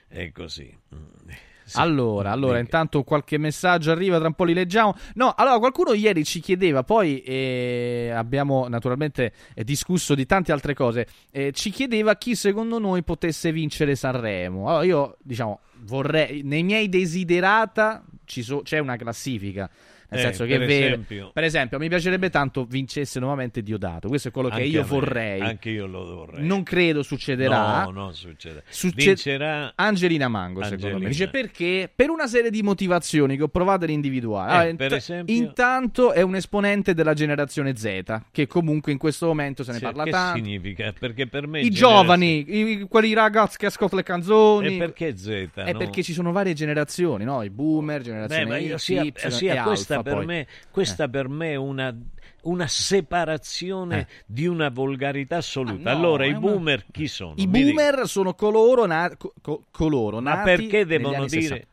È 0.08 0.32
così. 0.32 0.74
Mm. 0.96 1.30
Allora, 1.74 2.32
allora, 2.32 2.60
intanto 2.60 3.04
qualche 3.04 3.38
messaggio 3.38 3.92
arriva, 3.92 4.20
tra 4.20 4.28
un 4.28 4.36
po' 4.36 4.46
li 4.46 4.54
leggiamo. 4.54 4.96
No, 5.16 5.34
allora 5.36 5.58
qualcuno 5.58 5.94
ieri 5.94 6.24
ci 6.24 6.40
chiedeva, 6.40 6.84
poi 6.84 7.20
eh, 7.24 8.12
abbiamo 8.14 8.68
naturalmente 8.70 9.34
eh, 9.54 9.64
discusso 9.66 10.16
di 10.16 10.26
tante 10.26 10.52
altre 10.54 10.76
cose, 10.76 11.08
eh, 11.32 11.52
ci 11.52 11.72
chiedeva 11.72 12.16
chi 12.16 12.36
secondo 12.36 12.78
noi 12.80 13.04
potesse 13.04 13.52
vincere 13.52 13.96
Sanremo. 13.96 14.70
Allora 14.70 14.84
io, 14.86 15.18
diciamo, 15.24 15.60
vorrei, 15.80 16.42
nei 16.44 16.64
miei 16.64 16.88
desiderata 16.88 18.06
ci 18.26 18.44
so- 18.44 18.62
c'è 18.62 18.78
una 18.78 18.96
classifica. 18.96 19.70
Nel 20.16 20.24
Eh, 20.24 20.28
senso 20.28 20.46
che 20.46 20.58
per 20.58 20.62
è 20.62 20.66
vero. 20.68 20.86
esempio- 20.88 21.32
Per 21.34 21.44
esempio, 21.44 21.80
mi 21.80 21.88
piacerebbe 21.90 22.30
tanto 22.30 22.66
vincesse 22.66 23.20
nuovamente 23.20 23.62
Diodato. 23.62 24.08
Questo 24.08 24.30
è 24.30 24.32
quello 24.32 24.50
che 24.50 24.56
Anche 24.56 24.68
io 24.68 24.84
vorrei. 24.84 25.42
Anche 25.42 25.70
io 25.70 25.86
lo 25.86 26.06
vorrei. 26.16 26.46
Non 26.46 26.64
credo 26.64 27.04
succederà. 27.04 27.84
No, 27.84 27.92
non 27.92 28.14
succede. 28.14 28.64
Succe- 28.70 29.06
Vincerà 29.06 29.74
Angelina 29.76 30.28
Mango, 30.28 30.62
secondo 30.64 30.86
Angelina. 30.86 31.08
me. 31.08 31.10
Dice 31.14 31.30
perché? 31.30 31.90
Per 31.94 32.10
una 32.10 32.28
serie 32.28 32.50
di 32.50 32.62
motivazioni 32.64 33.36
che 33.38 33.44
ho 33.44 33.48
provato 33.48 33.84
ad 33.84 33.90
individuare. 33.90 34.52
Eh, 34.52 34.56
Allora, 34.56 34.76
per 34.76 34.92
int- 34.92 34.94
esempio- 35.02 35.36
Intanto 35.36 36.12
è 36.14 36.22
un 36.22 36.36
esponente 36.36 36.94
della 36.94 37.14
generazione 37.14 37.76
Z, 37.76 38.04
che 38.32 38.48
comunque 38.48 38.92
in 38.92 38.98
questo 38.98 39.26
momento 39.28 39.64
se 39.64 39.72
ne 39.72 39.78
Sì, 39.78 39.84
parla 39.84 40.04
che 40.04 40.12
tanto. 40.12 40.38
significa? 40.44 40.94
Perché 40.98 41.28
per 41.28 41.48
me 41.48 41.60
I 41.62 41.70
generazione- 41.70 41.96
giovani, 42.02 42.46
i- 42.48 42.88
quelli 42.90 43.14
ragazzi 43.14 43.58
che 43.58 43.66
ascoltano 43.68 44.02
le 44.02 44.06
canzoni. 44.08 44.76
E 44.76 44.78
perché 44.78 45.16
Z? 45.18 45.50
È 45.54 45.72
no? 45.72 45.78
perché 45.78 46.04
ci 46.04 46.14
sono 46.14 46.32
varie 46.32 46.54
generazioni, 46.54 47.24
no? 47.24 47.42
I 47.44 47.50
boomer, 47.50 48.02
generazione 48.02 48.44
Beh, 48.44 48.50
ma 48.50 48.58
io 48.58 48.78
sia, 48.78 49.04
Y 49.04 49.14
sia 49.30 49.64
questa, 49.64 50.02
per 50.06 50.14
poi. 50.14 50.26
me, 50.26 50.48
questa 50.70 51.08
per 51.10 51.28
me 51.28 51.54
è 51.54 51.56
una, 51.56 51.96
una 52.44 52.68
separazione 52.68 54.08
di 54.28 54.46
una 54.46 54.70
volgarità 54.70 55.38
assoluta. 55.38 55.90
Eh. 55.90 55.94
Ah, 55.94 55.94
no, 55.94 56.00
allora, 56.00 56.26
i 56.26 56.30
una- 56.30 56.40
boomer 56.40 56.86
chi 56.92 57.08
sono? 57.08 57.34
I 57.38 57.48
Mi 57.48 57.64
boomer 57.64 58.08
sono 58.08 58.36
coloro, 58.36 58.86
na- 58.86 59.16
co- 59.18 59.34
co- 59.42 59.66
coloro 59.72 60.22
Ma 60.22 60.44
perché 60.44 60.86
devono 60.86 61.26
dire... 61.26 61.42
60. 61.42 61.68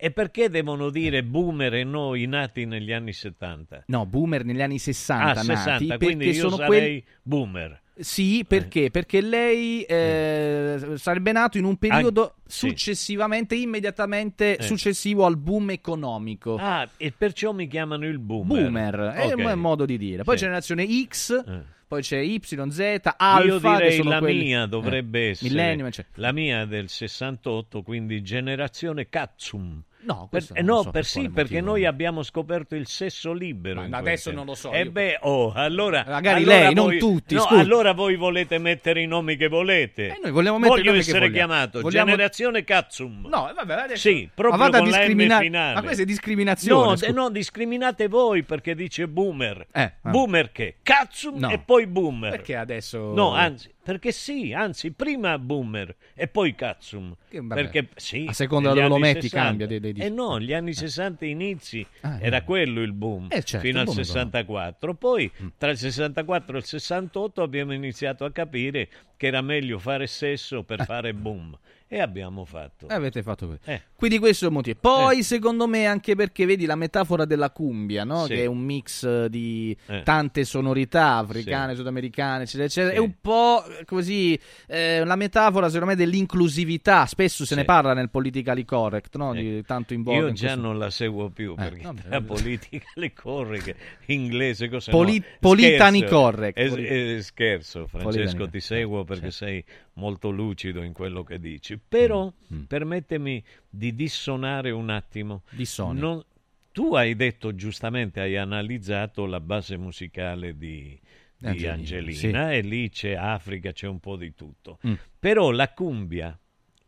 E 0.00 0.12
perché 0.12 0.48
devono 0.48 0.90
dire 0.90 1.24
boomer 1.24 1.74
e 1.74 1.82
noi 1.82 2.24
nati 2.26 2.66
negli 2.66 2.92
anni 2.92 3.12
70? 3.12 3.84
No, 3.86 4.06
boomer 4.06 4.44
negli 4.44 4.62
anni 4.62 4.78
60 4.78 5.24
ah, 5.24 5.32
nati 5.34 5.46
60, 5.46 5.86
perché 5.86 6.04
quindi 6.04 6.26
io 6.26 6.34
sono 6.34 6.56
sarei 6.56 6.68
quelli 6.68 7.04
boomer. 7.22 7.80
Sì, 8.00 8.44
perché? 8.46 8.90
Perché 8.90 9.20
lei 9.20 9.82
eh, 9.82 10.92
sarebbe 10.96 11.32
nato 11.32 11.58
in 11.58 11.64
un 11.64 11.76
periodo 11.76 12.34
sì. 12.46 12.68
successivamente, 12.68 13.54
immediatamente 13.56 14.56
Eh. 14.56 14.62
successivo 14.62 15.24
al 15.26 15.36
boom 15.36 15.70
economico. 15.70 16.56
Ah, 16.60 16.88
e 16.96 17.12
perciò 17.16 17.52
mi 17.52 17.66
chiamano 17.66 18.06
il 18.06 18.18
boomer. 18.18 18.62
Boomer, 18.62 18.94
è 19.14 19.32
Ok. 19.32 19.44
un 19.52 19.58
modo 19.58 19.84
di 19.84 19.98
dire. 19.98 20.22
Poi 20.22 20.36
Sì. 20.36 20.44
generazione 20.44 20.86
X, 21.06 21.42
Eh. 21.46 21.62
poi 21.88 22.02
c'è 22.02 22.18
Y, 22.18 22.40
Z, 22.70 23.00
Alfa. 23.16 23.42
Io 23.44 23.58
direi 23.58 24.02
la 24.04 24.18
quelli- 24.18 24.44
mia 24.44 24.66
dovrebbe 24.66 25.18
eh, 25.26 25.28
essere 25.30 25.50
Millennium, 25.50 25.86
eccetera. 25.88 26.14
la 26.26 26.32
mia 26.32 26.64
del 26.66 26.88
68, 26.88 27.82
quindi 27.82 28.22
generazione 28.22 29.08
Katsum. 29.08 29.82
No, 30.00 30.28
Per- 30.30 30.42
eh, 30.54 30.62
non 30.62 30.64
lo 30.66 30.72
no, 30.74 30.76
so 30.82 30.90
per 30.90 30.92
per 30.92 31.04
sì, 31.04 31.28
perché 31.28 31.60
noi 31.60 31.84
abbiamo 31.84 32.22
scoperto 32.22 32.74
il 32.76 32.86
sesso 32.86 33.32
libero. 33.32 33.86
Ma 33.88 33.98
adesso 33.98 34.30
non 34.30 34.46
lo 34.46 34.54
so. 34.54 34.70
E 34.72 34.82
io- 34.84 34.90
beh, 34.92 35.18
oh, 35.22 35.52
allora 35.52 36.04
Magari 36.06 36.42
allora 36.44 36.58
lei, 36.58 36.74
non 36.74 36.84
voi- 36.86 36.98
tutti, 36.98 37.34
No, 37.34 37.40
scusi. 37.42 37.60
allora 37.60 37.92
voi 37.92 38.16
volete 38.16 38.58
mettere 38.58 39.02
i 39.02 39.06
nomi 39.06 39.36
che 39.36 39.48
volete. 39.48 40.06
Eh, 40.06 40.18
noi 40.22 40.30
vogliamo 40.30 40.58
mettere 40.58 40.80
i 40.80 40.82
Voglio 40.82 40.90
nomi 40.92 41.02
che 41.04 41.10
essere 41.10 41.28
vogliamo. 41.28 41.46
chiamato 41.52 41.80
Vogliamo- 41.80 42.10
generazione 42.10 42.64
Katsum. 42.64 43.26
No, 43.28 43.50
vabbè, 43.54 43.72
adesso... 43.74 44.08
Sì, 44.08 44.30
proprio 44.32 44.56
Ma 44.58 44.70
con 44.70 44.78
la 44.78 44.80
M 44.80 44.84
discriminare- 44.86 45.44
finale. 45.44 45.74
Ma 45.74 45.82
questa 45.82 46.02
è 46.02 46.04
discriminazione. 46.06 46.84
No, 47.00 47.06
eh, 47.06 47.12
no, 47.12 47.30
discriminate 47.30 48.08
voi 48.08 48.42
perché 48.44 48.74
dice 48.74 49.08
boomer. 49.08 49.66
Eh, 49.72 49.92
ah. 50.02 50.10
Boomer 50.10 50.52
che? 50.52 50.76
Katsum 50.82 51.38
No. 51.38 51.50
e 51.50 51.58
poi 51.58 51.86
boomer. 51.86 52.30
Perché 52.30 52.54
adesso... 52.56 53.12
No, 53.14 53.32
anzi, 53.34 53.68
perché 53.88 54.12
sì, 54.12 54.52
anzi, 54.52 54.92
prima 54.92 55.38
boomer 55.38 55.96
e 56.12 56.28
poi 56.28 56.54
Katsum. 56.54 57.16
Che- 57.26 57.40
vabbè. 57.40 57.54
Perché 57.62 57.88
sì, 57.96 58.26
A 58.28 58.34
seconda 58.34 58.74
dove 58.74 58.86
lo 58.86 58.98
metti 58.98 59.22
60. 59.22 59.46
cambia 59.46 59.66
dei- 59.66 59.80
dei 59.80 59.92
dischi. 59.94 60.06
Eh 60.06 60.10
no, 60.10 60.38
gli 60.38 60.52
anni 60.52 60.74
60 60.74 61.24
inizi 61.24 61.86
Ah, 62.02 62.18
era 62.20 62.42
quello 62.42 62.82
il 62.82 62.92
boom, 62.92 63.28
Eh, 63.30 63.42
certo, 63.42 63.66
fino 63.66 63.78
al 63.78 63.86
boom 63.86 63.96
Mm. 63.96 64.02
64. 64.02 64.92
Poi 64.94 65.32
tra 65.56 65.70
il 65.70 65.78
64 65.78 66.56
e 66.56 66.58
il 66.58 66.66
68 66.66 67.40
abbiamo 67.40 67.72
iniziato 67.72 68.26
a 68.26 68.30
capire 68.30 68.90
che 69.16 69.26
era 69.26 69.40
meglio 69.40 69.78
fare 69.78 70.06
sesso 70.06 70.64
per 70.64 70.84
fare 70.84 71.14
boom 71.14 71.56
e 71.88 71.98
abbiamo 72.00 72.44
fatto. 72.44 72.88
Eh, 72.90 72.94
avete 72.94 73.22
fatto 73.22 73.46
questo. 73.46 73.70
Eh. 73.70 73.82
Quindi 73.98 74.20
questo 74.20 74.44
è 74.44 74.48
il 74.48 74.54
motivo. 74.54 74.78
Poi, 74.80 75.24
secondo 75.24 75.66
me, 75.66 75.86
anche 75.86 76.14
perché 76.14 76.46
vedi 76.46 76.66
la 76.66 76.76
metafora 76.76 77.24
della 77.24 77.50
cumbia, 77.50 78.04
no? 78.04 78.26
Sì. 78.26 78.34
che 78.34 78.42
è 78.44 78.46
un 78.46 78.58
mix 78.60 79.02
eh, 79.02 79.26
di 79.28 79.76
Eh. 79.86 80.02
tante 80.04 80.44
sonorità 80.44 81.16
africane, 81.16 81.74
sudamericane, 81.74 82.44
eccetera, 82.44 82.64
eccetera. 82.66 82.94
È 82.94 82.98
un 82.98 83.14
po' 83.20 83.64
eh, 83.66 83.84
così 83.84 84.38
eh, 84.68 85.02
la 85.04 85.16
metafora, 85.16 85.66
secondo 85.66 85.86
me, 85.86 85.96
dell'inclusività. 85.96 87.06
Spesso 87.06 87.44
se 87.44 87.54
Sì. 87.54 87.58
ne 87.60 87.64
parla 87.64 87.92
nel 87.92 88.08
politically 88.08 88.64
correct, 88.64 89.16
no? 89.16 89.32
Di 89.34 89.62
tanto 89.64 89.94
in 89.94 90.04
voga. 90.04 90.18
Io 90.18 90.26
in 90.28 90.34
già 90.34 90.46
questo- 90.52 90.62
non 90.62 90.78
la 90.78 90.90
seguo 90.90 91.28
più 91.30 91.56
perché 91.56 91.82
vabbè, 91.82 92.02
la 92.08 92.20
vabbè. 92.20 92.24
politica 92.24 92.86
le 92.94 93.12
corre 93.12 93.58
che 93.60 93.74
inglese 94.06 94.68
cos'è 94.68 94.92
Poli- 94.92 95.18
no, 95.18 95.24
politani 95.40 96.04
correct. 96.04 96.56
Es- 96.56 96.74
eh, 96.76 97.18
scherzo 97.22 97.88
Francesco 97.88 98.20
Politani- 98.36 98.50
ti 98.50 98.60
seguo 98.60 99.02
perché 99.02 99.32
sei 99.32 99.64
molto 99.94 100.30
lucido 100.30 100.82
in 100.84 100.92
quello 100.92 101.24
che 101.24 101.40
dici 101.40 101.76
però 101.76 102.32
Mm, 102.54 102.62
permettimi 102.62 103.42
di 103.68 103.94
dissonare 103.94 104.70
un 104.70 104.90
attimo 104.90 105.42
Dissoni. 105.50 106.00
Non- 106.00 106.24
tu 106.72 106.94
hai 106.94 107.16
detto 107.16 107.54
giustamente 107.54 108.20
hai 108.20 108.36
analizzato 108.36 109.26
la 109.26 109.40
base 109.40 109.76
musicale 109.76 110.56
di, 110.56 110.98
di 111.36 111.46
Angelina, 111.66 111.72
Angelina, 111.72 112.52
e 112.52 112.60
lì 112.60 112.88
c'è 112.90 113.14
Africa 113.14 113.72
c'è 113.72 113.86
un 113.88 113.98
po' 114.00 114.16
di 114.16 114.34
tutto 114.34 114.78
Mm. 114.86 114.94
però 115.18 115.50
la 115.50 115.68
cumbia 115.72 116.38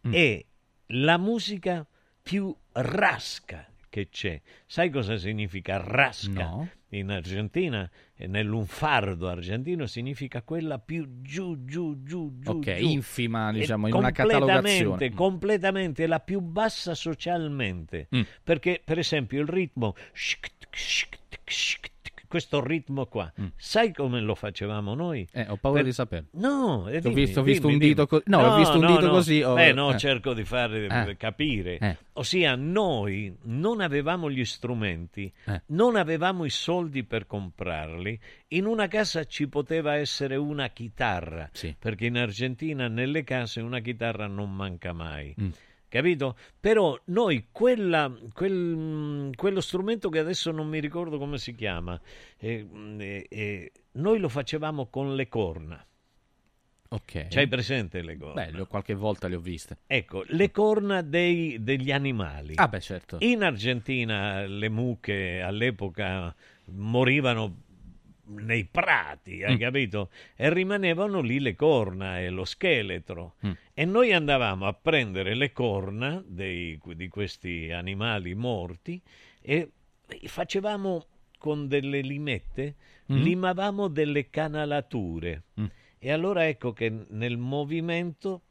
Mm. 0.06 0.12
è 0.14 0.44
la 0.92 1.18
musica 1.18 1.86
più 2.22 2.54
rasca 2.72 3.66
che 3.88 4.08
c'è. 4.08 4.40
Sai 4.66 4.88
cosa 4.90 5.16
significa 5.16 5.76
rasca? 5.78 6.30
No. 6.44 6.68
In 6.90 7.10
Argentina, 7.10 7.88
nell'unfardo 8.26 9.28
argentino, 9.28 9.86
significa 9.86 10.42
quella 10.42 10.78
più 10.78 11.20
giù, 11.20 11.64
giù, 11.64 12.02
giù, 12.02 12.38
giù. 12.38 12.50
Ok, 12.50 12.76
giù. 12.76 12.88
infima, 12.88 13.52
diciamo, 13.52 13.88
in 13.88 13.94
una 13.94 14.10
catalogazione. 14.10 15.12
Completamente, 15.12 16.06
la 16.06 16.20
più 16.20 16.40
bassa 16.40 16.94
socialmente. 16.94 18.08
Mm. 18.14 18.22
Perché, 18.42 18.80
per 18.84 18.98
esempio, 18.98 19.40
il 19.40 19.48
ritmo... 19.48 19.94
Questo 22.30 22.64
ritmo 22.64 23.06
qua, 23.06 23.32
sai 23.56 23.92
come 23.92 24.20
lo 24.20 24.36
facevamo 24.36 24.94
noi? 24.94 25.26
Mm. 25.36 25.40
Eh, 25.40 25.46
ho 25.48 25.56
paura 25.56 25.78
Per- 25.78 25.88
di 25.88 25.92
sapere. 25.92 26.26
No, 26.34 26.86
eh, 26.88 26.98
Ho 26.98 27.00
dimmi, 27.00 27.14
visto- 27.14 27.40
ho 27.40 27.42
visto 27.42 27.66
dimmi, 27.66 27.72
un 27.72 27.78
dito 27.80 28.06
dimmi. 28.08 28.22
co- 28.22 28.30
no, 28.30 28.38
ho 28.38 28.56
visto 28.56 28.78
un 28.78 28.86
dito 28.86 29.08
così, 29.10 29.42
ho- 29.42 29.54
Beh, 29.54 29.72
no, 29.72 29.92
eh. 29.92 29.98
cerco 29.98 30.32
di 30.32 30.44
fare 30.44 30.86
Eh. 31.08 31.16
capire. 31.16 31.78
Eh. 31.78 31.96
Ossia, 32.12 32.54
noi 32.54 33.36
non 33.46 33.80
avevamo 33.80 34.30
gli 34.30 34.44
strumenti, 34.44 35.32
Eh. 35.46 35.62
non 35.66 35.96
avevamo 35.96 36.44
i 36.44 36.50
soldi 36.50 37.02
per 37.02 37.26
comprarli. 37.26 38.16
In 38.52 38.66
una 38.66 38.86
casa 38.86 39.24
ci 39.24 39.48
poteva 39.48 39.96
essere 39.96 40.36
una 40.36 40.68
chitarra, 40.68 41.48
Sì. 41.50 41.74
perché 41.76 42.06
in 42.06 42.16
Argentina 42.16 42.86
nelle 42.86 43.24
case 43.24 43.60
una 43.60 43.80
chitarra 43.80 44.28
non 44.28 44.54
manca 44.54 44.92
mai. 44.92 45.34
Mm. 45.40 45.48
Capito? 45.90 46.36
Però 46.60 46.96
noi 47.06 47.48
quella, 47.50 48.10
quel, 48.32 48.52
mm, 48.54 49.30
quello 49.34 49.60
strumento 49.60 50.08
che 50.08 50.20
adesso 50.20 50.52
non 50.52 50.68
mi 50.68 50.78
ricordo 50.78 51.18
come 51.18 51.36
si 51.36 51.52
chiama, 51.52 52.00
eh, 52.38 52.64
mm, 52.64 53.00
eh, 53.00 53.26
eh, 53.28 53.72
noi 53.92 54.20
lo 54.20 54.28
facevamo 54.28 54.86
con 54.86 55.16
le 55.16 55.26
corna. 55.26 55.84
Ok. 56.92 57.26
C'hai 57.28 57.48
presente 57.48 58.02
le 58.02 58.16
corna? 58.16 58.48
Ho- 58.60 58.66
qualche 58.66 58.94
volta 58.94 59.26
le 59.26 59.34
ho 59.34 59.40
viste. 59.40 59.78
Ecco, 59.88 60.22
le 60.28 60.52
corna 60.52 61.02
dei- 61.02 61.60
degli 61.60 61.90
animali. 61.90 62.54
Ah, 62.56 62.68
beh, 62.68 62.80
certo. 62.80 63.16
In 63.20 63.42
Argentina 63.42 64.46
le 64.46 64.68
mucche 64.68 65.40
all'epoca 65.40 66.32
morivano 66.66 67.62
nei 68.30 68.64
prati, 68.64 69.42
hai 69.42 69.54
Mm. 69.56 69.58
capito? 69.58 70.10
E 70.36 70.52
rimanevano 70.52 71.20
lì 71.20 71.40
le 71.40 71.54
corna 71.54 72.20
e 72.20 72.30
lo 72.30 72.44
scheletro. 72.44 73.34
Mm. 73.46 73.50
E 73.74 73.84
noi 73.84 74.12
andavamo 74.12 74.66
a 74.66 74.72
prendere 74.72 75.34
le 75.34 75.52
corna 75.52 76.22
dei- 76.26 76.78
di 76.94 77.08
questi 77.08 77.70
animali 77.72 78.34
morti 78.34 79.00
e 79.40 79.70
facevamo 80.26 81.06
con 81.38 81.68
delle 81.68 82.00
limette, 82.00 82.74
Mhm. 83.06 83.22
limavamo 83.22 83.88
delle 83.88 84.28
canalature. 84.30 85.42
Mm. 85.60 85.64
E 85.98 86.12
allora 86.12 86.46
ecco 86.46 86.72
che 86.72 86.92
nel 87.08 87.36
movimento 87.38 88.42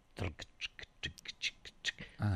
Ah, 2.21 2.35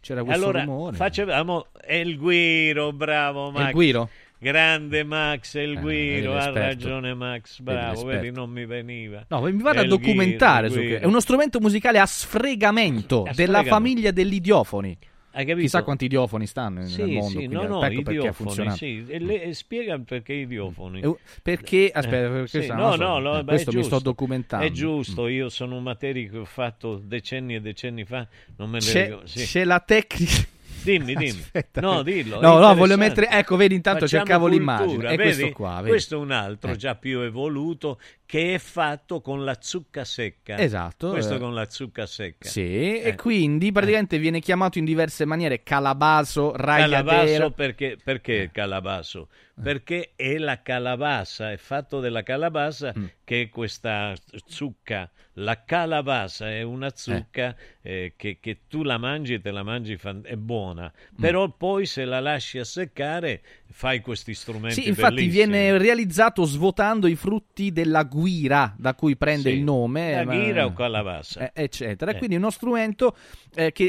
c'era 0.00 0.24
questo 0.24 0.42
allora 0.44 0.64
rumore. 0.64 0.96
facevamo 0.96 1.66
El 1.84 2.16
Guiro, 2.16 2.92
bravo 2.92 3.50
Max. 3.50 3.66
El 3.66 3.72
Guiro? 3.72 4.08
Grande 4.42 5.04
Max 5.04 5.54
El 5.54 5.76
Ah, 5.76 5.80
Guiro, 5.80 6.32
vedi 6.32 6.44
ha 6.44 6.50
ragione 6.50 7.14
Max, 7.14 7.60
bravo, 7.60 8.04
vedi 8.06 8.32
non 8.32 8.50
mi 8.50 8.66
veniva. 8.66 9.24
No, 9.28 9.40
mi 9.42 9.62
vado 9.62 9.80
a 9.80 9.84
documentare 9.84 10.66
Guiro, 10.66 10.72
su 10.74 10.80
che- 10.80 10.86
Guiro. 10.94 11.02
È 11.04 11.06
uno 11.06 11.20
strumento 11.20 11.60
musicale 11.60 12.00
a 12.00 12.06
sfregamento 12.06 13.18
A 13.18 13.22
della 13.22 13.32
sfregamento. 13.34 13.70
famiglia 13.70 14.10
degli 14.10 14.34
idiofoni. 14.34 14.98
Hai 15.34 15.44
capito? 15.46 15.60
Chissà 15.60 15.82
quanti 15.84 16.04
idiofoni 16.06 16.46
stanno 16.46 16.80
nel 16.80 16.88
Sì, 16.88 17.04
mondo. 17.04 17.38
sì, 17.38 17.46
no, 17.46 17.66
no, 17.68 17.84
ecco 17.84 18.02
perché 18.02 18.32
funzionato. 18.32 18.76
sì. 18.78 19.04
E 19.08 19.18
le- 19.20 19.42
e 19.44 19.54
spiega 19.54 19.98
perché 20.00 20.32
idiofoni. 20.34 21.00
Eh, 21.00 21.16
perché- 21.40 21.86
Eh, 21.86 21.92
aspetta, 21.94 22.28
perché 22.28 22.46
sì, 22.48 22.56
questa 22.58 22.74
no, 22.74 22.96
no, 22.96 23.18
no, 23.20 23.38
Eh, 23.38 23.44
beh, 23.44 23.50
questo 23.52 23.70
è 23.70 23.74
mi 23.74 23.80
sto 23.82 23.90
giusto. 23.94 24.10
documentando. 24.10 24.66
È 24.66 24.70
giusto, 24.72 25.28
io 25.28 25.48
sono 25.48 25.76
un 25.76 25.84
materia 25.84 26.28
che 26.28 26.36
ho 26.36 26.44
fatto 26.44 27.00
decenni 27.02 27.54
e 27.54 27.60
decenni 27.60 28.04
fa, 28.04 28.26
non 28.56 28.68
me 28.70 28.80
ne 28.80 28.84
C'è, 28.84 29.04
ricordo. 29.06 29.26
sì. 29.28 29.44
c'è 29.46 29.64
la 29.64 29.78
tecnica. 29.80 30.34
Dimmi, 30.82 31.14
dimmi. 31.14 31.40
Aspetta. 31.40 31.80
No, 31.80 32.02
dillo. 32.02 32.40
No, 32.40 32.58
no, 32.58 32.74
voglio 32.74 32.96
mettere. 32.96 33.28
Ecco, 33.28 33.56
vedi, 33.56 33.74
intanto 33.74 34.00
Facciamo 34.00 34.24
cercavo 34.24 34.48
cultura, 34.48 34.78
l'immagine. 34.82 35.08
È 35.12 35.16
vedi? 35.16 35.22
questo 35.22 35.52
qua. 35.52 35.76
Vedi? 35.76 35.88
Questo 35.88 36.14
è 36.14 36.18
un 36.18 36.30
altro 36.30 36.70
Eh. 36.70 36.76
già 36.76 36.94
più 36.94 37.20
evoluto 37.20 38.00
che 38.32 38.54
è 38.54 38.58
fatto 38.58 39.20
con 39.20 39.44
la 39.44 39.58
zucca 39.60 40.06
secca. 40.06 40.56
Esatto, 40.56 41.10
Questo 41.10 41.34
eh. 41.34 41.38
con 41.38 41.52
la 41.52 41.68
zucca 41.68 42.06
secca. 42.06 42.48
Sì, 42.48 42.62
Eh. 42.62 43.02
e 43.04 43.14
quindi 43.14 43.70
praticamente 43.72 44.16
viene 44.18 44.40
chiamato 44.40 44.78
in 44.78 44.86
diverse 44.86 45.26
maniere 45.26 45.62
calabaso, 45.62 46.56
ragliatela. 46.56 47.02
Calabasso 47.12 47.50
perché, 47.50 47.98
perché 48.02 48.42
Eh. 48.44 48.50
calabasso? 48.50 49.28
Perché 49.62 50.12
è 50.16 50.38
la 50.38 50.62
calabassa, 50.62 51.52
è 51.52 51.58
fatto 51.58 52.00
della 52.00 52.22
calabassa 52.22 52.94
Mm. 52.98 53.04
che 53.22 53.42
è 53.42 53.48
questa 53.50 54.14
zucca. 54.46 55.10
La 55.36 55.62
calabassa 55.64 56.50
è 56.50 56.62
una 56.62 56.86
Eh. 56.88 56.92
zucca 56.94 57.54
eh, 57.82 58.14
che, 58.16 58.38
che 58.40 58.60
tu 58.68 58.82
la 58.82 58.96
mangi 58.98 59.34
e 59.34 59.40
te 59.42 59.50
la 59.50 59.62
mangi, 59.62 59.96
fan- 59.98 60.22
è 60.24 60.36
buona. 60.36 60.90
Mm. 60.90 61.20
Però 61.20 61.48
poi 61.50 61.84
se 61.84 62.04
la 62.06 62.20
lasci 62.20 62.58
a 62.58 62.64
seccare 62.64 63.42
fai 63.72 64.00
questi 64.00 64.34
strumenti 64.34 64.82
Sì, 64.82 64.88
infatti 64.88 65.14
bellissimi. 65.14 65.32
viene 65.46 65.78
realizzato 65.78 66.44
svuotando 66.44 67.06
i 67.06 67.14
frutti 67.16 67.72
della 67.72 68.04
guira, 68.04 68.74
da 68.78 68.94
cui 68.94 69.16
prende 69.16 69.50
Sì. 69.50 69.56
il 69.56 69.62
nome. 69.62 70.12
La 70.24 70.32
eh, 70.32 70.52
ma- 70.52 70.64
o 70.66 70.72
calabassa? 70.72 71.52
eh, 71.52 71.64
eccetera. 71.64 72.12
Eh. 72.12 72.18
Quindi 72.18 72.36
uno 72.36 72.50
strumento 72.50 73.16
eh, 73.54 73.72
che... 73.72 73.84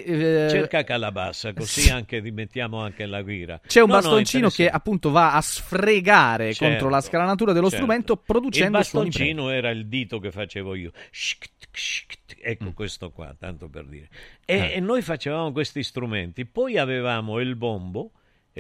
eh, 0.45 0.49
Cerca 0.49 0.83
calabassa, 0.83 1.53
così 1.53 1.81
sì. 1.81 1.89
anche 1.91 2.21
mettiamo 2.31 2.79
anche 2.81 3.05
la 3.05 3.21
guira. 3.21 3.59
C'è 3.65 3.81
un 3.81 3.89
No, 3.89 3.95
no, 3.95 4.01
bastoncino 4.01 4.47
che 4.49 4.63
interessante. 4.63 4.77
appunto 4.77 5.11
va 5.11 5.33
a 5.33 5.41
sfregare 5.41 6.53
Certo, 6.53 6.65
contro 6.65 6.89
la 6.89 7.01
scalanatura 7.01 7.51
dello 7.53 7.69
certo. 7.69 7.83
strumento 7.85 8.15
producendo 8.17 8.77
il 8.77 8.83
bastoncino 8.83 9.49
era 9.49 9.69
il 9.69 9.87
dito 9.87 10.19
che 10.19 10.31
facevo 10.31 10.75
io 10.75 10.91
ecco 12.41 12.65
Mm. 12.65 12.69
questo 12.73 13.11
qua 13.11 13.33
tanto 13.37 13.67
per 13.69 13.85
dire 13.85 14.09
e, 14.45 14.55
Eh. 14.57 14.73
e 14.75 14.79
noi 14.79 15.01
facevamo 15.01 15.51
questi 15.51 15.81
strumenti 15.83 16.45
poi 16.45 16.77
avevamo 16.77 17.39
il 17.39 17.55
bombo 17.55 18.11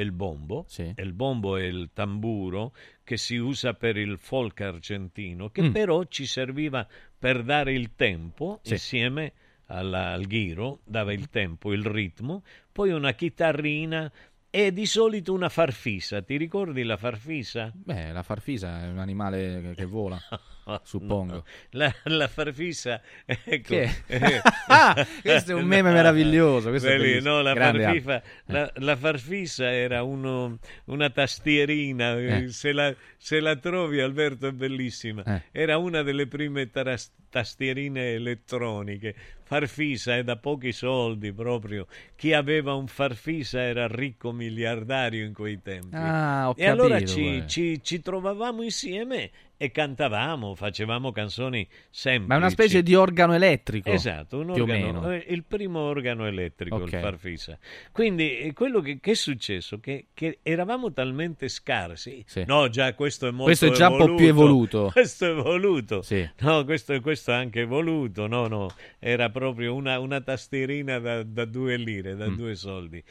il 0.01 0.11
bombo 0.11 0.65
il 0.97 1.13
bombo 1.13 1.57
è 1.57 1.63
il 1.63 1.89
tamburo 1.93 2.73
che 3.03 3.17
si 3.17 3.35
usa 3.37 3.73
per 3.73 3.97
il 3.97 4.17
folk 4.17 4.59
argentino 4.61 5.49
che 5.49 5.61
Mm. 5.63 5.71
però 5.71 6.03
ci 6.05 6.25
serviva 6.25 6.87
per 7.17 7.43
dare 7.43 7.73
il 7.73 7.93
tempo 7.95 8.59
Sì. 8.63 8.73
insieme 8.73 9.33
alla- 9.67 10.11
al 10.11 10.25
ghiro 10.25 10.79
dava 10.83 11.13
il 11.13 11.29
tempo 11.29 11.71
il 11.73 11.85
ritmo 11.85 12.43
poi 12.71 12.91
una 12.91 13.13
chitarrina 13.13 14.11
e 14.55 14.71
di 14.71 14.85
solito 14.85 15.33
una 15.33 15.49
farfisa 15.49 16.21
ti 16.21 16.37
ricordi 16.37 16.83
la 16.83 16.95
farfisa? 16.95 17.71
Beh, 17.73 18.11
la 18.11 18.21
farfisa 18.21 18.83
è 18.83 18.87
un 18.87 18.99
animale 18.99 19.73
che, 19.75 19.85
vola, 19.85 20.21
suppongo. 20.83 21.33
No, 21.33 21.43
La, 21.71 21.91
la 22.03 22.27
farfisa, 22.27 23.01
ecco. 23.25 23.73
Eh, 23.73 23.89
Ah, 24.67 24.93
questo 25.21 25.51
è 25.51 25.55
un 25.55 25.65
meme 25.65 25.91
meraviglioso, 25.91 26.69
questo 26.69 26.87
è 26.87 26.97
Quelli- 26.97 27.21
no, 27.21 27.41
la, 27.41 27.55
farfifa- 27.55 28.13
Aldo. 28.13 28.23
la- 28.45 28.71
la 28.75 28.95
farfisa 28.95 29.71
era 29.71 30.03
uno- 30.03 30.59
una 30.85 31.09
tastierina, 31.09 32.17
eh, 32.19 32.43
Eh. 32.43 32.47
se, 32.49 32.71
la, 32.73 32.93
se 33.17 33.39
la 33.39 33.55
trovi 33.55 33.99
Alberto 34.01 34.45
è 34.47 34.51
bellissima, 34.51 35.23
Eh. 35.23 35.41
era 35.51 35.77
una 35.77 36.03
delle 36.03 36.27
prime 36.27 36.69
taras- 36.69 37.11
tastierine 37.29 38.13
elettroniche. 38.13 39.15
Farfisa 39.53 40.15
è 40.15 40.23
da 40.23 40.35
pochi 40.35 40.71
soldi 40.71 41.31
proprio. 41.31 41.85
Chi 42.15 42.33
aveva 42.33 42.73
un 42.73 42.87
farfisa 42.87 43.61
era 43.61 43.85
ricco 43.85 44.31
miliardario 44.31 45.23
in 45.23 45.33
quei 45.33 45.61
tempi. 45.61 45.95
Ah, 45.95 46.49
ho 46.49 46.55
e 46.57 46.65
allora 46.65 46.95
capito, 46.95 47.11
ci, 47.11 47.37
eh. 47.37 47.47
ci- 47.47 47.79
ci 47.83 48.01
trovavamo 48.01 48.63
insieme 48.63 49.29
e 49.57 49.71
cantavamo, 49.71 50.55
facevamo 50.55 51.11
canzoni 51.11 51.67
semplici. 51.89 52.27
Ma 52.27 52.35
è 52.35 52.37
una 52.37 52.49
specie 52.49 52.83
di 52.83 52.95
organo 52.95 53.33
elettrico. 53.33 53.89
Esatto, 53.91 54.39
un 54.39 54.51
più 54.51 54.61
o 54.63 54.65
organo, 54.65 55.01
meno. 55.01 55.11
eh, 55.11 55.25
il 55.29 55.43
primo 55.43 55.79
organo 55.79 56.25
elettrico, 56.25 56.75
Ok. 56.75 56.91
il 56.93 56.99
farfisa. 56.99 57.57
Quindi 57.91 58.37
eh, 58.39 58.53
quello 58.53 58.81
che, 58.81 58.99
che 58.99 59.11
è 59.11 59.15
successo? 59.15 59.79
Che, 59.79 60.07
che 60.13 60.39
eravamo 60.43 60.91
talmente 60.91 61.47
scarsi. 61.47 62.23
Sì. 62.27 62.43
No, 62.45 62.67
già 62.69 62.93
questo 62.93 63.27
è 63.27 63.31
molto 63.31 63.45
Questo 63.45 63.65
è 63.67 63.71
già 63.71 63.89
un 63.89 63.97
po' 63.97 64.15
più 64.15 64.27
evoluto. 64.27 64.89
Questo 64.93 65.25
è 65.25 65.29
evoluto. 65.29 66.01
Sì. 66.01 66.27
No, 66.39 66.65
questo, 66.65 66.99
questo 67.01 67.31
è 67.31 67.35
anche 67.35 67.61
evoluto. 67.61 68.27
No, 68.27 68.47
no, 68.47 68.69
era 68.99 69.29
proprio 69.29 69.73
una, 69.75 69.99
una 69.99 70.19
tastierina 70.21 70.99
da, 70.99 71.23
da 71.23 71.45
due 71.45 71.77
lire, 71.77 72.15
da 72.15 72.27
Mm. 72.29 72.35
due 72.35 72.55
soldi. 72.55 73.03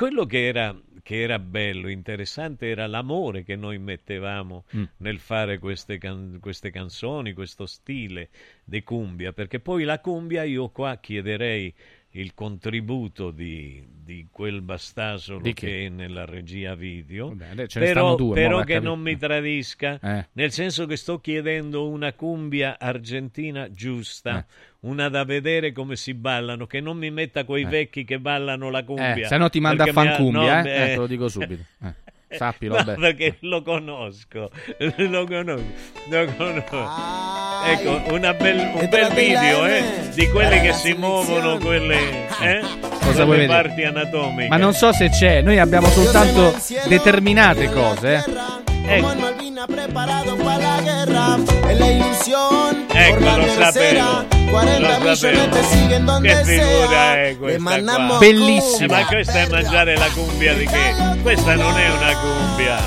Quello 0.00 0.24
che 0.24 0.46
era, 0.46 0.74
che 1.02 1.20
era 1.20 1.38
bello, 1.38 1.90
interessante, 1.90 2.68
era 2.70 2.86
l'amore 2.86 3.42
che 3.42 3.54
noi 3.54 3.76
mettevamo 3.78 4.64
Mm. 4.74 4.84
nel 4.96 5.18
fare 5.18 5.58
queste, 5.58 5.98
can- 5.98 6.38
queste 6.40 6.70
canzoni, 6.70 7.34
questo 7.34 7.66
stile 7.66 8.30
di 8.64 8.82
cumbia, 8.82 9.34
perché 9.34 9.60
poi 9.60 9.84
la 9.84 10.00
cumbia 10.00 10.42
io 10.44 10.70
qua 10.70 10.96
chiederei 10.96 11.74
il 12.14 12.34
contributo 12.34 13.30
di, 13.30 13.86
di 14.02 14.26
quel 14.32 14.62
bastasolo 14.62 15.40
Di 15.40 15.52
che 15.52 15.86
è 15.86 15.88
nella 15.88 16.24
regia 16.24 16.74
video, 16.74 17.28
Vabbè, 17.34 17.66
però, 17.72 18.16
due, 18.16 18.34
però 18.34 18.64
che 18.64 18.80
non 18.80 18.98
mi 19.00 19.16
tradisca, 19.16 19.98
Eh. 20.02 20.26
nel 20.32 20.50
senso 20.50 20.86
che 20.86 20.96
sto 20.96 21.20
chiedendo 21.20 21.88
una 21.88 22.12
cumbia 22.12 22.78
argentina 22.80 23.70
giusta, 23.70 24.38
Eh. 24.38 24.44
una 24.80 25.08
da 25.08 25.24
vedere 25.24 25.70
come 25.70 25.94
si 25.94 26.14
ballano, 26.14 26.66
che 26.66 26.80
non 26.80 26.96
mi 26.96 27.10
metta 27.12 27.44
quei 27.44 27.62
Eh. 27.62 27.68
vecchi 27.68 28.02
che 28.04 28.18
ballano 28.18 28.70
la 28.70 28.82
cumbia. 28.82 29.26
Eh, 29.26 29.28
se 29.28 29.36
no 29.36 29.48
ti 29.48 29.60
manda 29.60 29.84
a 29.84 29.92
perché 29.92 30.00
mi 30.00 30.08
ha- 30.08 30.30
no, 30.32 30.58
eh? 30.58 30.62
beh, 30.62 30.82
Eh, 30.84 30.88
te 30.88 30.96
lo 30.96 31.06
dico 31.06 31.28
subito. 31.28 31.64
Sappilo, 32.36 32.76
no, 32.78 32.84
beh. 32.84 32.94
perché 32.94 33.36
lo 33.40 33.62
conosco, 33.62 34.50
lo 34.78 35.26
conosco, 35.26 35.64
lo 36.08 36.26
conosco. 36.36 36.88
Ecco, 37.66 38.14
una 38.14 38.32
bel- 38.34 38.70
un 38.74 38.88
bel 38.88 39.12
video 39.12 39.66
eh, 39.66 39.82
di 40.14 40.28
quelli 40.28 40.60
che 40.60 40.72
si 40.72 40.92
muovono, 40.94 41.58
quelle, 41.58 42.28
eh, 42.40 42.60
Cosa 42.60 43.24
vuoi 43.24 43.36
quelle 43.36 43.46
vedere? 43.46 43.46
parti 43.46 43.84
anatomiche. 43.84 44.48
Ma 44.48 44.56
non 44.56 44.72
so 44.72 44.92
se 44.92 45.08
c'è, 45.10 45.42
noi 45.42 45.58
abbiamo 45.58 45.88
soltanto 45.88 46.54
determinate 46.86 47.68
cose. 47.70 48.24
eh. 48.86 49.02
Ecco, 52.92 53.18
la 53.24 53.36
lo 53.36 53.46
sapevo, 53.46 54.26
40 54.50 54.98
lo 54.98 55.14
sapevo. 55.14 55.48
te 55.48 55.62
siguen 55.64 56.04
donde 56.04 56.28
Che 56.28 56.44
figura 56.44 56.88
sea. 56.88 57.14
è 57.14 57.28
Le 57.30 57.36
questa 57.38 57.80
qua? 58.06 58.18
Bellissima. 58.18 58.98
Eh, 58.98 59.00
ma 59.00 59.06
questa 59.06 59.32
è 59.32 59.48
mangiare 59.48 59.96
la 59.96 60.08
cumbia 60.10 60.54
di 60.54 60.66
che? 60.66 60.94
Questa 61.22 61.54
non 61.54 61.78
è 61.78 61.90
una 61.90 62.16
cumbia. 62.16 62.78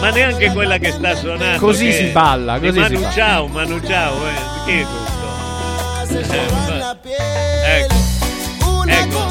Ma 0.00 0.10
neanche 0.10 0.52
quella 0.52 0.78
che 0.78 0.90
sta 0.90 1.14
suonando. 1.14 1.58
Così 1.58 1.86
che 1.86 1.92
si 1.92 2.04
balla, 2.06 2.58
così 2.58 2.72
si 2.72 2.78
Manu 2.78 3.00
fa. 3.00 3.10
Ciao, 3.10 3.46
Manu 3.46 3.80
Ciao, 3.86 4.14
eh. 4.26 4.32
Chi 4.64 4.80
è 4.80 4.86
questo? 6.06 6.32
Eh, 6.32 7.78
ecco. 7.78 7.94
Ecco. 8.86 9.28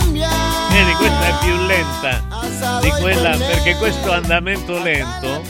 Vedi, 0.72 0.91
questa 0.97 1.27
è 1.27 1.34
più 1.43 1.55
lenta 1.68 2.22
di 2.81 2.89
quella 2.99 3.38
perché 3.38 3.76
questo 3.76 4.11
andamento 4.11 4.81
lento 4.81 5.41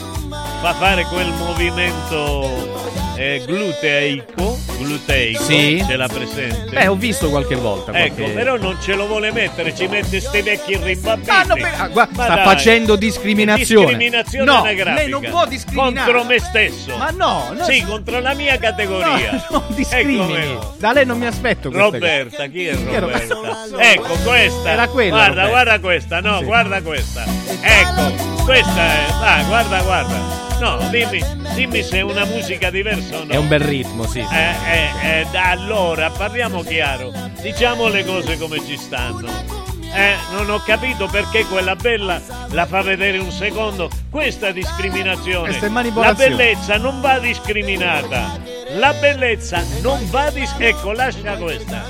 fa 0.62 0.74
fare 0.74 1.06
quel 1.06 1.32
movimento 1.38 2.82
eh, 3.16 3.44
gluteico, 3.46 4.58
gluteico, 4.80 5.44
Sì. 5.44 5.84
ce 5.86 5.96
l'ha 5.96 6.08
presente? 6.08 6.70
Beh, 6.72 6.88
ho 6.88 6.96
visto 6.96 7.30
qualche 7.30 7.56
volta. 7.56 7.92
Ecco, 7.94 8.16
qualche- 8.16 8.34
però 8.34 8.58
non 8.58 8.78
ce 8.82 8.96
lo 8.96 9.08
vuole 9.08 9.32
mettere, 9.32 9.76
ci 9.76 9.88
mette 9.88 10.20
sti 10.20 10.42
vecchi 10.42 10.78
rimbambiti. 10.78 11.30
Ah, 11.30 11.44
no, 11.44 11.54
ah, 11.54 11.88
guarda, 11.88 12.16
Ma 12.18 12.24
sta 12.26 12.36
dai. 12.36 12.44
facendo 12.46 12.96
discriminazione. 12.96 13.86
Discriminazione 13.88 14.46
No, 14.46 14.58
anagrafica. 14.62 14.94
lei 14.94 15.10
non 15.10 15.22
può 15.30 15.46
discriminare. 15.46 16.12
Contro 16.12 16.24
me 16.24 16.40
stesso. 16.40 16.98
Ma 16.98 17.10
no, 17.12 17.54
no, 17.58 17.64
Sì, 17.64 17.84
contro 17.86 18.20
la 18.20 18.34
mia 18.34 18.58
categoria. 18.58 19.32
No, 19.50 19.64
non 19.68 19.76
discrimini. 19.76 20.36
Ecco. 20.36 20.76
Da 20.80 20.94
lei 20.94 21.06
non 21.06 21.18
mi 21.18 21.26
aspetto. 21.26 21.70
Roberta, 21.72 22.46
chi 22.48 22.66
è 22.68 22.76
Chi 22.76 22.90
è? 22.94 23.00
Roberta? 23.00 23.38
Ecco, 23.78 24.14
questa. 24.24 24.70
Era 24.72 24.88
quella, 24.88 25.10
Guarda, 25.16 25.28
Roberta. 25.44 25.50
guarda 25.50 25.80
questa, 25.80 26.20
no, 26.22 26.38
Sì. 26.40 26.44
guarda 26.46 26.82
questa. 26.82 27.24
Ecco, 27.62 28.44
questa 28.44 28.82
è. 28.82 29.06
Ah, 29.22 29.44
guarda, 29.48 29.82
guarda. 29.82 30.43
No, 30.60 30.78
dimmi, 30.90 31.24
dimmi 31.56 31.84
se 31.84 31.98
è 31.98 32.02
una 32.02 32.26
musica 32.26 32.70
diversa 32.70 33.20
o 33.20 33.24
no. 33.26 33.32
È 33.32 33.36
un 33.36 33.48
bel 33.48 33.60
ritmo, 33.60 34.04
sì. 34.06 34.26
sì. 34.28 34.36
Eh, 34.36 34.56
eh, 34.72 35.28
eh, 35.32 35.38
allora 35.38 36.10
parliamo 36.10 36.62
chiaro, 36.62 37.12
diciamo 37.42 37.88
le 37.88 38.06
cose 38.06 38.38
come 38.38 38.64
ci 38.66 38.78
stanno. 38.78 39.62
Eh, 39.96 40.16
non 40.32 40.50
ho 40.50 40.60
capito 40.64 41.08
perché 41.08 41.46
quella 41.46 41.76
bella 41.76 42.20
la 42.50 42.66
fa 42.66 42.82
vedere 42.82 43.20
un 43.20 43.32
secondo. 43.32 43.90
Questa 44.10 44.52
discriminazione. 44.52 45.50
Questa 45.50 45.68
è 45.68 45.92
La 45.94 46.14
bellezza 46.16 46.78
non 46.78 47.00
va 47.00 47.20
discriminata. 47.20 48.40
La 48.76 48.94
bellezza 48.94 49.64
non 49.82 50.00
va 50.10 50.32
discriminata. 50.32 50.80
Ecco, 50.80 50.92
lascia 50.94 51.36
questa. 51.36 51.84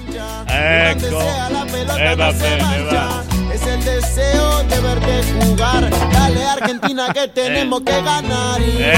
Ecco. 0.45 1.21
Eh, 1.97 2.15
va 2.15 2.33
bene, 2.33 2.83
va. 2.83 3.32
es 3.53 3.67
el 3.67 3.83
deseo 3.83 4.63
de 4.63 4.79
verte 4.79 5.21
jugar. 5.33 5.89
Dale 6.11 6.45
Argentina 6.45 7.07
que 7.13 7.27
tenemos 7.27 7.81
que 7.81 8.01
ganar 8.01 8.61
y 8.61 8.77
eh, 8.79 8.93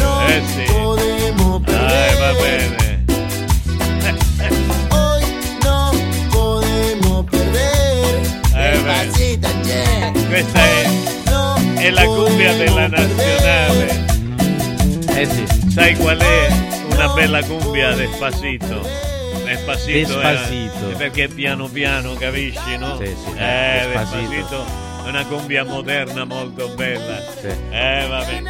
no, 0.00 0.28
eh, 0.28 0.42
no 0.68 0.72
podemos 0.72 1.62
perder. 1.62 2.34
Pues, 2.38 2.62
eh. 2.82 4.50
Hoy 4.90 5.22
no 5.62 5.92
podemos 6.32 7.26
perder. 7.26 8.22
Pues. 8.52 8.72
Despacita, 8.72 9.48
che. 9.62 10.38
Esta 10.38 10.80
es, 10.80 11.84
es 11.84 11.94
la 11.94 12.06
cumbia 12.06 12.54
de 12.54 12.70
la 12.70 12.88
nacional. 12.88 13.88
¿Sabes 15.74 15.98
cuál 15.98 16.22
es? 16.22 16.54
Una 16.94 17.14
bella 17.14 17.42
cumbia 17.42 17.90
despacito. 17.90 18.82
Despacito, 19.44 20.18
Despacito. 20.20 20.90
eh, 20.90 20.94
perché 20.96 21.28
piano 21.28 21.68
piano, 21.68 22.14
capisci, 22.14 22.76
no? 22.78 22.96
Sì, 22.98 23.06
sì, 23.06 23.30
eh, 23.36 23.86
Despacito. 23.86 24.28
despacito 24.28 24.64
è 25.04 25.08
una 25.08 25.24
cumbia 25.26 25.64
moderna 25.64 26.24
molto 26.24 26.68
bella. 26.68 27.18
Sì. 27.40 27.48
Eh, 27.70 28.06
vabbè. 28.08 28.42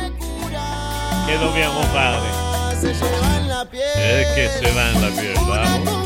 Che 1.26 1.38
dobbiamo 1.38 1.80
fare? 1.92 2.42
Eh, 3.96 4.26
che 4.34 4.48
se 4.50 4.70
va 4.72 4.88
in 4.90 5.00
la 5.00 5.08
piel, 5.08 5.34
vamos. 5.44 6.02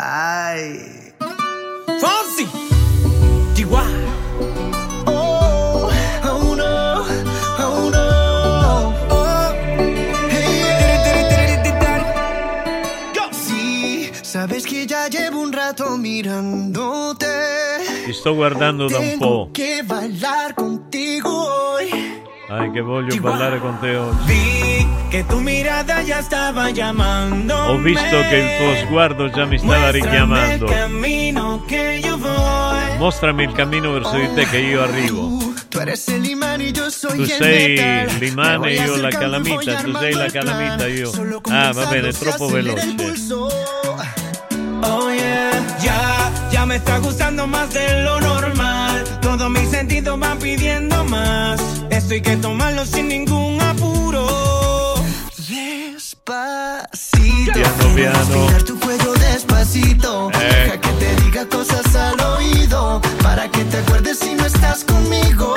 Ay. 0.00 1.12
Fonsi. 2.00 2.46
Chihuahua. 3.54 3.88
Oh, 5.06 5.90
oh 6.22 6.54
no, 6.54 7.04
oh 7.58 7.90
no. 7.90 8.94
Oh. 9.10 9.50
Hey, 10.30 10.62
yeah. 11.82 13.32
Sí, 13.32 14.10
sabes 14.22 14.64
que 14.66 14.86
ya 14.86 15.08
llevo 15.08 15.40
un 15.40 15.52
rato 15.52 15.96
mirándote. 15.96 17.26
Ti 18.06 18.12
sto 18.14 18.34
guardando 18.34 18.88
da 18.88 19.00
un 19.00 19.18
po'. 19.18 19.50
Tengo 19.50 19.52
que 19.52 19.82
bailar 19.82 20.54
contigo 20.54 21.67
hoy. 22.58 22.64
Ai, 22.66 22.70
che 22.72 22.80
voglio 22.80 23.20
ballare 23.20 23.58
con 23.60 23.78
te 23.80 23.96
oggi. 23.96 24.24
Vi 24.26 24.86
que 25.10 25.24
tu 25.24 25.40
mirada 25.40 26.02
ya 26.02 26.18
estaba 26.18 26.70
llamando. 26.70 27.54
Ho 27.54 27.78
visto 27.78 28.16
che 28.28 28.36
il 28.36 28.56
tuo 28.58 28.86
sguardo 28.86 29.30
già 29.30 29.44
mi 29.46 29.58
stava 29.58 29.90
richiamando. 29.90 30.66
camino 30.66 31.62
que 31.66 32.00
yo 32.02 32.16
voy. 32.18 32.96
Mostrami 32.98 33.44
il 33.44 33.52
cammino 33.52 33.92
verso 33.92 34.16
di 34.16 34.28
te 34.34 34.44
che 34.46 34.58
io 34.58 34.82
arrivo. 34.82 35.36
Tú 35.68 35.80
eres 35.80 36.08
el 36.08 36.24
imán 36.24 36.60
y 36.60 36.72
yo 36.72 36.90
soy 36.90 37.16
Tu 37.16 37.22
el 37.22 37.28
sei 37.30 37.76
metal. 37.76 38.06
Me 38.18 38.18
l'imane, 38.26 38.56
voy 38.58 38.72
io 38.74 38.96
la 38.96 39.08
acercando 39.08 39.36
y 39.48 39.52
voy 39.52 39.64
calamita, 39.64 39.64
tu 39.64 39.78
armando 39.78 39.98
sei 40.00 40.12
la 40.14 40.24
el 40.24 40.32
plan. 40.32 40.44
calamita, 40.46 40.86
io. 40.88 41.10
Solo 41.12 41.40
Ah, 41.50 41.72
va 41.72 41.84
bene, 41.86 42.08
è 42.08 42.12
comenzando 42.12 42.12
se 42.12 42.18
troppo 42.24 42.44
acelera 42.46 42.82
el 42.82 42.96
veloce. 42.96 43.04
pulso. 43.04 43.48
Oh 44.80 45.10
yeah, 45.10 45.50
ya, 45.80 46.30
ya 46.50 46.64
me 46.66 46.76
está 46.76 46.98
gustando 46.98 47.46
más 47.46 47.72
de 47.72 48.02
lo 48.02 48.18
normal. 48.20 48.87
Todos 49.20 49.50
mis 49.50 49.68
sentidos 49.70 50.18
van 50.18 50.38
pidiendo 50.38 51.04
más. 51.04 51.60
Esto 51.90 52.14
hay 52.14 52.22
que 52.22 52.36
tomarlo 52.36 52.84
sin 52.86 53.08
ningún 53.08 53.60
apuro. 53.60 54.94
Despacito. 55.48 57.52
Piano, 57.52 57.94
piano. 57.94 58.64
Tu 58.66 58.78
cuello 58.78 59.12
despacito. 59.14 60.30
Eh. 60.34 60.38
Deja 60.64 60.80
que 60.80 60.88
te 60.90 61.16
diga 61.22 61.46
cosas 61.48 61.94
al 61.94 62.20
oído. 62.20 63.00
Para 63.22 63.48
que 63.50 63.64
te 63.64 63.78
acuerdes 63.78 64.18
si 64.18 64.34
no 64.34 64.44
estás 64.46 64.84
conmigo. 64.84 65.54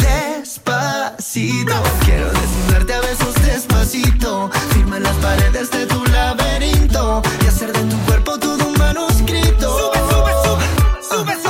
Despacito. 0.00 1.74
Quiero 2.04 2.30
desnudarte 2.30 2.94
a 2.94 3.00
besos 3.00 3.34
despacito. 3.42 4.50
Firma 4.74 4.98
las 4.98 5.14
paredes 5.16 5.70
de 5.70 5.86
tu 5.86 6.04
laberinto. 6.06 7.22
Y 7.44 7.46
hacer 7.46 7.72
de 7.72 7.82
tu 7.84 7.96
cuerpo 8.06 8.38
todo 8.38 8.66
un 8.66 8.78
manuscrito. 8.78 9.78
Sube, 9.78 9.98
sube, 10.10 10.32
sube. 10.44 10.64
Sube, 11.08 11.34
sube. 11.42 11.49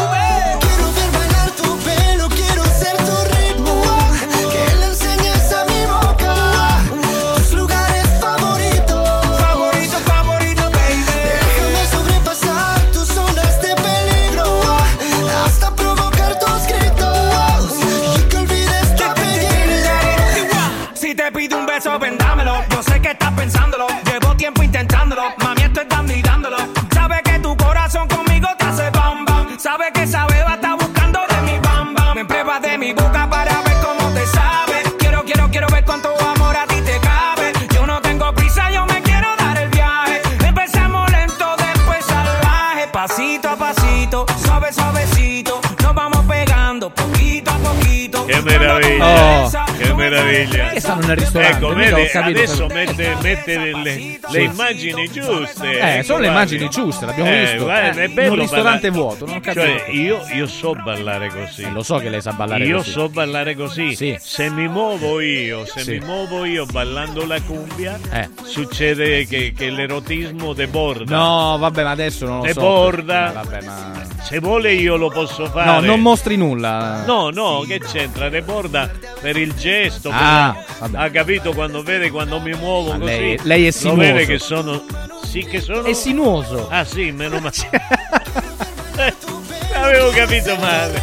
Poquito. 48.58 48.58
Che 48.58 48.58
meraviglia, 48.58 49.42
Oh. 49.42 49.48
Meraviglia. 50.00 50.68
Che 50.70 50.80
stanno 50.80 51.06
nel 51.06 51.16
ristorante, 51.16 51.56
Ecco, 51.56 51.66
ho 51.66 52.06
capito 52.10 52.20
adesso 52.40 52.66
per- 52.66 52.76
mette, 52.86 53.16
mette 53.22 53.58
le, 53.58 53.72
le- 53.82 54.18
le 54.30 54.42
immagini 54.42 55.10
giuste. 55.10 55.78
Eh, 55.78 55.94
ecco, 55.94 56.02
sono 56.04 56.18
le 56.20 56.26
immagini 56.28 56.68
giuste, 56.68 57.06
l'abbiamo 57.06 57.30
Eh, 57.30 57.40
visto. 57.40 57.62
guarda, 57.64 58.00
Eh, 58.00 58.04
è 58.04 58.08
bello 58.08 58.26
in 58.26 58.32
un 58.32 58.38
ristorante 58.40 58.90
ballare. 58.90 59.08
vuoto, 59.16 59.26
non 59.26 59.40
capito. 59.40 59.66
Cioè, 59.66 59.84
io, 59.90 60.20
io 60.34 60.46
so 60.46 60.74
ballare 60.74 61.28
così. 61.28 61.70
lo 61.72 61.82
so 61.82 61.96
che 61.98 62.08
lei 62.08 62.20
sa 62.20 62.32
ballare 62.32 62.64
io 62.64 62.76
così. 62.78 62.90
so 62.90 63.08
ballare 63.08 63.54
così. 63.54 63.94
Sì. 63.94 64.16
Se 64.20 64.50
mi 64.50 64.68
muovo 64.68 65.20
io, 65.20 65.64
se 65.66 65.80
Sì. 65.80 65.90
mi 65.92 66.00
muovo 66.00 66.44
io 66.44 66.66
ballando 66.66 67.26
la 67.26 67.40
cumbia, 67.42 67.98
Eh. 68.12 68.28
succede 68.42 69.26
che, 69.26 69.52
che 69.56 69.70
l'erotismo 69.70 70.52
deborda. 70.52 71.16
No, 71.16 71.56
vabbè, 71.58 71.82
ma 71.84 71.90
adesso 71.90 72.26
non 72.26 72.38
lo 72.38 72.46
so. 72.46 72.52
Deborda. 72.52 73.30
Eh, 73.30 73.32
vabbè, 73.34 73.62
ma... 73.64 74.08
Se 74.22 74.38
vuole 74.38 74.72
io 74.74 74.96
lo 74.96 75.08
posso 75.08 75.46
fare. 75.46 75.70
No, 75.70 75.80
non 75.80 76.00
mostri 76.00 76.36
nulla. 76.36 77.04
No, 77.06 77.30
no, 77.30 77.64
che 77.66 77.78
c'entra? 77.80 78.28
Deborda 78.28 78.88
per 79.20 79.36
il 79.36 79.54
gesto. 79.54 79.89
Ah, 80.10 80.54
per- 80.56 80.76
vabbè. 80.78 80.98
ha 81.04 81.10
capito 81.10 81.52
quando 81.52 81.82
vede 81.82 82.10
quando 82.10 82.40
mi 82.40 82.52
muovo 82.54 82.92
Ah, 82.92 82.98
così? 82.98 83.04
lei- 83.04 83.38
lei 83.42 83.62
è 83.62 83.66
Lo 83.66 83.72
sinuoso. 83.72 84.00
vede 84.00 84.26
che 84.26 84.38
sono. 84.38 84.82
Sì, 85.24 85.44
che 85.44 85.60
sono. 85.60 85.82
È 85.84 85.92
sinuoso. 85.92 86.68
Ah, 86.70 86.84
sì, 86.84 87.10
meno 87.12 87.38
male. 87.40 87.52
Eh, 88.96 89.14
Avevo 89.74 90.10
capito 90.10 90.56
male. 90.56 91.00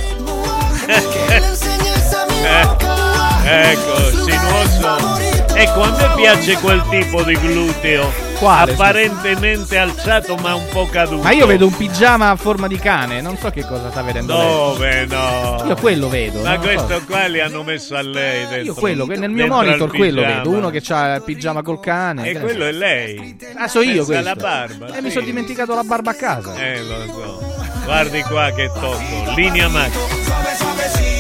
Eh, 3.45 3.71
ecco, 3.71 3.95
sinuoso. 4.09 5.15
Ecco, 5.55 5.81
a 5.81 5.89
me 5.91 6.13
piace 6.15 6.55
quel 6.57 6.83
tipo 6.89 7.23
di 7.23 7.33
gluteo. 7.39 8.11
Quale? 8.39 8.73
Apparentemente 8.73 9.77
alzato 9.77 10.35
ma 10.35 10.53
un 10.53 10.67
po' 10.69 10.85
caduto. 10.85 11.23
Ma 11.23 11.31
io 11.31 11.47
vedo 11.47 11.65
un 11.65 11.75
pigiama 11.75 12.29
a 12.29 12.35
forma 12.35 12.67
di 12.67 12.77
cane, 12.77 13.19
non 13.19 13.35
so 13.37 13.49
che 13.49 13.65
cosa 13.65 13.89
sta 13.89 14.03
vedendo 14.03 14.37
lei. 14.37 14.47
Dove 14.47 15.05
no? 15.07 15.63
Io 15.67 15.75
quello 15.75 16.07
vedo. 16.07 16.41
Ma 16.41 16.55
lo 16.55 16.61
so. 16.61 16.67
questo 16.67 17.01
qua 17.05 17.25
li 17.25 17.39
hanno 17.39 17.63
messo 17.63 17.95
a 17.95 18.01
lei 18.01 18.41
dentro. 18.41 18.57
Io 18.57 18.73
quello, 18.75 19.05
nel 19.07 19.31
mio 19.31 19.47
monitor 19.47 19.89
quello 19.89 20.21
vedo, 20.21 20.49
uno 20.51 20.69
che 20.69 20.83
ha 20.89 21.15
il 21.15 21.23
pigiama 21.23 21.63
col 21.63 21.79
cane. 21.79 22.29
E 22.29 22.33
che 22.33 22.39
quello 22.39 22.65
è 22.65 22.71
lei. 22.71 23.37
Ah, 23.55 23.67
so 23.67 23.81
io 23.81 24.05
questo. 24.05 24.23
la 24.23 24.35
barba. 24.35 24.95
Eh, 24.95 25.01
mi 25.01 25.07
sì. 25.07 25.13
sono 25.15 25.25
dimenticato 25.25 25.73
la 25.73 25.83
barba 25.83 26.11
a 26.11 26.15
casa. 26.15 26.55
Eh, 26.55 26.81
lo 26.83 27.05
so. 27.05 27.55
Guardi 27.85 28.21
qua 28.21 28.51
che 28.51 28.69
tocco. 28.73 29.33
Linea 29.35 29.67
Max. 29.67 31.16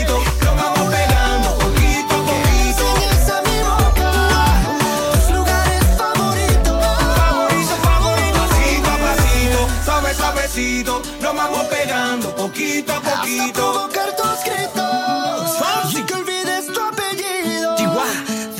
Suavecito, 10.57 11.01
nos 11.21 11.35
vamos 11.35 11.63
pegando 11.65 12.35
poquito 12.35 12.91
a 12.91 12.99
poquito. 13.01 13.43
Hasta 13.43 13.53
provocar 13.53 14.15
tus 14.15 14.43
gritos. 14.43 15.93
Y 15.93 16.03
que 16.03 16.13
olvides 16.15 16.67
tu 16.73 16.79
apellido. 16.79 17.75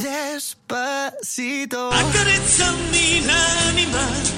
Despacito. 0.01 1.89
Accarezzami 1.89 3.25
l'anima. 3.25 4.35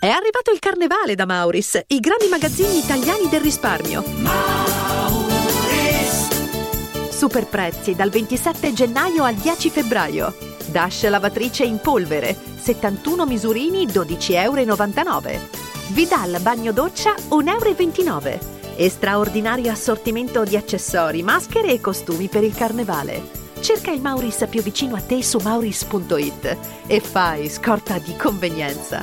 È 0.00 0.08
arrivato 0.08 0.52
il 0.52 0.60
carnevale 0.60 1.16
da 1.16 1.26
Mauris, 1.26 1.80
i 1.88 1.98
grandi 1.98 2.28
magazzini 2.28 2.78
italiani 2.78 3.28
del 3.28 3.40
risparmio. 3.40 4.04
Super 7.10 7.46
prezzi 7.46 7.96
dal 7.96 8.10
27 8.10 8.72
gennaio 8.72 9.24
al 9.24 9.34
10 9.34 9.70
febbraio. 9.70 10.57
Dash 10.78 11.08
lavatrice 11.08 11.64
in 11.64 11.80
polvere, 11.80 12.36
71 12.56 13.26
misurini 13.26 13.84
12,99 13.84 14.30
euro. 14.30 15.40
Vidal 15.88 16.38
bagno 16.40 16.70
doccia 16.70 17.16
1,29 17.16 18.06
euro. 18.06 18.38
E 18.76 18.88
straordinario 18.88 19.72
assortimento 19.72 20.44
di 20.44 20.56
accessori, 20.56 21.24
maschere 21.24 21.72
e 21.72 21.80
costumi 21.80 22.28
per 22.28 22.44
il 22.44 22.54
carnevale. 22.54 23.28
Cerca 23.58 23.90
il 23.90 24.00
Mauris 24.00 24.46
più 24.48 24.62
vicino 24.62 24.94
a 24.94 25.00
te 25.00 25.20
su 25.20 25.40
mauris.it 25.42 26.56
e 26.86 27.00
fai 27.00 27.48
scorta 27.48 27.98
di 27.98 28.14
convenienza. 28.14 29.02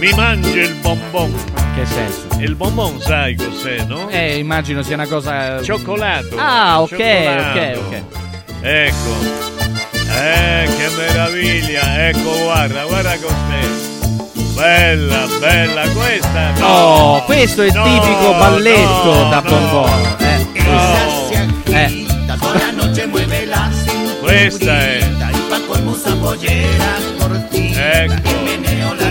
Mi 0.00 0.10
mangio 0.14 0.58
il 0.58 0.74
bonbon. 0.80 1.30
Che 1.74 1.84
senso? 1.84 2.26
Il 2.38 2.54
bonbon 2.54 2.98
sai 3.00 3.34
cos'è, 3.36 3.84
no? 3.84 4.08
Eh, 4.08 4.38
immagino 4.38 4.82
sia 4.82 4.94
una 4.94 5.06
cosa. 5.06 5.62
Cioccolato. 5.62 6.36
Ah, 6.38 6.80
ok, 6.80 6.88
Cioccolato. 6.88 7.58
ok, 7.58 7.78
ok. 7.86 8.02
Ecco. 8.62 9.38
Eh, 10.10 10.68
che 10.76 10.88
meraviglia. 10.96 12.08
Ecco, 12.08 12.30
guarda, 12.44 12.84
guarda 12.84 13.14
cos'è. 13.18 13.68
Bella, 14.54 15.26
bella 15.38 15.88
questa. 15.90 16.50
No, 16.58 16.66
Oh, 16.66 17.22
questo 17.24 17.62
è 17.62 17.66
il 17.66 17.72
no, 17.74 17.82
tipico 17.84 18.32
balletto 18.38 19.14
no, 19.14 19.28
da 19.28 19.40
no. 19.40 19.50
bonbon. 19.50 20.16
Eh. 20.18 20.46
Eh. 21.72 22.06
La 22.26 22.36
cinturita 22.38 23.68
Questa 24.20 24.78
è. 24.78 24.98
Ecco. 27.82 28.39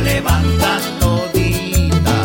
Levanta 0.09 0.79
todita. 0.99 2.17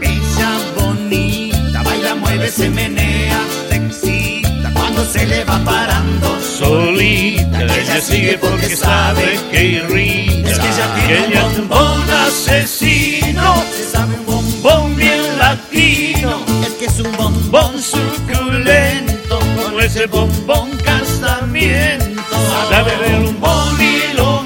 Ella 0.00 0.50
bonita, 0.76 1.82
baila, 1.82 2.14
mueve, 2.14 2.48
se 2.50 2.70
menea, 2.70 3.40
se 3.68 3.76
excita. 3.76 4.72
Cuando 4.72 5.04
se 5.04 5.26
le 5.26 5.44
va 5.44 5.58
parando 5.64 6.38
Solita, 6.40 7.62
ella 7.62 8.00
sigue 8.00 8.38
porque 8.38 8.76
sabe 8.76 9.38
que 9.50 9.64
irrita. 9.78 10.50
Es 10.50 10.58
que 10.60 10.68
ella 10.68 10.88
tiene 11.06 11.44
un 11.44 11.68
bombón 11.68 12.10
asesino. 12.26 13.64
Se 13.76 13.84
sabe 13.90 14.14
un 14.14 14.26
bombón 14.26 14.96
bien 14.96 15.38
latino. 15.38 16.44
Es 16.62 16.74
que 16.78 16.86
es 16.86 17.00
un 17.00 17.12
bombón 17.16 17.72
suculento. 17.82 19.40
Con 19.60 19.80
ese 19.82 20.06
bombón 20.06 20.70
casamiento. 20.84 22.36
Sabe 22.70 22.96
del 22.98 23.24
bombón 23.24 23.80
y 23.80 24.14
lo 24.16 24.42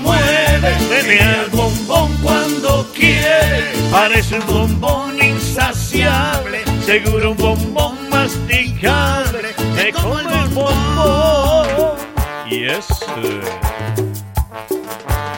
Tenía 1.09 1.43
el 1.45 1.51
bombón 1.51 2.13
cuando 2.23 2.87
quiere. 2.95 3.73
Parece 3.91 4.39
un 4.41 4.47
bombón 4.47 5.23
insaciable. 5.23 6.61
Seguro 6.85 7.31
un 7.31 7.37
bombón 7.39 8.11
masticable. 8.11 9.55
Es 9.79 9.95
como 9.95 10.19
el 10.19 10.27
bombón. 10.27 11.97
Yes. 12.51 12.87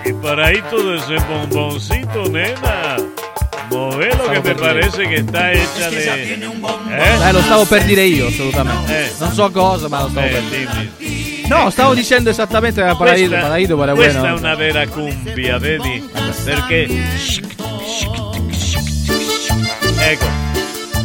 Y 0.04 0.12
para 0.14 0.46
ahí 0.48 0.60
todo 0.70 0.96
ese 0.96 1.16
bomboncito, 1.26 2.24
nena. 2.30 2.96
Movelo 3.70 4.28
que 4.32 4.40
Stavo 4.40 4.42
me 4.42 4.54
parece 4.56 5.08
che 5.08 5.22
sta 5.22 5.52
hecha 5.52 5.88
de... 5.90 6.34
Eh? 6.34 7.28
Eh, 7.28 7.32
lo 7.32 7.40
stavo 7.42 7.64
per 7.66 7.84
dire 7.84 8.04
io, 8.06 8.26
assolutamente. 8.26 9.06
Eh. 9.06 9.12
Non 9.20 9.32
so 9.32 9.48
cosa, 9.52 9.88
ma 9.88 10.02
lo 10.02 10.08
stavo 10.08 10.26
Eh, 10.26 10.30
per 10.30 10.42
dire. 10.42 11.09
No, 11.50 11.68
stavo 11.68 11.94
dicendo 11.94 12.30
esattamente 12.30 12.80
la 12.80 12.94
Paraido. 12.94 13.28
Questa, 13.30 13.46
Paraido 13.48 13.76
para 13.76 13.94
questa 13.94 14.28
è 14.28 14.32
una 14.32 14.54
vera 14.54 14.86
cumbia, 14.86 15.58
vedi? 15.58 16.08
Perché 16.44 16.88
ecco 19.98 20.26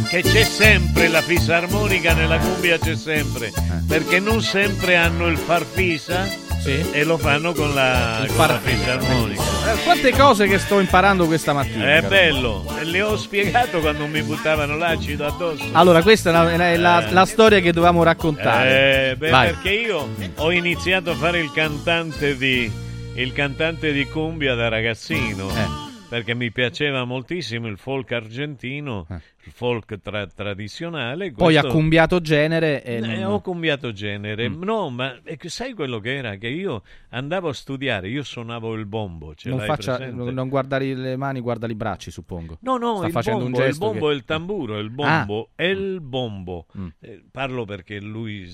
che 0.08 0.22
c'è 0.22 0.44
sempre 0.44 1.08
la 1.08 1.20
fisarmonica 1.20 2.14
nella 2.14 2.38
cumbia 2.38 2.78
c'è 2.78 2.94
sempre 2.94 3.52
perché 3.88 4.20
non 4.20 4.40
sempre 4.40 4.94
hanno 4.94 5.26
il 5.26 5.36
farfisa 5.36 6.28
e 6.64 7.02
lo 7.02 7.18
fanno 7.18 7.52
con 7.52 7.74
la, 7.74 8.20
Il 8.22 8.32
con 8.32 8.46
la 8.46 8.60
fisarmonica. 8.60 9.55
Eh, 9.68 9.82
Quante 9.82 10.12
cose 10.12 10.46
che 10.46 10.58
sto 10.58 10.78
imparando 10.78 11.26
questa 11.26 11.52
mattina. 11.52 11.96
È 11.96 12.00
caro. 12.00 12.08
bello, 12.08 12.64
le 12.82 13.02
ho 13.02 13.16
spiegato 13.16 13.80
quando 13.80 14.06
mi 14.06 14.22
buttavano 14.22 14.76
l'acido 14.76 15.26
addosso. 15.26 15.64
Allora, 15.72 16.02
questa 16.02 16.30
è 16.30 16.32
la, 16.32 16.52
è 16.68 16.76
la- 16.76 17.06
Eh. 17.08 17.12
la 17.12 17.24
storia 17.24 17.58
che 17.60 17.72
dovevamo 17.72 18.02
raccontare. 18.04 19.10
Eh, 19.10 19.16
beh, 19.16 19.30
Vai. 19.30 19.46
perché 19.48 19.70
io 19.70 20.08
ho 20.36 20.50
iniziato 20.52 21.10
a 21.10 21.14
fare 21.14 21.40
il 21.40 21.50
cantante 21.52 22.36
di 22.36 22.84
il 23.14 23.32
cantante 23.32 23.92
di 23.92 24.04
cumbia 24.04 24.54
da 24.54 24.68
ragazzino. 24.68 25.48
Eh. 25.48 25.85
Perché 26.08 26.34
mi 26.34 26.52
piaceva 26.52 27.02
moltissimo 27.04 27.66
il 27.66 27.78
folk 27.78 28.12
argentino, 28.12 29.06
il 29.10 29.52
folk 29.52 29.98
tra- 30.00 30.26
tradizionale. 30.28 31.26
Eh. 31.26 31.32
Poi 31.32 31.56
ha 31.56 31.64
cambiato 31.64 32.20
genere 32.20 32.84
e 32.84 32.94
Eh, 32.96 33.00
non- 33.00 33.32
ho 33.32 33.40
cambiato 33.40 33.92
genere, 33.92 34.48
Mm. 34.48 34.62
no, 34.62 34.88
ma 34.90 35.16
sai 35.46 35.72
quello 35.74 35.98
che 35.98 36.14
era? 36.16 36.36
Che 36.36 36.46
io 36.46 36.82
andavo 37.10 37.48
a 37.48 37.52
studiare, 37.52 38.08
io 38.08 38.22
suonavo 38.22 38.74
il 38.74 38.86
bombo. 38.86 39.34
Non, 39.44 39.58
faccia, 39.60 39.98
non 40.10 40.48
guardare 40.48 40.94
le 40.94 41.16
mani, 41.16 41.40
guarda 41.40 41.66
i 41.66 41.74
bracci, 41.74 42.12
suppongo. 42.12 42.58
No, 42.60 42.76
no, 42.76 42.98
Sta 42.98 43.06
il 43.06 43.12
facendo 43.12 43.40
bombo, 43.42 43.56
un 43.58 43.62
il 43.64 43.68
gesto 43.70 43.86
bombo 43.86 44.06
che- 44.06 44.12
è 44.12 44.14
il 44.14 44.24
tamburo, 44.24 44.78
il 44.78 44.86
Ah. 44.86 44.90
bombo 44.94 45.48
è 45.56 45.64
il 45.64 46.00
bombo. 46.00 46.66
Mm. 46.78 46.86
Eh, 47.00 47.24
parlo 47.32 47.64
perché 47.64 47.98
lui, 47.98 48.48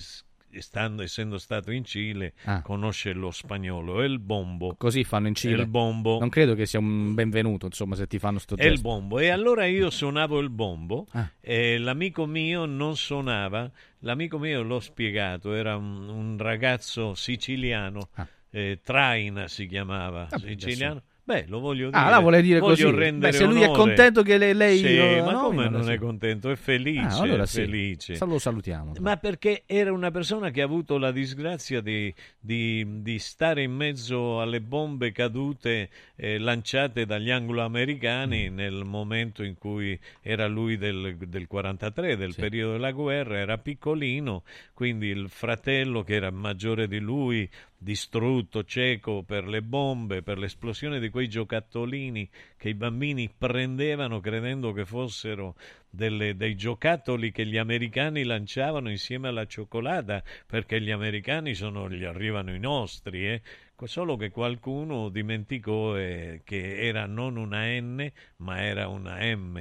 stando- 0.61 1.03
essendo 1.03 1.39
stato 1.39 1.71
in 1.71 1.85
Cile, 1.85 2.35
Ah. 2.45 2.63
conosce 2.63 3.13
lo 3.13 3.31
spagnolo. 3.31 4.03
Il 4.05 4.19
bombo. 4.19 4.75
Così 4.77 5.05
fanno 5.05 5.29
in 5.29 5.35
Cile. 5.35 5.63
Il 5.63 5.67
bombo. 5.69 6.19
Non 6.19 6.29
credo 6.29 6.55
che 6.55 6.67
sia 6.67 6.79
un 6.79 7.15
benvenuto, 7.15 7.67
insomma, 7.67 7.95
se 7.95 8.07
ti 8.07 8.19
fanno 8.19 8.39
sto 8.39 8.57
gesto. 8.57 8.81
bombo. 8.83 9.19
E 9.19 9.29
allora 9.31 9.65
io 9.67 9.91
suonavo 9.91 10.39
il 10.41 10.51
bombo 10.51 11.07
Ah. 11.13 11.29
e 11.41 11.79
l'amico 11.79 12.27
mio 12.27 12.65
non 12.67 12.97
suonava. 12.97 13.71
L'amico 14.01 14.39
mio, 14.39 14.63
l'ho 14.63 14.81
spiegato, 14.81 15.53
era 15.55 15.77
un, 15.77 16.09
un 16.09 16.37
ragazzo 16.39 17.15
siciliano. 17.15 18.09
eh, 18.55 18.81
Traina 18.83 19.49
si 19.49 19.67
chiamava. 19.67 20.23
Ah. 20.25 20.27
Vabbè, 20.31 20.47
siciliano. 20.49 20.93
adesso- 20.97 21.11
Beh, 21.25 21.45
lo 21.47 21.61
voglio 21.61 21.87
dire. 21.91 21.97
Ah, 22.03 22.11
la 22.11 22.19
vuole 22.19 22.43
dire 22.43 22.59
Voglio 22.59 22.91
così. 22.93 23.13
Beh, 23.13 23.33
se 23.33 23.45
lui 23.45 23.61
è 23.61 23.69
onore. 23.69 23.79
contento 23.79 24.23
che 24.23 24.39
le- 24.39 24.53
lei 24.55 24.79
Sì, 24.79 24.97
lo 24.97 25.25
ma 25.25 25.33
come 25.35 25.55
nomina, 25.65 25.69
non 25.69 25.85
sì. 25.85 25.91
è 25.93 25.97
contento? 25.99 26.51
È 26.51 26.57
felice. 26.57 27.01
Ah, 27.01 27.21
allora 27.21 27.43
è 27.45 27.47
sì. 27.47 27.61
felice. 27.61 28.19
Lo 28.27 28.39
salutiamo. 28.41 28.95
Ma 28.99 29.17
perché 29.17 29.63
era 29.67 29.93
una 29.93 30.11
persona 30.11 30.51
che 30.51 30.61
ha 30.63 30.65
avuto 30.65 30.99
la 30.99 31.13
disgrazia 31.13 31.81
di, 31.81 32.13
di- 32.41 33.03
di 33.03 33.19
stare 33.21 33.63
in 33.63 33.73
mezzo 33.73 34.41
alle 34.41 34.61
bombe 34.61 35.13
cadute 35.13 35.91
eh, 36.17 36.39
lanciate 36.39 37.07
dagli 37.07 37.31
anglo-americani 37.31 38.51
Mm. 38.51 38.55
nel 38.55 38.85
momento 38.85 39.43
in 39.45 39.55
cui 39.57 39.99
era 40.21 40.47
lui 40.49 40.77
del, 40.77 41.17
del 41.17 41.47
43, 41.47 42.17
del 42.17 42.35
periodo 42.35 42.73
della 42.73 42.91
guerra, 42.93 43.39
era 43.39 43.59
piccolino, 43.59 44.43
quindi 44.75 45.07
il 45.09 45.29
fratello 45.29 46.03
che 46.03 46.15
era 46.15 46.31
maggiore 46.31 46.89
di 46.89 46.99
lui, 46.99 47.49
distrutto, 47.83 48.65
cieco 48.65 49.23
per 49.25 49.47
le 49.47 49.61
bombe, 49.61 50.23
per 50.23 50.39
l'esplosione 50.39 51.01
di 51.01 51.11
quei 51.11 51.29
giocattolini 51.29 52.29
che 52.57 52.69
i 52.69 52.75
bambini 52.75 53.33
prendevano 53.37 54.21
credendo 54.21 54.73
che 54.73 54.85
fossero 54.85 55.57
delle- 55.91 56.37
dei 56.37 56.55
giocattoli 56.55 57.33
che 57.33 57.45
gli 57.45 57.59
americani 57.59 58.23
lanciavano 58.23 58.89
insieme 58.89 59.29
alla 59.29 59.47
cioccolata, 59.47 60.23
perché 60.47 60.81
gli 60.81 60.91
americani 60.91 61.55
sono, 61.55 61.91
gli 61.91 62.05
arrivano 62.05 62.55
i 62.55 62.61
nostri, 62.61 63.27
eh. 63.27 63.43
solo 63.85 64.17
che 64.17 64.31
qualcuno 64.31 65.09
dimenticò 65.09 65.97
eh, 65.97 66.43
che 66.45 66.87
era 66.87 67.07
non 67.07 67.37
una 67.37 67.67
N, 67.67 68.09
ma 68.37 68.63
era 68.63 68.87
una 68.87 69.19
M. 69.35 69.61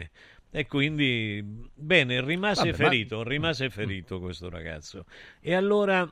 E 0.53 0.67
quindi, 0.67 1.43
bene, 1.73 2.23
rimase 2.23 2.69
Vabbè, 2.69 2.83
ma- 2.83 2.89
ferito, 2.89 3.23
rimase 3.23 3.69
ferito 3.71 4.19
questo 4.19 4.47
ragazzo. 4.47 5.05
E 5.39 5.55
allora 5.55 6.07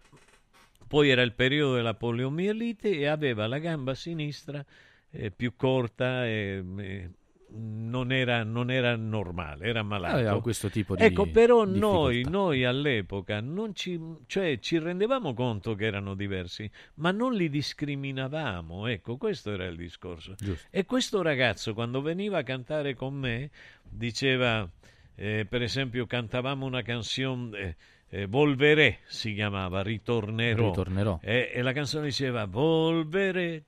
poi 0.90 1.10
era 1.10 1.22
il 1.22 1.34
periodo 1.34 1.76
della 1.76 1.94
poliomielite 1.94 2.90
e 2.98 3.06
aveva 3.06 3.46
la 3.46 3.60
gamba 3.60 3.94
sinistra 3.94 4.66
eh, 5.12 5.30
più 5.30 5.56
corta 5.56 6.26
e, 6.26 6.64
e 6.78 7.10
non, 7.52 8.12
era, 8.12 8.44
non 8.44 8.72
era 8.72 8.96
normale, 8.96 9.68
era 9.68 9.84
malato. 9.84 10.16
Aveva 10.16 10.42
questo 10.42 10.70
tipo 10.70 10.96
di 10.96 11.04
Ecco, 11.04 11.28
però 11.28 11.64
noi, 11.64 12.26
noi 12.28 12.66
all'epoca 12.66 13.40
non 13.40 13.76
ci, 13.76 14.00
cioè, 14.26 14.58
ci 14.58 14.80
rendevamo 14.80 15.36
conto 15.36 15.76
che 15.76 15.86
erano 15.86 16.16
diversi, 16.16 16.70
ma 16.96 17.12
non 17.12 17.34
li 17.34 17.50
discriminavamo. 17.50 18.88
Ecco, 18.88 19.18
questo 19.18 19.52
era 19.52 19.66
il 19.66 19.76
discorso. 19.76 20.34
Giusto. 20.36 20.68
E 20.72 20.86
questo 20.86 21.22
ragazzo, 21.22 21.76
quando 21.76 22.02
veniva 22.02 22.40
a 22.40 22.44
cantare 22.44 22.96
con 22.96 23.14
me, 23.14 23.52
diceva, 23.84 24.68
eh, 25.14 25.46
per 25.48 25.62
esempio, 25.62 26.08
cantavamo 26.08 26.66
una 26.66 26.82
canzone, 26.82 27.60
eh, 27.60 27.76
eh, 28.10 28.26
Volveré 28.26 29.00
si 29.08 29.34
chiamava, 29.34 29.82
Ritornerò. 29.82 30.70
Ritornerò. 30.70 31.20
E, 31.22 31.52
e 31.54 31.62
la 31.62 31.74
canzone 31.74 32.06
diceva, 32.06 32.46
Volveré. 32.46 33.64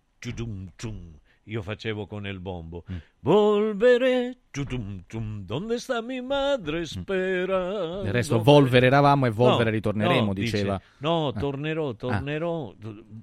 Io 1.46 1.62
facevo 1.62 2.06
con 2.06 2.28
il 2.28 2.40
bombo. 2.40 2.84
Mm. 2.92 2.98
Volveré, 3.24 4.36
tudum, 4.50 5.04
tum. 5.06 5.46
Donde 5.46 5.78
sta 5.78 6.02
mi 6.02 6.22
madre 6.22 6.86
spera. 6.86 8.00
Mm. 8.00 8.04
Del 8.04 8.12
resto, 8.14 8.42
volvere 8.42 8.88
eravamo 8.88 9.28
e 9.28 9.30
volvere 9.30 9.66
No, 9.66 9.76
ritorneremo, 9.76 10.26
no, 10.26 10.34
diceva. 10.34 10.78
dice, 10.78 10.90
no, 10.98 11.28
Ah. 11.28 11.34
tornerò, 11.40 11.94
tornerò, 11.94 12.74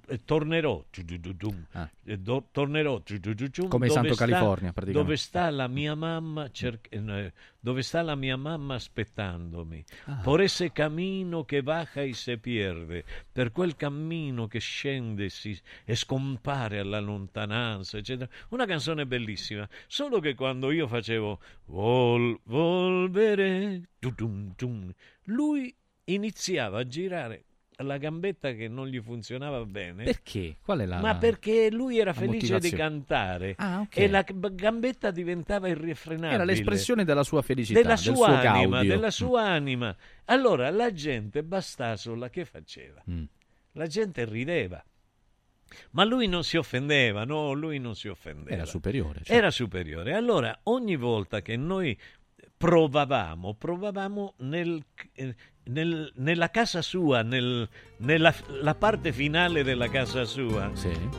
eh, 0.07 0.25
tornerò. 0.25 0.85
Eh, 2.05 2.17
do- 2.17 2.49
tornerò, 2.53 3.01
tudududum, 3.03 3.67
Ah. 3.67 3.69
Come 3.69 3.87
dove 3.87 3.89
Santo 3.91 4.15
sta- 4.15 4.25
California, 4.25 4.73
praticamente. 4.73 4.93
Dove 4.93 5.17
sta 5.17 5.51
la 5.51 5.67
mia 5.67 5.95
mamma, 5.97 6.49
cerc- 6.53 6.95
eh, 6.95 7.33
dove 7.61 7.83
sta 7.83 8.01
la 8.03 8.15
mia 8.15 8.37
mamma 8.37 8.75
aspettandomi. 8.77 9.85
Ah. 10.05 10.21
Por 10.23 10.41
ese 10.41 10.71
camino 10.71 11.45
che 11.45 11.63
baja 11.65 12.03
e 12.03 12.15
se 12.15 12.39
pierde, 12.39 13.05
per 13.33 13.51
quel 13.51 13.75
cammino 13.75 14.47
che 14.47 14.61
scende 14.61 15.25
e 15.25 15.29
si- 15.29 15.61
e 15.85 15.95
scompare 15.97 16.79
alla 16.79 17.01
lontananza, 17.01 17.99
eccetera. 17.99 18.31
Una 18.51 18.65
canzone 18.65 19.05
bellissima, 19.05 19.69
solo 19.89 20.21
che 20.21 20.35
quando 20.37 20.71
io 20.71 20.87
facevo 20.87 21.41
Vol, 21.65 22.39
volvere, 22.45 23.89
tudum, 23.99 24.55
tum, 24.55 24.93
lui 25.25 25.75
iniziava 26.05 26.79
a 26.79 26.87
girare 26.87 27.45
la 27.83 27.97
gambetta 27.97 28.53
che 28.53 28.67
non 28.67 28.89
gli 28.89 29.01
funzionava 29.01 29.65
bene. 29.65 30.05
Perché? 30.05 30.57
Qual 30.63 30.81
è 30.81 30.87
la 30.87 30.99
Ma 30.99 31.17
perché 31.17 31.71
lui 31.71 31.99
era 31.99 32.13
felice 32.13 32.59
di 32.59 32.71
cantare 32.71 33.55
Ah, 33.57 33.81
ok. 33.81 33.97
e 33.97 34.09
la 34.09 34.23
gambetta 34.23 35.11
diventava 35.11 35.69
irrefrenabile. 35.69 36.35
Era 36.35 36.45
l'espressione 36.45 37.05
della 37.05 37.23
sua 37.23 37.43
felicità, 37.43 37.81
della 37.81 37.95
del 37.95 38.03
sua 38.03 38.15
suo 38.15 38.25
anima, 38.25 38.83
della 38.83 39.11
sua 39.11 39.43
anima. 39.43 39.97
Allora 40.27 40.71
la 40.71 40.93
gente 40.93 41.43
Bastasola 41.45 42.29
che 42.31 42.45
faceva? 42.45 43.03
Mm. 43.09 43.25
La 43.73 43.87
gente 43.87 44.25
rideva. 44.25 44.83
Ma 45.91 46.05
lui 46.05 46.27
non 46.27 46.45
si 46.45 46.57
offendeva, 46.57 47.25
no, 47.25 47.53
lui 47.53 47.79
non 47.79 47.95
si 47.95 48.09
offendeva. 48.09 48.57
Era 48.57 48.65
superiore. 48.67 49.21
cioè. 49.23 49.37
Era 49.37 49.51
superiore. 49.51 50.15
Allora, 50.15 50.59
ogni 50.65 50.97
volta 50.97 51.41
che 51.43 51.57
noi 51.57 51.97
provavamo, 52.57 53.55
provavamo 53.55 54.35
nel, 54.39 54.83
eh, 55.13 55.35
nel- 55.65 56.13
nella 56.17 56.51
casa 56.51 56.83
sua, 56.83 57.23
nel- 57.23 57.69
nella 57.99 58.35
la 58.61 58.75
parte 58.75 59.13
finale 59.13 59.63
della 59.63 59.89
casa 59.89 60.25
sua. 60.25 60.71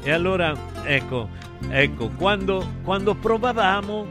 E 0.03 0.11
allora, 0.11 0.53
ecco, 0.83 1.29
ecco, 1.69 2.09
quando, 2.09 2.67
quando 2.83 3.15
provavamo, 3.15 4.07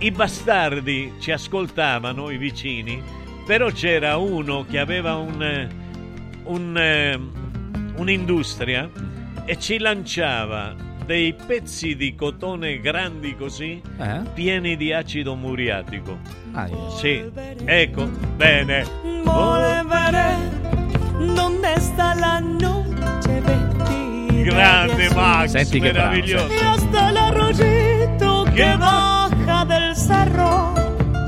i 0.00 0.10
bastardi 0.10 1.14
ci 1.20 1.30
ascoltavano, 1.30 2.30
i 2.30 2.38
vicini, 2.38 3.00
però 3.46 3.70
c'era 3.70 4.16
uno 4.16 4.66
che 4.68 4.78
aveva 4.78 5.14
un, 5.16 5.68
un, 6.44 6.76
eh, 6.76 7.14
un'industria 7.96 8.90
e 9.46 9.58
ci 9.58 9.78
lanciava 9.78 10.74
dei 11.04 11.34
pezzi 11.34 11.96
di 11.96 12.14
cotone 12.14 12.80
grandi 12.80 13.36
così, 13.36 13.80
Eh? 13.98 14.20
pieni 14.32 14.76
di 14.76 14.92
acido 14.92 15.34
muriatico. 15.34 16.18
Ah, 16.52 16.66
io- 16.66 16.90
Sì, 16.90 17.22
ecco, 17.66 18.08
bene. 18.36 18.84
Volveré, 19.22 20.36
¿dónde 21.34 21.74
está 21.74 22.14
la 22.14 22.40
vestida? 22.40 22.82
Grande? 24.44 25.08
Max, 25.14 25.50
Senti 25.52 25.80
che 25.80 25.92
meraviglioso. 25.92 26.52
Y 26.52 26.58
hasta 26.64 27.08
el 27.10 27.16
arroyito 27.16 28.44
que 28.54 28.76
baja 28.76 29.64
del 29.66 29.94
cerro. 29.96 30.72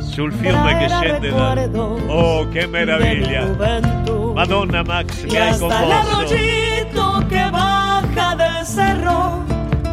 Sul 0.02 0.32
fiume 0.32 0.76
che 0.78 0.88
scende 0.88 1.30
da... 1.30 1.80
Oh, 2.08 2.48
che 2.48 2.66
meraviglia! 2.66 3.44
Madonna 4.36 4.82
Max, 4.82 5.24
che 5.24 5.38
hai 5.38 5.48
arroyito 5.48 7.24
que 7.26 7.48
baja 7.50 8.34
del 8.34 8.66
cerro 8.66 9.42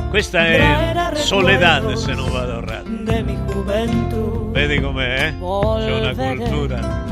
Questa 0.10 0.46
è 0.46 1.12
Soledad, 1.14 1.94
se 1.94 2.14
non 2.14 2.30
vado 2.30 2.58
errato. 2.58 2.90
mi. 2.90 4.50
Vedi 4.52 4.82
com'è, 4.82 5.28
eh? 5.28 5.36
C'è 5.40 5.94
una 5.94 6.14
cultura. 6.14 7.06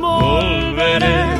Volveré. 0.00 1.36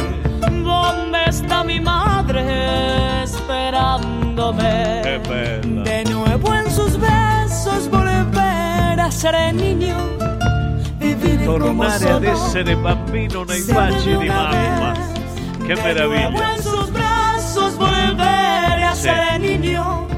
¿Dónde 0.62 1.24
está 1.26 1.64
mi 1.64 1.80
madre 1.80 3.24
esperándome? 3.24 5.00
Che 5.02 5.20
bella. 5.28 5.82
De 5.82 6.04
nuevo 6.04 6.54
en 6.54 6.70
sus 6.70 6.96
besos 6.96 7.88
volver 7.90 9.00
a 9.00 9.10
ser 9.10 9.52
niño. 9.54 9.96
Como 11.44 11.58
Tornare 11.58 12.10
ad 12.10 12.24
essere 12.24 12.76
bambino 12.76 13.44
nei 13.44 13.62
baci 13.62 14.16
di 14.16 14.26
mamma. 14.26 14.92
Che 15.58 15.74
De 15.74 15.74
nuevo 15.74 16.06
meraviglia. 16.08 16.58
en 19.02 20.09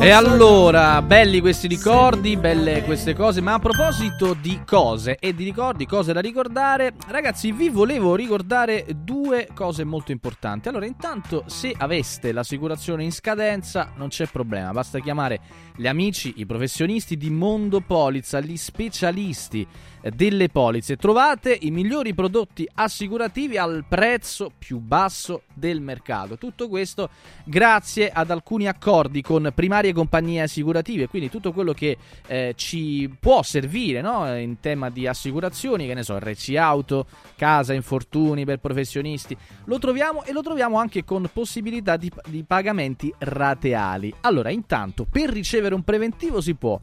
E 0.00 0.10
allora, 0.10 1.02
belli 1.02 1.40
questi 1.40 1.66
ricordi, 1.66 2.36
belle 2.36 2.82
queste 2.84 3.14
cose, 3.14 3.40
ma 3.40 3.54
a 3.54 3.58
proposito 3.58 4.34
di 4.34 4.60
cose 4.66 5.16
e 5.18 5.34
di 5.34 5.44
ricordi, 5.44 5.86
cose 5.86 6.12
da 6.12 6.20
ricordare, 6.20 6.94
ragazzi, 7.08 7.52
vi 7.52 7.68
volevo 7.68 8.14
ricordare 8.14 8.86
due 8.94 9.48
cose 9.54 9.84
molto 9.84 10.10
importanti. 10.12 10.68
Allora, 10.68 10.86
intanto, 10.86 11.44
se 11.46 11.74
aveste 11.76 12.32
l'assicurazione 12.32 13.04
in 13.04 13.12
scadenza, 13.12 13.92
non 13.96 14.08
c'è 14.08 14.26
problema, 14.26 14.72
basta 14.72 15.00
chiamare 15.00 15.40
gli 15.76 15.86
amici, 15.86 16.34
i 16.36 16.46
professionisti 16.46 17.16
di 17.16 17.30
Mondo 17.30 17.80
Polizza, 17.80 18.40
gli 18.40 18.56
specialisti 18.56 19.66
delle 20.14 20.48
polizze. 20.48 20.96
Trovate 20.96 21.56
i 21.60 21.70
migliori 21.70 22.14
prodotti 22.14 22.68
assicurativi 22.74 23.56
al 23.58 23.84
prezzo 23.86 24.50
più 24.56 24.78
basso 24.78 25.42
del 25.52 25.80
mercato. 25.80 26.38
Tutto 26.38 26.68
questo 26.68 27.10
grazie 27.44 28.10
ad 28.10 28.30
alcuni 28.30 28.66
accordi 28.66 29.22
con 29.22 29.52
primarie 29.54 29.92
compagnie 29.92 30.42
assicurative, 30.42 31.08
quindi 31.08 31.28
tutto 31.28 31.52
quello 31.52 31.72
che 31.72 31.96
eh, 32.26 32.54
ci 32.56 33.14
può 33.20 33.42
servire 33.42 34.00
no? 34.00 34.36
in 34.36 34.60
tema 34.60 34.90
di 34.90 35.06
assicurazioni, 35.06 35.86
che 35.86 35.94
ne 35.94 36.02
so, 36.02 36.18
RC 36.18 36.54
auto, 36.56 37.06
casa, 37.36 37.74
infortuni 37.74 38.44
per 38.44 38.58
professionisti, 38.58 39.36
lo 39.64 39.78
troviamo 39.78 40.24
e 40.24 40.32
lo 40.32 40.42
troviamo 40.42 40.78
anche 40.78 41.04
con 41.04 41.28
possibilità 41.32 41.96
di, 41.96 42.10
di 42.26 42.42
pagamenti 42.44 43.12
rateali. 43.18 44.12
Allora, 44.20 44.50
intanto, 44.50 45.04
per 45.04 45.30
ricevere 45.30 45.74
un 45.74 45.82
preventivo 45.82 46.40
si 46.40 46.54
può 46.54 46.80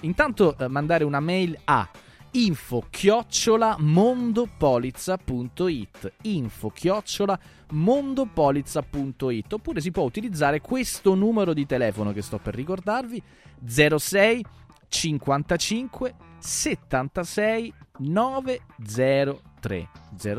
intanto 0.00 0.56
eh, 0.56 0.68
mandare 0.68 1.04
una 1.04 1.20
mail 1.20 1.58
a 1.64 1.88
info 2.32 2.84
chiocciola 2.88 3.76
mondopolizza.it 3.78 6.12
info 6.22 6.70
chiocciola 6.70 7.38
mondopolizza.it 7.70 9.52
oppure 9.52 9.80
si 9.80 9.90
può 9.90 10.04
utilizzare 10.04 10.60
questo 10.60 11.14
numero 11.14 11.52
di 11.52 11.66
telefono 11.66 12.12
che 12.12 12.22
sto 12.22 12.38
per 12.38 12.54
ricordarvi 12.54 13.20
06 13.64 14.44
55 14.88 16.14
76 16.40 17.72
903 17.98 19.88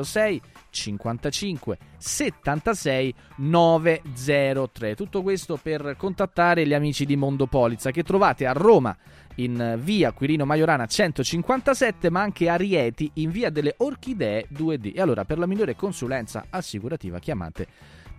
06 0.01 0.41
55 0.69 1.77
76 1.97 3.13
903 3.37 4.95
tutto 4.95 5.21
questo 5.21 5.57
per 5.61 5.95
contattare 5.97 6.65
gli 6.65 6.73
amici 6.73 7.05
di 7.05 7.15
Mondopolizza 7.15 7.91
che 7.91 8.03
trovate 8.03 8.45
a 8.45 8.51
Roma 8.53 8.95
in 9.35 9.79
via 9.81 10.11
Quirino 10.11 10.45
Maiorana 10.45 10.85
157 10.85 12.09
ma 12.09 12.21
anche 12.21 12.49
a 12.49 12.55
Rieti 12.55 13.09
in 13.15 13.31
via 13.31 13.49
delle 13.49 13.75
Orchidee 13.77 14.47
2D 14.51 14.93
e 14.95 15.01
allora 15.01 15.23
per 15.23 15.37
la 15.37 15.45
migliore 15.45 15.75
consulenza 15.75 16.45
assicurativa 16.49 17.19
chiamate 17.19 17.67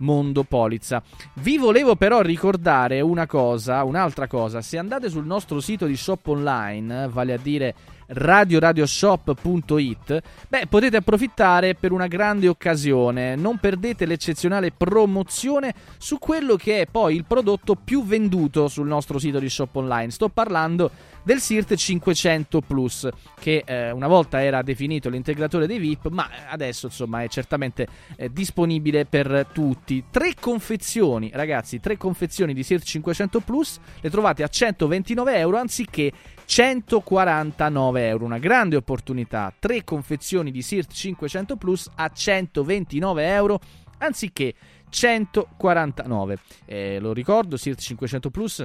Mondo 0.03 0.43
Polizza. 0.43 1.01
Vi 1.35 1.57
volevo 1.57 1.95
però 1.95 2.21
ricordare 2.21 2.99
una 3.01 3.25
cosa, 3.25 3.83
un'altra 3.83 4.27
cosa, 4.27 4.61
se 4.61 4.77
andate 4.77 5.09
sul 5.09 5.25
nostro 5.25 5.59
sito 5.59 5.85
di 5.85 5.95
shop 5.95 6.27
online, 6.27 7.07
vale 7.07 7.33
a 7.33 7.37
dire 7.37 7.73
radioradioshop.it, 8.05 10.21
beh, 10.47 10.67
potete 10.67 10.97
approfittare 10.97 11.73
per 11.75 11.91
una 11.91 12.07
grande 12.07 12.47
occasione. 12.47 13.35
Non 13.35 13.57
perdete 13.57 14.05
l'eccezionale 14.05 14.71
promozione 14.71 15.73
su 15.97 16.19
quello 16.19 16.55
che 16.55 16.81
è 16.81 16.85
poi 16.85 17.15
il 17.15 17.25
prodotto 17.25 17.73
più 17.75 18.05
venduto 18.05 18.67
sul 18.67 18.85
nostro 18.87 19.17
sito 19.19 19.39
di 19.39 19.49
shop 19.49 19.77
online. 19.77 20.11
Sto 20.11 20.29
parlando 20.29 20.91
del 21.23 21.39
SIRT 21.39 21.75
500 21.75 22.61
Plus, 22.61 23.07
che 23.39 23.63
eh, 23.65 23.91
una 23.91 24.07
volta 24.07 24.43
era 24.43 24.61
definito 24.61 25.09
l'integratore 25.09 25.67
dei 25.67 25.79
VIP, 25.79 26.09
ma 26.09 26.29
adesso 26.49 26.87
insomma 26.87 27.23
è 27.23 27.27
certamente 27.29 27.87
eh, 28.17 28.31
disponibile 28.31 29.05
per 29.05 29.47
tutti. 29.51 30.05
Tre 30.09 30.33
confezioni, 30.39 31.31
ragazzi, 31.33 31.79
tre 31.79 31.97
confezioni 31.97 32.53
di 32.53 32.63
SIRT 32.63 32.83
500 32.83 33.39
Plus 33.39 33.79
le 34.01 34.09
trovate 34.09 34.43
a 34.43 34.47
129 34.47 35.37
euro 35.37 35.57
anziché 35.57 36.11
149 36.45 38.07
euro. 38.07 38.25
Una 38.25 38.37
grande 38.37 38.75
opportunità. 38.75 39.53
Tre 39.57 39.83
confezioni 39.83 40.51
di 40.51 40.61
SIRT 40.61 40.91
500 40.91 41.55
Plus 41.55 41.89
a 41.95 42.09
129 42.09 43.27
euro 43.27 43.59
anziché 43.99 44.53
149. 44.89 46.37
Eh, 46.65 46.99
lo 46.99 47.13
ricordo, 47.13 47.57
SIRT 47.57 47.79
500 47.79 48.29
Plus 48.29 48.63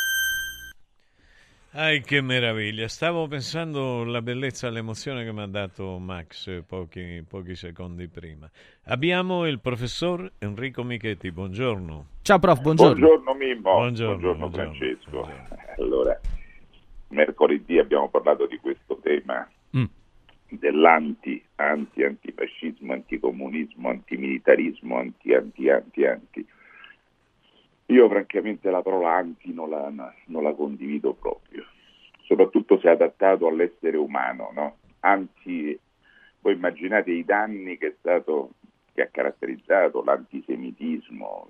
Ai 1.71 2.01
che 2.01 2.21
meraviglia, 2.21 2.87
stavo 2.87 3.27
pensando 3.27 4.01
alla 4.01 4.21
bellezza 4.21 4.67
e 4.67 4.69
all'emozione 4.69 5.23
che 5.23 5.31
mi 5.31 5.41
ha 5.41 5.47
dato 5.47 5.97
Max 5.99 6.63
pochi, 6.67 7.23
pochi 7.27 7.55
secondi 7.55 8.07
prima. 8.07 8.49
Abbiamo 8.85 9.45
il 9.45 9.59
professor 9.59 10.31
Enrico 10.39 10.83
Michetti, 10.83 11.31
buongiorno. 11.31 12.05
Ciao 12.23 12.39
prof, 12.39 12.59
buongiorno. 12.61 12.95
Buongiorno 12.95 13.33
Mimmo, 13.33 13.61
Buongiorno, 13.61 14.17
buongiorno, 14.17 14.49
buongiorno, 14.49 14.73
Francesco. 14.73 15.29
Allora, 15.77 16.19
mercoledì 17.09 17.79
abbiamo 17.79 18.09
parlato 18.09 18.45
di 18.45 18.57
questo 18.57 18.99
tema 19.01 19.47
Mm. 19.77 19.85
dell'anti, 20.49 21.43
anti, 21.55 22.03
antifascismo, 22.03 22.93
anticomunismo, 22.93 23.89
antimilitarismo, 23.89 24.97
anti, 24.97 25.33
anti, 25.33 25.69
anti, 25.69 26.05
anti. 26.05 26.47
Io 27.87 28.09
francamente 28.09 28.69
la 28.69 28.81
parola 28.81 29.13
anti 29.13 29.53
non 29.53 29.69
la, 29.69 29.91
non 30.25 30.43
la 30.43 30.53
condivido 30.53 31.13
proprio, 31.13 31.65
soprattutto 32.23 32.79
se 32.79 32.89
adattato 32.89 33.47
all'essere 33.47 33.97
umano, 33.97 34.51
no? 34.53 34.77
Anzi, 35.01 35.77
voi 36.41 36.53
immaginate 36.53 37.11
i 37.11 37.23
danni 37.25 37.77
che, 37.77 37.87
è 37.87 37.95
stato, 37.99 38.51
che 38.93 39.03
ha 39.03 39.07
caratterizzato 39.07 40.03
l'antisemitismo, 40.03 41.49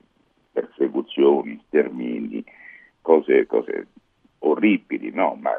persecuzioni, 0.52 1.61
stermini, 1.68 2.44
cose, 3.02 3.45
cose 3.45 3.88
orribili, 4.39 5.11
no? 5.11 5.37
Ma 5.39 5.51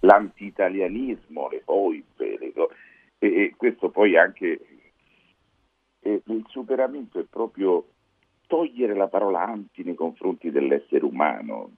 l'antitalianismo, 0.00 1.48
le 1.48 1.60
foibe, 1.64 2.38
le 2.38 2.52
e, 3.20 3.42
e 3.42 3.54
questo 3.56 3.90
poi 3.90 4.16
anche 4.16 4.60
e 6.00 6.22
il 6.24 6.44
superamento 6.48 7.18
è 7.18 7.24
proprio 7.24 7.86
togliere 8.46 8.94
la 8.94 9.08
parola 9.08 9.44
anti 9.44 9.82
nei 9.82 9.94
confronti 9.94 10.50
dell'essere 10.50 11.04
umano, 11.04 11.70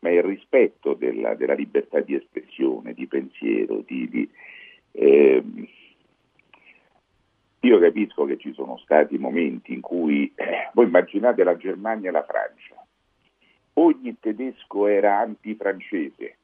ma 0.00 0.10
il 0.10 0.22
rispetto 0.22 0.94
della, 0.94 1.34
della 1.34 1.54
libertà 1.54 2.00
di 2.00 2.14
espressione, 2.14 2.94
di 2.94 3.06
pensiero, 3.06 3.82
di, 3.84 4.08
di, 4.08 4.30
ehm, 4.92 5.66
io 7.60 7.78
capisco 7.78 8.24
che 8.24 8.38
ci 8.38 8.52
sono 8.52 8.78
stati 8.78 9.18
momenti 9.18 9.74
in 9.74 9.80
cui, 9.80 10.32
eh, 10.36 10.70
voi 10.74 10.86
immaginate 10.86 11.42
la 11.42 11.56
Germania 11.56 12.10
e 12.10 12.12
la 12.12 12.24
Francia, 12.24 12.79
ogni 13.80 14.18
tedesco 14.18 14.86
era 14.86 15.18
antifrancese, 15.18 16.36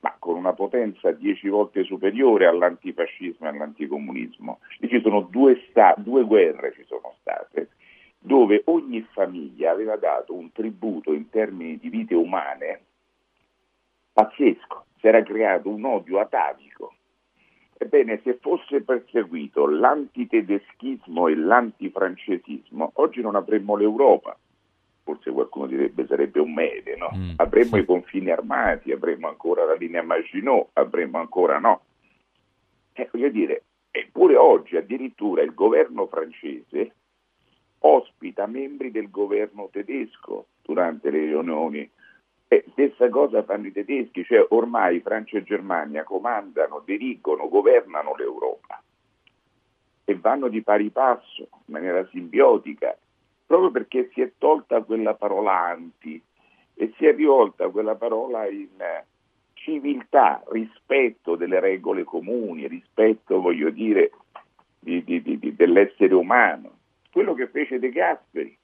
ma 0.00 0.14
con 0.18 0.36
una 0.36 0.52
potenza 0.52 1.10
dieci 1.12 1.48
volte 1.48 1.84
superiore 1.84 2.46
all'antifascismo 2.46 3.46
e 3.46 3.50
all'anticomunismo. 3.50 4.60
E 4.80 4.88
ci 4.88 5.00
sono 5.00 5.22
due, 5.22 5.64
sta- 5.68 5.94
due 5.96 6.24
guerre 6.24 6.72
ci 6.72 6.84
sono 6.86 7.14
state, 7.20 7.70
dove 8.18 8.62
ogni 8.66 9.00
famiglia 9.12 9.70
aveva 9.70 9.96
dato 9.96 10.34
un 10.34 10.52
tributo 10.52 11.12
in 11.12 11.28
termini 11.28 11.78
di 11.78 11.88
vite 11.88 12.14
umane 12.14 12.80
pazzesco, 14.12 14.84
si 15.00 15.06
era 15.06 15.22
creato 15.22 15.68
un 15.68 15.84
odio 15.84 16.20
atavico. 16.20 16.94
Ebbene, 17.78 18.20
se 18.22 18.34
fosse 18.34 18.82
perseguito 18.82 19.66
l'antitedeschismo 19.66 21.26
e 21.26 21.34
l'antifrancesismo, 21.34 22.92
oggi 22.94 23.20
non 23.20 23.34
avremmo 23.34 23.74
l'Europa. 23.74 24.36
Forse 25.04 25.30
qualcuno 25.32 25.66
direbbe 25.66 26.06
sarebbe 26.06 26.40
un 26.40 26.52
mede, 26.52 26.96
no? 26.96 27.10
avremmo 27.36 27.76
i 27.76 27.84
confini 27.84 28.30
armati, 28.30 28.92
avremmo 28.92 29.28
ancora 29.28 29.64
la 29.64 29.74
linea 29.74 30.02
Maginot, 30.02 30.68
avremmo 30.74 31.18
ancora 31.18 31.58
no. 31.58 31.82
Eh, 32.92 33.08
voglio 33.10 33.30
dire, 33.30 33.64
eppure 33.90 34.36
oggi 34.36 34.76
addirittura 34.76 35.42
il 35.42 35.54
governo 35.54 36.06
francese 36.06 36.94
ospita 37.80 38.46
membri 38.46 38.90
del 38.90 39.10
governo 39.10 39.68
tedesco 39.72 40.46
durante 40.62 41.10
le 41.10 41.18
riunioni 41.18 41.90
E 42.46 42.64
stessa 42.72 43.08
cosa 43.08 43.42
fanno 43.42 43.68
i 43.68 43.72
tedeschi, 43.72 44.24
cioè 44.24 44.44
ormai 44.50 45.00
Francia 45.00 45.38
e 45.38 45.42
Germania 45.42 46.04
comandano, 46.04 46.82
dirigono, 46.84 47.48
governano 47.48 48.14
l'Europa 48.14 48.82
e 50.04 50.14
vanno 50.16 50.48
di 50.48 50.62
pari 50.62 50.90
passo, 50.90 51.48
in 51.50 51.72
maniera 51.72 52.06
simbiotica, 52.10 52.94
proprio 53.52 53.70
perché 53.70 54.08
si 54.14 54.22
è 54.22 54.32
tolta 54.38 54.80
quella 54.80 55.12
parola 55.12 55.52
anti 55.52 56.18
e 56.72 56.94
si 56.96 57.04
è 57.04 57.14
rivolta 57.14 57.68
quella 57.68 57.96
parola 57.96 58.48
in 58.48 58.80
eh, 58.80 59.04
civiltà, 59.52 60.42
rispetto 60.46 61.36
delle 61.36 61.60
regole 61.60 62.02
comuni, 62.02 62.66
rispetto, 62.66 63.42
voglio 63.42 63.68
dire, 63.68 64.10
di, 64.78 65.04
di, 65.04 65.20
di, 65.20 65.54
dell'essere 65.54 66.14
umano. 66.14 66.78
Quello 67.12 67.34
che 67.34 67.48
fece 67.48 67.78
De 67.78 67.90
Gasperi. 67.90 68.56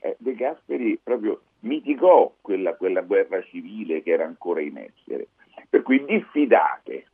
Eh, 0.00 0.16
De 0.18 0.34
Gasperi 0.34 1.00
proprio 1.02 1.40
mitigò 1.60 2.34
quella, 2.42 2.76
quella 2.76 3.00
guerra 3.00 3.42
civile 3.44 4.02
che 4.02 4.10
era 4.10 4.26
ancora 4.26 4.60
in 4.60 4.76
essere. 4.76 5.28
Per 5.66 5.80
cui 5.80 6.04
diffidate 6.04 7.06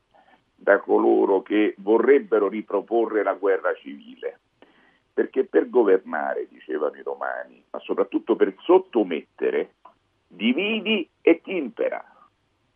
da 0.57 0.81
coloro 0.81 1.43
che 1.43 1.77
vorrebbero 1.79 2.49
riproporre 2.49 3.23
la 3.23 3.35
guerra 3.35 3.73
civile, 3.75 4.41
perché 5.17 5.47
per 5.47 5.71
governare, 5.71 6.47
dicevano 6.51 6.95
i 6.97 7.03
romani, 7.03 7.65
ma 7.71 7.79
soprattutto 7.79 8.37
per 8.37 8.55
sottomettere, 8.59 9.77
dividi 10.27 11.09
e 11.23 11.41
timpera. 11.41 12.05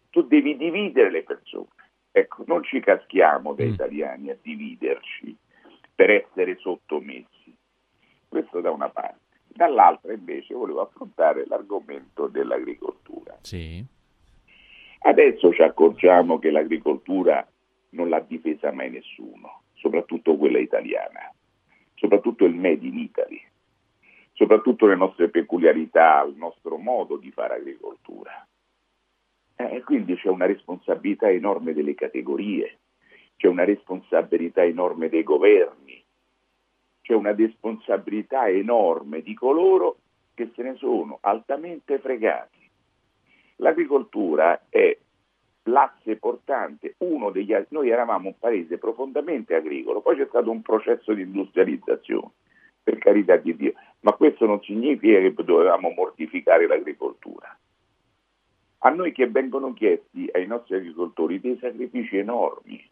Tu 0.08 0.22
devi 0.22 0.56
dividere 0.56 1.10
le 1.10 1.22
persone. 1.22 1.68
Ecco, 2.10 2.44
non 2.46 2.64
ci 2.64 2.80
caschiamo 2.80 3.52
da 3.52 3.64
italiani 3.64 4.30
a 4.30 4.38
dividerci 4.40 5.36
per 5.94 6.08
essere 6.08 6.56
sottomessi. 6.56 7.54
Questo 8.26 8.62
da 8.62 8.70
una 8.70 8.88
parte. 8.88 9.36
Dall'altra 9.46 10.14
invece 10.14 10.54
volevo 10.54 10.80
affrontare 10.80 11.44
l'argomento 11.46 12.26
dell'agricoltura. 12.26 13.36
Sì. 13.42 13.84
Adesso 15.00 15.52
ci 15.52 15.60
accorgiamo 15.60 16.38
che 16.38 16.50
l'agricoltura 16.50 17.46
non 17.90 18.08
l'ha 18.08 18.20
difesa 18.20 18.72
mai 18.72 18.88
nessuno, 18.88 19.64
soprattutto 19.74 20.38
quella 20.38 20.58
italiana, 20.58 21.30
soprattutto 22.01 22.47
il 22.47 22.55
Made 22.55 22.86
in 22.86 22.98
Italy, 22.98 23.40
soprattutto 24.32 24.86
le 24.86 24.97
nostre 24.97 25.28
peculiarità, 25.28 26.22
il 26.22 26.35
nostro 26.35 26.78
modo 26.78 27.18
di 27.18 27.31
fare 27.31 27.56
agricoltura. 27.56 28.47
Eh, 29.56 29.82
quindi 29.82 30.16
c'è 30.16 30.28
una 30.28 30.47
responsabilità 30.47 31.28
enorme 31.28 31.74
delle 31.74 31.94
categorie, 31.94 32.78
c'è 33.36 33.48
una 33.48 33.64
responsabilità 33.64 34.64
enorme 34.64 35.10
dei 35.10 35.22
governi, 35.22 36.02
c'è 37.02 37.12
una 37.12 37.35
responsabilità 37.35 38.48
enorme 38.48 39.20
di 39.20 39.35
coloro 39.35 39.98
che 40.32 40.51
se 40.55 40.62
ne 40.62 40.77
sono 40.77 41.18
altamente 41.20 41.98
fregati. 41.98 42.66
L'agricoltura 43.56 44.68
è 44.70 44.97
l'asse 45.64 46.16
portante, 46.16 46.94
uno 46.98 47.30
degli 47.30 47.54
noi 47.68 47.90
eravamo 47.90 48.28
un 48.28 48.38
paese 48.38 48.78
profondamente 48.78 49.54
agricolo, 49.54 50.00
poi 50.00 50.16
c'è 50.16 50.26
stato 50.26 50.50
un 50.50 50.62
processo 50.62 51.12
di 51.12 51.22
industrializzazione, 51.22 52.30
per 52.82 52.98
carità 52.98 53.36
di 53.36 53.54
Dio, 53.54 53.74
ma 54.00 54.12
questo 54.12 54.46
non 54.46 54.62
significa 54.62 55.18
che 55.18 55.34
dovevamo 55.44 55.90
mortificare 55.90 56.66
l'agricoltura. 56.66 57.56
A 58.82 58.88
noi 58.88 59.12
che 59.12 59.28
vengono 59.28 59.74
chiesti 59.74 60.28
ai 60.32 60.46
nostri 60.46 60.76
agricoltori 60.76 61.38
dei 61.38 61.58
sacrifici 61.60 62.16
enormi, 62.16 62.82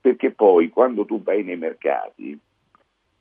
perché 0.00 0.32
poi 0.32 0.68
quando 0.70 1.04
tu 1.04 1.22
vai 1.22 1.44
nei 1.44 1.56
mercati, 1.56 2.38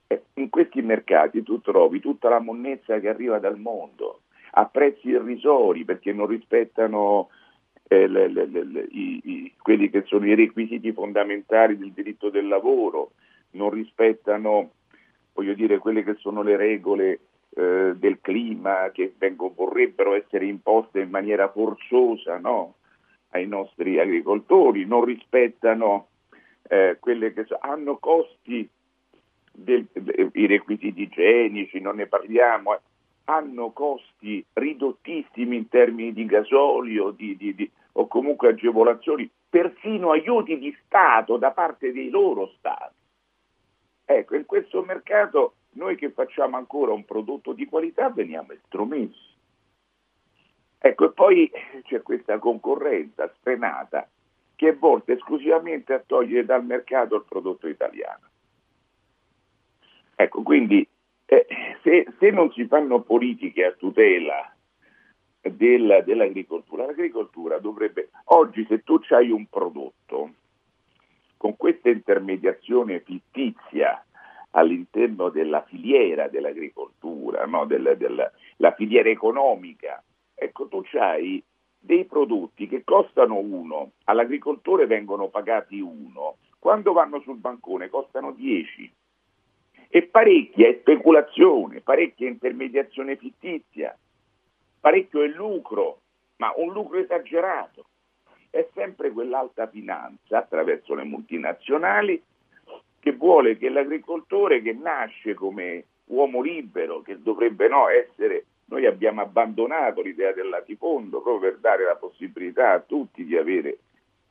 eh, 0.08 0.24
in 0.36 0.50
questi 0.50 0.82
mercati 0.82 1.44
tu 1.44 1.62
trovi 1.62 2.00
tutta 2.00 2.30
la 2.30 2.40
monnezza 2.40 3.00
che 3.00 3.10
arriva 3.10 3.40
dal 3.40 3.60
mondo 3.60 4.22
a 4.52 4.66
prezzi 4.66 5.10
irrisori 5.10 5.86
perché 5.86 6.14
non 6.14 6.28
rispettano 6.28 7.30
eh, 7.88 8.08
le, 8.08 8.28
le, 8.28 8.46
le, 8.46 8.88
i, 8.92 9.22
i, 9.24 9.54
quelli 9.62 9.90
che 9.90 10.04
sono 10.06 10.26
i 10.26 10.36
requisiti 10.36 10.92
fondamentali 10.92 11.78
del 11.78 11.92
diritto 11.92 12.30
del 12.30 12.48
lavoro, 12.48 13.12
non 13.52 13.70
rispettano 13.70 14.72
voglio 15.38 15.54
dire, 15.54 15.78
quelle 15.78 16.04
che 16.04 16.16
sono 16.16 16.42
le 16.42 16.58
regole 16.58 17.20
eh, 17.52 17.94
del 17.96 18.18
clima 18.22 18.90
che 18.92 19.14
vengono, 19.20 19.54
vorrebbero 19.56 20.16
essere 20.16 20.46
imposte 20.46 21.02
in 21.02 21.12
maniera 21.12 21.48
forzosa 21.52 22.40
no? 22.40 22.74
ai 23.30 23.46
nostri 23.46 24.00
agricoltori, 24.00 24.86
non 24.86 25.04
rispettano 25.04 26.08
eh, 26.68 26.98
quelle 27.00 27.34
che 27.34 27.46
hanno 27.60 27.98
costi, 27.98 28.68
del, 29.52 29.86
de, 29.94 30.30
i 30.34 30.48
requisiti 30.48 31.04
igienici, 31.04 31.80
non 31.80 31.98
ne 31.98 32.08
parliamo, 32.08 32.74
eh, 32.74 32.80
hanno 33.30 33.72
costi 33.72 34.46
ridottissimi 34.54 35.58
in 35.58 35.68
termini 35.68 36.14
di 36.14 36.26
gasolio 36.26 37.12
di, 37.12 37.36
di, 37.36 37.54
di, 37.56 37.70
o 37.94 38.08
comunque 38.08 38.50
agevolazioni, 38.50 39.30
persino 39.50 40.12
aiuti 40.12 40.58
di 40.58 40.76
Stato 40.86 41.38
da 41.38 41.52
parte 41.52 41.92
dei 41.92 42.10
loro 42.10 42.54
Stati. 42.58 42.96
Ecco, 44.06 44.36
in 44.36 44.46
questo 44.46 44.82
mercato 44.82 45.56
noi 45.72 45.98
che 45.98 46.12
facciamo 46.12 46.56
ancora 46.56 46.94
un 46.94 47.04
prodotto 47.04 47.52
di 47.52 47.66
qualità 47.66 48.10
veniamo 48.10 48.54
estromessi. 48.54 49.36
Ecco, 50.80 51.06
e 51.06 51.12
poi 51.12 51.52
c'è 51.84 52.02
questa 52.02 52.40
concorrenza 52.40 53.30
sfrenata 53.40 54.08
che 54.56 54.70
è 54.70 54.76
volta 54.76 55.12
esclusivamente 55.12 55.94
a 55.94 56.00
togliere 56.06 56.46
dal 56.46 56.64
mercato 56.64 57.16
il 57.16 57.26
prodotto 57.28 57.68
italiano. 57.68 58.26
Ecco, 60.16 60.42
quindi 60.44 60.88
eh, 61.30 61.46
se, 61.84 62.08
se, 62.18 62.30
non 62.32 62.52
si 62.54 62.66
fanno 62.68 63.02
politiche 63.02 63.66
a 63.66 63.74
tutela 63.74 64.50
del, 65.42 66.04
dell'agricoltura, 66.06 66.86
l'agricoltura 66.86 67.60
dovrebbe, 67.60 68.10
oggi 68.26 68.66
se 68.68 68.82
tu 68.84 69.00
hai 69.10 69.30
un 69.30 69.46
prodotto 69.48 70.34
con 71.36 71.58
questa 71.58 71.90
intermediazione 71.90 73.02
fittizia 73.02 74.04
all'interno 74.52 75.28
della 75.28 75.64
filiera 75.64 76.30
dell'agricoltura, 76.30 77.46
no? 77.46 77.66
del, 77.66 77.96
del, 77.98 78.32
la 78.58 78.72
filiera 78.72 79.10
economica, 79.10 80.02
ecco 80.34 80.68
tu 80.68 80.82
hai 80.94 81.44
dei 81.78 82.06
prodotti 82.06 82.68
che 82.68 82.84
costano 82.86 83.38
uno, 83.38 83.92
all'agricoltore 84.06 84.88
vengono 84.88 85.28
pagati 85.28 85.82
uno, 85.82 86.38
quando 86.58 86.94
vanno 86.94 87.20
sul 87.20 87.38
bancone 87.38 87.90
costano 87.90 88.32
10 88.32 88.92
e 89.90 90.04
parecchia 90.04 90.68
è 90.68 90.78
speculazione, 90.80 91.82
parecchia 91.82 92.28
intermediazione 92.28 93.16
fittizia, 93.16 93.98
parecchio 94.80 95.24
è 95.24 95.28
lucro, 95.28 96.02
ma 96.38 96.54
un 96.56 96.72
lucro 96.74 96.98
esagerato. 96.98 97.86
È 98.50 98.68
sempre 98.74 99.12
quell'alta 99.12 99.68
finanza 99.68 100.40
attraverso 100.40 100.94
le 100.96 101.04
multinazionali 101.04 102.22
che 103.00 103.12
vuole 103.14 103.58
che 103.58 103.70
l'agricoltore 103.70 104.62
che 104.62 104.74
nasce 104.74 105.34
come 105.34 105.86
uomo 106.06 106.42
libero, 106.42 107.02
che 107.02 107.22
dovrebbe 107.22 107.68
no, 107.68 107.88
essere, 107.90 108.46
noi 108.66 108.86
abbiamo 108.86 109.22
abbandonato 109.22 110.02
l'idea 110.02 110.34
del 110.34 110.50
latifondo 110.50 111.22
proprio 111.22 111.52
per 111.52 111.60
dare 111.60 111.86
la 111.86 111.96
possibilità 111.96 112.72
a 112.72 112.80
tutti 112.80 113.26
di 113.26 113.38
avere 113.38 113.80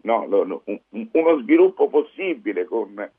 no, 0.03 0.27
un, 0.65 0.81
uno 0.91 1.41
sviluppo 1.41 1.89
possibile 1.89 2.65
con 2.65 3.11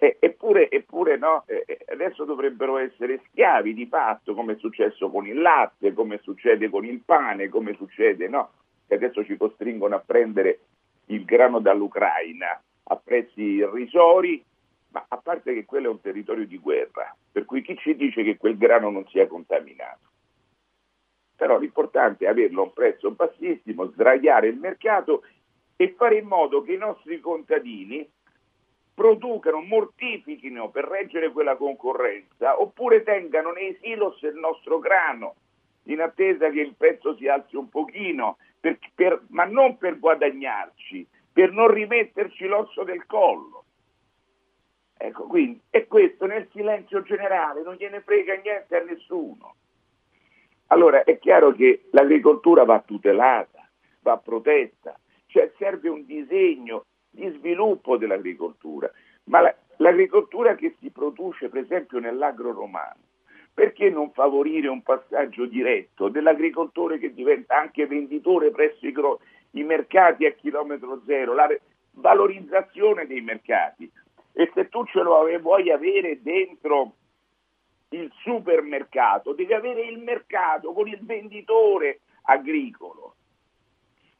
eh, 0.00 0.16
eppure, 0.20 0.70
eppure 0.70 1.16
no, 1.16 1.42
eh, 1.46 1.84
adesso 1.88 2.24
dovrebbero 2.24 2.78
essere 2.78 3.20
schiavi 3.26 3.74
di 3.74 3.86
fatto, 3.86 4.32
come 4.32 4.52
è 4.52 4.56
successo 4.56 5.10
con 5.10 5.26
il 5.26 5.40
latte, 5.40 5.92
come 5.92 6.20
succede 6.22 6.70
con 6.70 6.84
il 6.84 7.00
pane, 7.04 7.48
come 7.48 7.74
succede, 7.74 8.28
no? 8.28 8.50
Che 8.86 8.94
adesso 8.94 9.24
ci 9.24 9.36
costringono 9.36 9.96
a 9.96 10.02
prendere 10.04 10.60
il 11.06 11.24
grano 11.24 11.58
dall'Ucraina 11.58 12.62
a 12.90 12.96
prezzi 12.96 13.42
irrisori, 13.42 14.42
ma 14.90 15.04
a 15.08 15.16
parte 15.16 15.52
che 15.52 15.64
quello 15.64 15.88
è 15.88 15.90
un 15.90 16.00
territorio 16.00 16.46
di 16.46 16.58
guerra, 16.58 17.14
per 17.32 17.44
cui 17.44 17.62
chi 17.62 17.76
ci 17.76 17.96
dice 17.96 18.22
che 18.22 18.36
quel 18.36 18.56
grano 18.56 18.90
non 18.90 19.06
sia 19.08 19.26
contaminato? 19.26 20.06
Però 21.34 21.58
l'importante 21.58 22.24
è 22.24 22.28
averlo 22.28 22.62
a 22.62 22.64
un 22.66 22.72
prezzo 22.72 23.10
bassissimo, 23.10 23.86
sdraiare 23.86 24.46
il 24.46 24.58
mercato 24.58 25.24
e 25.74 25.92
fare 25.96 26.18
in 26.18 26.26
modo 26.26 26.62
che 26.62 26.74
i 26.74 26.78
nostri 26.78 27.18
contadini 27.20 28.08
producano, 28.98 29.60
mortifichino 29.60 30.70
per 30.70 30.84
reggere 30.84 31.30
quella 31.30 31.54
concorrenza, 31.54 32.60
oppure 32.60 33.04
tengano 33.04 33.52
nei 33.52 33.78
silos 33.80 34.20
il 34.22 34.34
nostro 34.34 34.80
grano 34.80 35.36
in 35.84 36.00
attesa 36.00 36.50
che 36.50 36.60
il 36.60 36.74
prezzo 36.76 37.14
si 37.14 37.28
alzi 37.28 37.54
un 37.54 37.68
pochino, 37.68 38.38
per, 38.58 38.76
per, 38.92 39.22
ma 39.28 39.44
non 39.44 39.78
per 39.78 40.00
guadagnarci, 40.00 41.06
per 41.32 41.52
non 41.52 41.68
rimetterci 41.68 42.46
l'osso 42.46 42.82
del 42.82 43.06
collo. 43.06 43.64
Ecco, 44.96 45.28
quindi, 45.28 45.60
e 45.70 45.86
questo 45.86 46.26
nel 46.26 46.48
silenzio 46.52 47.02
generale, 47.02 47.62
non 47.62 47.76
gliene 47.76 48.00
frega 48.00 48.34
niente 48.34 48.76
a 48.76 48.82
nessuno. 48.82 49.54
Allora 50.66 51.04
è 51.04 51.18
chiaro 51.20 51.52
che 51.52 51.84
l'agricoltura 51.92 52.64
va 52.64 52.80
tutelata, 52.80 53.70
va 54.00 54.18
protetta, 54.18 54.98
cioè 55.26 55.52
serve 55.56 55.88
un 55.88 56.04
disegno 56.04 56.84
di 57.18 57.36
sviluppo 57.36 57.96
dell'agricoltura, 57.96 58.90
ma 59.24 59.40
la, 59.40 59.54
l'agricoltura 59.78 60.54
che 60.54 60.76
si 60.80 60.90
produce 60.90 61.48
per 61.48 61.62
esempio 61.62 61.98
nell'agro 61.98 62.52
romano 62.52 63.06
perché 63.58 63.90
non 63.90 64.12
favorire 64.12 64.68
un 64.68 64.82
passaggio 64.82 65.44
diretto 65.46 66.08
dell'agricoltore 66.08 67.00
che 67.00 67.12
diventa 67.12 67.58
anche 67.58 67.88
venditore 67.88 68.52
presso 68.52 68.86
i, 68.86 68.92
gro- 68.92 69.18
i 69.52 69.64
mercati 69.64 70.26
a 70.26 70.30
chilometro 70.30 71.02
zero, 71.04 71.34
la 71.34 71.46
re- 71.46 71.62
valorizzazione 71.94 73.08
dei 73.08 73.20
mercati. 73.20 73.90
E 74.32 74.48
se 74.54 74.68
tu 74.68 74.84
ce 74.86 75.02
lo 75.02 75.18
ave- 75.18 75.40
vuoi 75.40 75.72
avere 75.72 76.22
dentro 76.22 76.92
il 77.88 78.08
supermercato, 78.22 79.32
devi 79.32 79.52
avere 79.52 79.86
il 79.86 79.98
mercato 79.98 80.72
con 80.72 80.86
il 80.86 81.00
venditore 81.02 81.98
agricolo. 82.22 83.16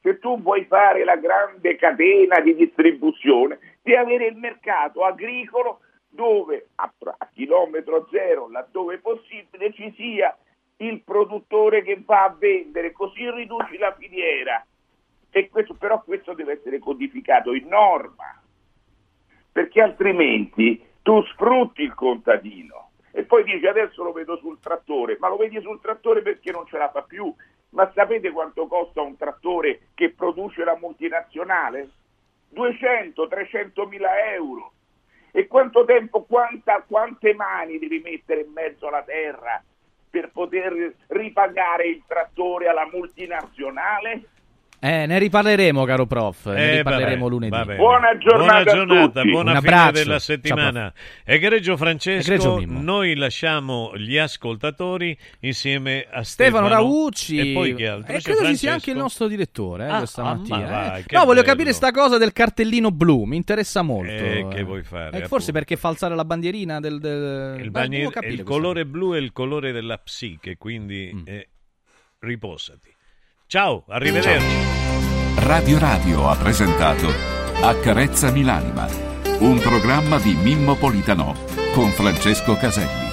Se 0.00 0.18
tu 0.18 0.40
vuoi 0.40 0.64
fare 0.64 1.04
la 1.04 1.16
grande 1.16 1.76
catena 1.76 2.40
di 2.40 2.54
distribuzione, 2.54 3.58
devi 3.82 3.96
avere 3.96 4.26
il 4.26 4.36
mercato 4.36 5.04
agricolo 5.04 5.80
dove 6.08 6.68
a, 6.76 6.92
a 7.00 7.28
chilometro 7.32 8.08
zero, 8.10 8.48
laddove 8.48 8.98
possibile, 8.98 9.72
ci 9.72 9.92
sia 9.96 10.36
il 10.78 11.02
produttore 11.02 11.82
che 11.82 12.00
va 12.04 12.24
a 12.24 12.36
vendere, 12.38 12.92
così 12.92 13.28
riduci 13.30 13.76
la 13.78 13.94
filiera. 13.98 14.64
Questo, 15.50 15.74
però 15.74 16.02
questo 16.02 16.32
deve 16.32 16.54
essere 16.54 16.78
codificato 16.78 17.52
in 17.52 17.68
norma, 17.68 18.40
perché 19.52 19.82
altrimenti 19.82 20.82
tu 21.02 21.22
sfrutti 21.24 21.82
il 21.82 21.94
contadino 21.94 22.90
e 23.12 23.24
poi 23.24 23.42
dici 23.44 23.66
adesso 23.66 24.02
lo 24.02 24.12
vedo 24.12 24.36
sul 24.36 24.60
trattore, 24.60 25.16
ma 25.18 25.28
lo 25.28 25.36
vedi 25.36 25.60
sul 25.60 25.80
trattore 25.80 26.22
perché 26.22 26.52
non 26.52 26.66
ce 26.66 26.78
la 26.78 26.90
fa 26.90 27.02
più. 27.02 27.34
Ma 27.70 27.90
sapete 27.94 28.30
quanto 28.30 28.66
costa 28.66 29.02
un 29.02 29.16
trattore 29.16 29.88
che 29.94 30.10
produce 30.10 30.64
la 30.64 30.76
multinazionale? 30.76 31.90
200-300 32.54 33.86
mila 33.86 34.32
euro. 34.32 34.72
E 35.30 35.46
quanto 35.46 35.84
tempo, 35.84 36.22
quanta, 36.22 36.82
quante 36.86 37.34
mani 37.34 37.78
devi 37.78 38.00
mettere 38.00 38.40
in 38.40 38.52
mezzo 38.52 38.88
alla 38.88 39.02
terra 39.02 39.62
per 40.10 40.30
poter 40.30 40.94
ripagare 41.08 41.86
il 41.86 42.02
trattore 42.06 42.68
alla 42.68 42.88
multinazionale? 42.90 44.22
Eh, 44.80 45.06
ne 45.06 45.18
riparleremo, 45.18 45.84
caro 45.84 46.06
prof. 46.06 46.46
Ne 46.46 46.70
Eh, 46.72 46.76
riparleremo 46.76 47.18
vabbè, 47.22 47.30
lunedì. 47.30 47.50
va 47.50 47.64
bene. 47.64 47.78
Buona 47.78 48.16
giornata 48.18 48.44
buona, 48.44 48.58
a 48.58 48.64
giornata, 48.74 49.20
tutti. 49.20 49.30
buona 49.32 49.54
fine 49.56 49.58
abbraccio. 49.58 49.92
della 49.92 50.04
Ciao, 50.10 50.18
settimana. 50.18 50.92
Egregio 51.24 51.76
Francesco, 51.76 52.32
Egregio 52.32 52.64
noi 52.80 53.16
lasciamo 53.16 53.90
gli 53.96 54.16
ascoltatori 54.16 55.18
insieme 55.40 56.06
a 56.08 56.22
Stefano, 56.22 56.66
Stefano 56.66 56.68
Raucci 56.68 57.38
e 57.38 57.52
poi 57.54 57.74
chi 57.74 57.84
altro? 57.86 58.14
E 58.14 58.20
credo 58.20 58.44
ci 58.46 58.56
sia 58.56 58.72
anche 58.74 58.90
il 58.92 58.96
nostro 58.98 59.26
direttore 59.26 59.86
eh, 59.86 59.90
Ah, 59.90 59.98
questa 59.98 60.22
ah, 60.22 60.34
mattina. 60.36 60.58
ma 60.58 60.64
eh. 60.64 60.88
vai, 60.90 61.02
che 61.04 61.16
no, 61.16 61.24
voglio 61.24 61.40
bello. 61.40 61.52
capire 61.52 61.72
sta 61.72 61.90
cosa 61.90 62.16
del 62.16 62.32
cartellino 62.32 62.92
blu, 62.92 63.24
mi 63.24 63.34
interessa 63.36 63.82
molto. 63.82 64.12
Eh, 64.12 64.46
che 64.48 64.62
vuoi 64.62 64.84
fare, 64.84 65.22
Eh, 65.22 65.26
forse 65.26 65.50
perché 65.50 65.74
falsare 65.76 66.14
la 66.14 66.24
bandierina 66.24 66.78
del, 66.78 67.00
del... 67.00 67.58
Il, 67.64 67.70
capire 68.10 68.32
il 68.32 68.42
colore 68.44 68.86
blu 68.86 69.14
è 69.14 69.18
il 69.18 69.32
colore 69.32 69.72
della 69.72 69.98
psiche, 69.98 70.56
quindi 70.56 71.10
Mm. 71.12 71.22
eh, 71.24 71.48
riposati. 72.20 72.94
Ciao, 73.50 73.82
arrivederci. 73.88 74.56
Radio 75.36 75.78
Radio 75.78 76.28
ha 76.28 76.36
presentato 76.36 77.08
Accarezzami 77.62 78.42
l'anima, 78.42 78.86
un 79.38 79.58
programma 79.58 80.18
di 80.18 80.34
Mimmo 80.34 80.74
Politano 80.74 81.34
con 81.72 81.88
Francesco 81.92 82.56
Caselli. 82.56 83.07